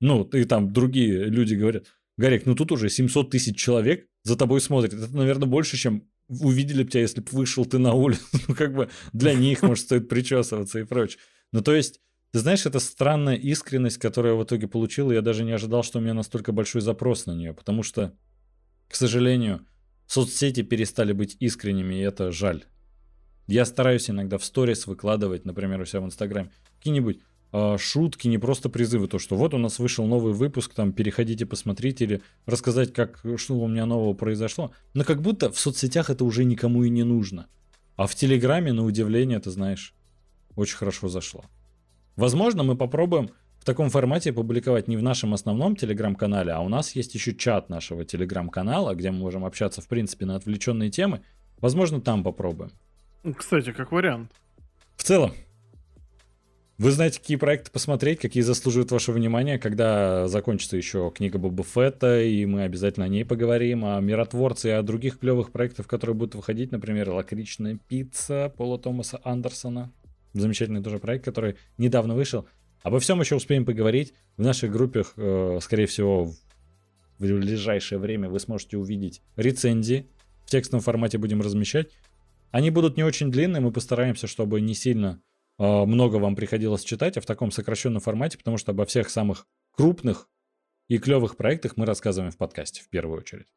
ну, 0.00 0.24
и 0.24 0.44
там 0.44 0.72
другие 0.72 1.24
люди 1.24 1.54
говорят, 1.54 1.86
Гарик, 2.16 2.46
ну 2.46 2.54
тут 2.54 2.72
уже 2.72 2.88
700 2.88 3.30
тысяч 3.30 3.56
человек 3.56 4.06
за 4.22 4.36
тобой 4.36 4.60
смотрят. 4.60 4.94
Это, 4.94 5.14
наверное, 5.14 5.48
больше, 5.48 5.76
чем 5.76 6.08
увидели 6.28 6.82
бы 6.82 6.90
тебя, 6.90 7.02
если 7.02 7.20
бы 7.20 7.28
вышел 7.30 7.64
ты 7.64 7.78
на 7.78 7.92
улицу. 7.92 8.22
Ну, 8.48 8.54
как 8.54 8.74
бы 8.74 8.88
для 9.12 9.34
них, 9.34 9.62
может, 9.62 9.84
стоит 9.84 10.08
причесываться 10.08 10.78
и 10.78 10.84
прочее. 10.84 11.20
Ну, 11.52 11.60
то 11.60 11.74
есть, 11.74 12.00
ты 12.32 12.38
знаешь, 12.38 12.66
это 12.66 12.80
странная 12.80 13.36
искренность, 13.36 13.98
которую 13.98 14.34
я 14.34 14.40
в 14.40 14.44
итоге 14.44 14.66
получил, 14.66 15.10
и 15.10 15.14
я 15.14 15.22
даже 15.22 15.44
не 15.44 15.52
ожидал, 15.52 15.82
что 15.82 15.98
у 15.98 16.02
меня 16.02 16.14
настолько 16.14 16.52
большой 16.52 16.80
запрос 16.80 17.26
на 17.26 17.32
нее, 17.32 17.52
потому 17.52 17.82
что, 17.82 18.16
к 18.88 18.94
сожалению, 18.94 19.66
соцсети 20.06 20.62
перестали 20.62 21.12
быть 21.12 21.36
искренними, 21.40 21.96
и 21.96 22.00
это 22.00 22.32
жаль. 22.32 22.64
Я 23.46 23.64
стараюсь 23.64 24.10
иногда 24.10 24.38
в 24.38 24.44
сторис 24.44 24.86
выкладывать, 24.86 25.44
например, 25.44 25.80
у 25.80 25.84
себя 25.84 26.00
в 26.00 26.06
Инстаграме, 26.06 26.50
какие-нибудь 26.78 27.20
э, 27.52 27.76
шутки, 27.78 28.26
не 28.26 28.38
просто 28.38 28.68
призывы, 28.68 29.06
то, 29.06 29.18
что 29.18 29.36
вот 29.36 29.54
у 29.54 29.58
нас 29.58 29.78
вышел 29.78 30.04
новый 30.06 30.32
выпуск, 30.32 30.74
там, 30.74 30.92
переходите, 30.92 31.46
посмотрите, 31.46 32.04
или 32.04 32.22
рассказать, 32.46 32.92
как, 32.92 33.22
что 33.36 33.54
у 33.54 33.68
меня 33.68 33.86
нового 33.86 34.14
произошло. 34.14 34.72
Но 34.94 35.04
как 35.04 35.22
будто 35.22 35.52
в 35.52 35.58
соцсетях 35.58 36.10
это 36.10 36.24
уже 36.24 36.44
никому 36.44 36.82
и 36.84 36.90
не 36.90 37.04
нужно. 37.04 37.46
А 37.94 38.06
в 38.06 38.14
Телеграме, 38.14 38.72
на 38.72 38.84
удивление, 38.84 39.38
ты 39.38 39.50
знаешь, 39.50 39.94
очень 40.56 40.76
хорошо 40.76 41.08
зашло. 41.08 41.44
Возможно, 42.16 42.62
мы 42.62 42.76
попробуем 42.76 43.30
в 43.58 43.64
таком 43.64 43.90
формате 43.90 44.32
публиковать 44.32 44.88
не 44.88 44.96
в 44.96 45.02
нашем 45.02 45.34
основном 45.34 45.76
телеграм-канале, 45.76 46.52
а 46.52 46.60
у 46.60 46.68
нас 46.68 46.96
есть 46.96 47.14
еще 47.14 47.34
чат 47.34 47.68
нашего 47.68 48.04
телеграм-канала, 48.04 48.94
где 48.94 49.10
мы 49.10 49.18
можем 49.18 49.44
общаться, 49.44 49.80
в 49.80 49.88
принципе, 49.88 50.24
на 50.26 50.36
отвлеченные 50.36 50.90
темы. 50.90 51.22
Возможно, 51.58 52.00
там 52.00 52.22
попробуем. 52.24 52.72
Кстати, 53.34 53.72
как 53.72 53.92
вариант. 53.92 54.30
В 54.96 55.02
целом, 55.02 55.32
вы 56.78 56.90
знаете, 56.90 57.18
какие 57.20 57.38
проекты 57.38 57.70
посмотреть, 57.70 58.20
какие 58.20 58.42
заслуживают 58.42 58.90
вашего 58.90 59.16
внимания, 59.16 59.58
когда 59.58 60.28
закончится 60.28 60.76
еще 60.76 61.10
книга 61.14 61.38
Боба 61.38 61.64
Фетта, 61.64 62.22
и 62.22 62.44
мы 62.44 62.64
обязательно 62.64 63.06
о 63.06 63.08
ней 63.08 63.24
поговорим, 63.24 63.84
о 63.84 63.98
миротворце 64.00 64.68
и 64.68 64.72
о 64.72 64.82
других 64.82 65.18
клевых 65.18 65.52
проектах, 65.52 65.86
которые 65.86 66.14
будут 66.14 66.34
выходить, 66.34 66.72
например, 66.72 67.10
«Лакричная 67.10 67.78
пицца» 67.88 68.52
Пола 68.56 68.78
Томаса 68.78 69.20
Андерсона. 69.24 69.90
Замечательный 70.34 70.82
тоже 70.82 70.98
проект, 70.98 71.24
который 71.24 71.56
недавно 71.78 72.14
вышел. 72.14 72.46
Обо 72.82 73.00
всем 73.00 73.20
еще 73.20 73.36
успеем 73.36 73.64
поговорить. 73.64 74.12
В 74.36 74.42
наших 74.42 74.70
группах, 74.70 75.14
э, 75.16 75.58
скорее 75.62 75.86
всего, 75.86 76.26
в 76.26 76.36
ближайшее 77.18 77.98
время 77.98 78.28
вы 78.28 78.38
сможете 78.38 78.76
увидеть 78.76 79.22
рецензии. 79.36 80.06
В 80.44 80.50
текстовом 80.50 80.82
формате 80.82 81.16
будем 81.16 81.40
размещать. 81.40 81.88
Они 82.50 82.70
будут 82.70 82.96
не 82.96 83.02
очень 83.02 83.30
длинные, 83.30 83.60
мы 83.60 83.72
постараемся, 83.72 84.26
чтобы 84.26 84.60
не 84.60 84.74
сильно 84.74 85.22
э, 85.58 85.84
много 85.84 86.16
вам 86.16 86.36
приходилось 86.36 86.84
читать, 86.84 87.16
а 87.16 87.20
в 87.20 87.26
таком 87.26 87.50
сокращенном 87.50 88.00
формате, 88.00 88.38
потому 88.38 88.56
что 88.56 88.72
обо 88.72 88.84
всех 88.86 89.10
самых 89.10 89.46
крупных 89.72 90.28
и 90.88 90.98
клевых 90.98 91.36
проектах 91.36 91.76
мы 91.76 91.86
рассказываем 91.86 92.32
в 92.32 92.36
подкасте 92.36 92.82
в 92.82 92.88
первую 92.88 93.18
очередь. 93.18 93.48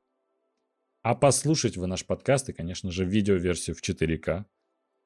А 1.02 1.16
послушать 1.16 1.78
вы 1.78 1.88
наш 1.88 2.06
подкаст 2.06 2.50
и, 2.50 2.54
конечно 2.54 2.92
же, 2.92 3.06
видеоверсию 3.06 3.76
в 3.76 3.82
4К 3.82 4.46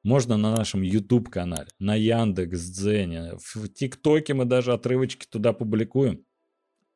можно 0.02 0.36
на 0.36 0.54
нашем 0.54 0.82
YouTube-канале, 0.82 1.68
на 1.78 1.94
Яндекс.Дзене, 1.94 3.38
в 3.38 3.68
ТикТоке 3.68 4.34
мы 4.34 4.44
даже 4.44 4.72
отрывочки 4.72 5.26
туда 5.26 5.52
публикуем. 5.52 6.24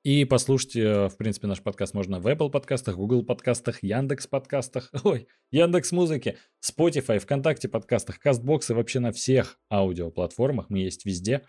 И 0.04 0.24
послушать, 0.24 0.76
э, 0.76 1.08
в 1.08 1.16
принципе, 1.16 1.48
наш 1.48 1.60
подкаст 1.60 1.92
можно 1.92 2.20
в 2.20 2.26
Apple 2.26 2.50
подкастах, 2.50 2.96
Google 2.96 3.24
подкастах, 3.24 3.82
Яндекс 3.82 4.28
подкастах, 4.28 4.90
ой, 5.04 5.26
Яндекс 5.50 5.90
музыке, 5.90 6.36
Spotify, 6.64 7.18
ВКонтакте 7.18 7.68
подкастах, 7.68 8.20
Кастбокс 8.20 8.70
и 8.70 8.74
вообще 8.74 9.00
на 9.00 9.10
всех 9.10 9.58
аудиоплатформах. 9.70 10.70
Мы 10.70 10.78
есть 10.78 11.04
везде. 11.04 11.42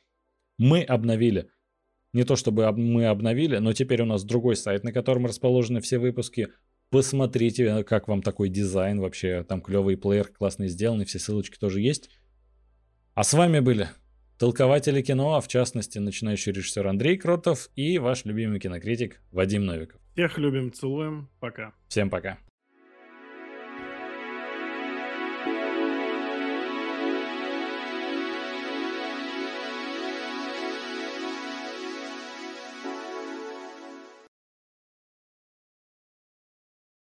Мы 0.57 0.81
обновили, 0.81 1.49
не 2.11 2.23
то 2.23 2.35
чтобы 2.35 2.69
мы 2.71 3.05
обновили, 3.05 3.57
но 3.57 3.73
теперь 3.73 4.01
у 4.01 4.05
нас 4.05 4.23
другой 4.23 4.55
сайт, 4.55 4.83
на 4.83 4.91
котором 4.91 5.27
расположены 5.27 5.79
все 5.79 5.99
выпуски. 5.99 6.49
Посмотрите, 6.89 7.83
как 7.83 8.07
вам 8.07 8.23
такой 8.23 8.49
дизайн 8.49 8.99
вообще. 8.99 9.43
Там 9.43 9.61
клевый 9.61 9.95
плеер, 9.95 10.27
классный 10.27 10.69
сделанный, 10.69 11.05
все 11.05 11.19
ссылочки 11.19 11.57
тоже 11.59 11.81
есть. 11.81 12.09
А 13.13 13.23
с 13.23 13.33
вами 13.33 13.59
были 13.59 13.89
толкователи 14.39 15.01
кино, 15.01 15.35
а 15.35 15.41
в 15.41 15.47
частности 15.47 15.99
начинающий 15.99 16.51
режиссер 16.53 16.87
Андрей 16.87 17.17
Кротов 17.17 17.69
и 17.75 17.99
ваш 17.99 18.25
любимый 18.25 18.59
кинокритик 18.59 19.21
Вадим 19.31 19.65
Новиков. 19.65 19.99
Всех 20.13 20.37
любим, 20.37 20.73
целуем. 20.73 21.29
Пока. 21.39 21.73
Всем 21.87 22.09
пока. 22.09 22.39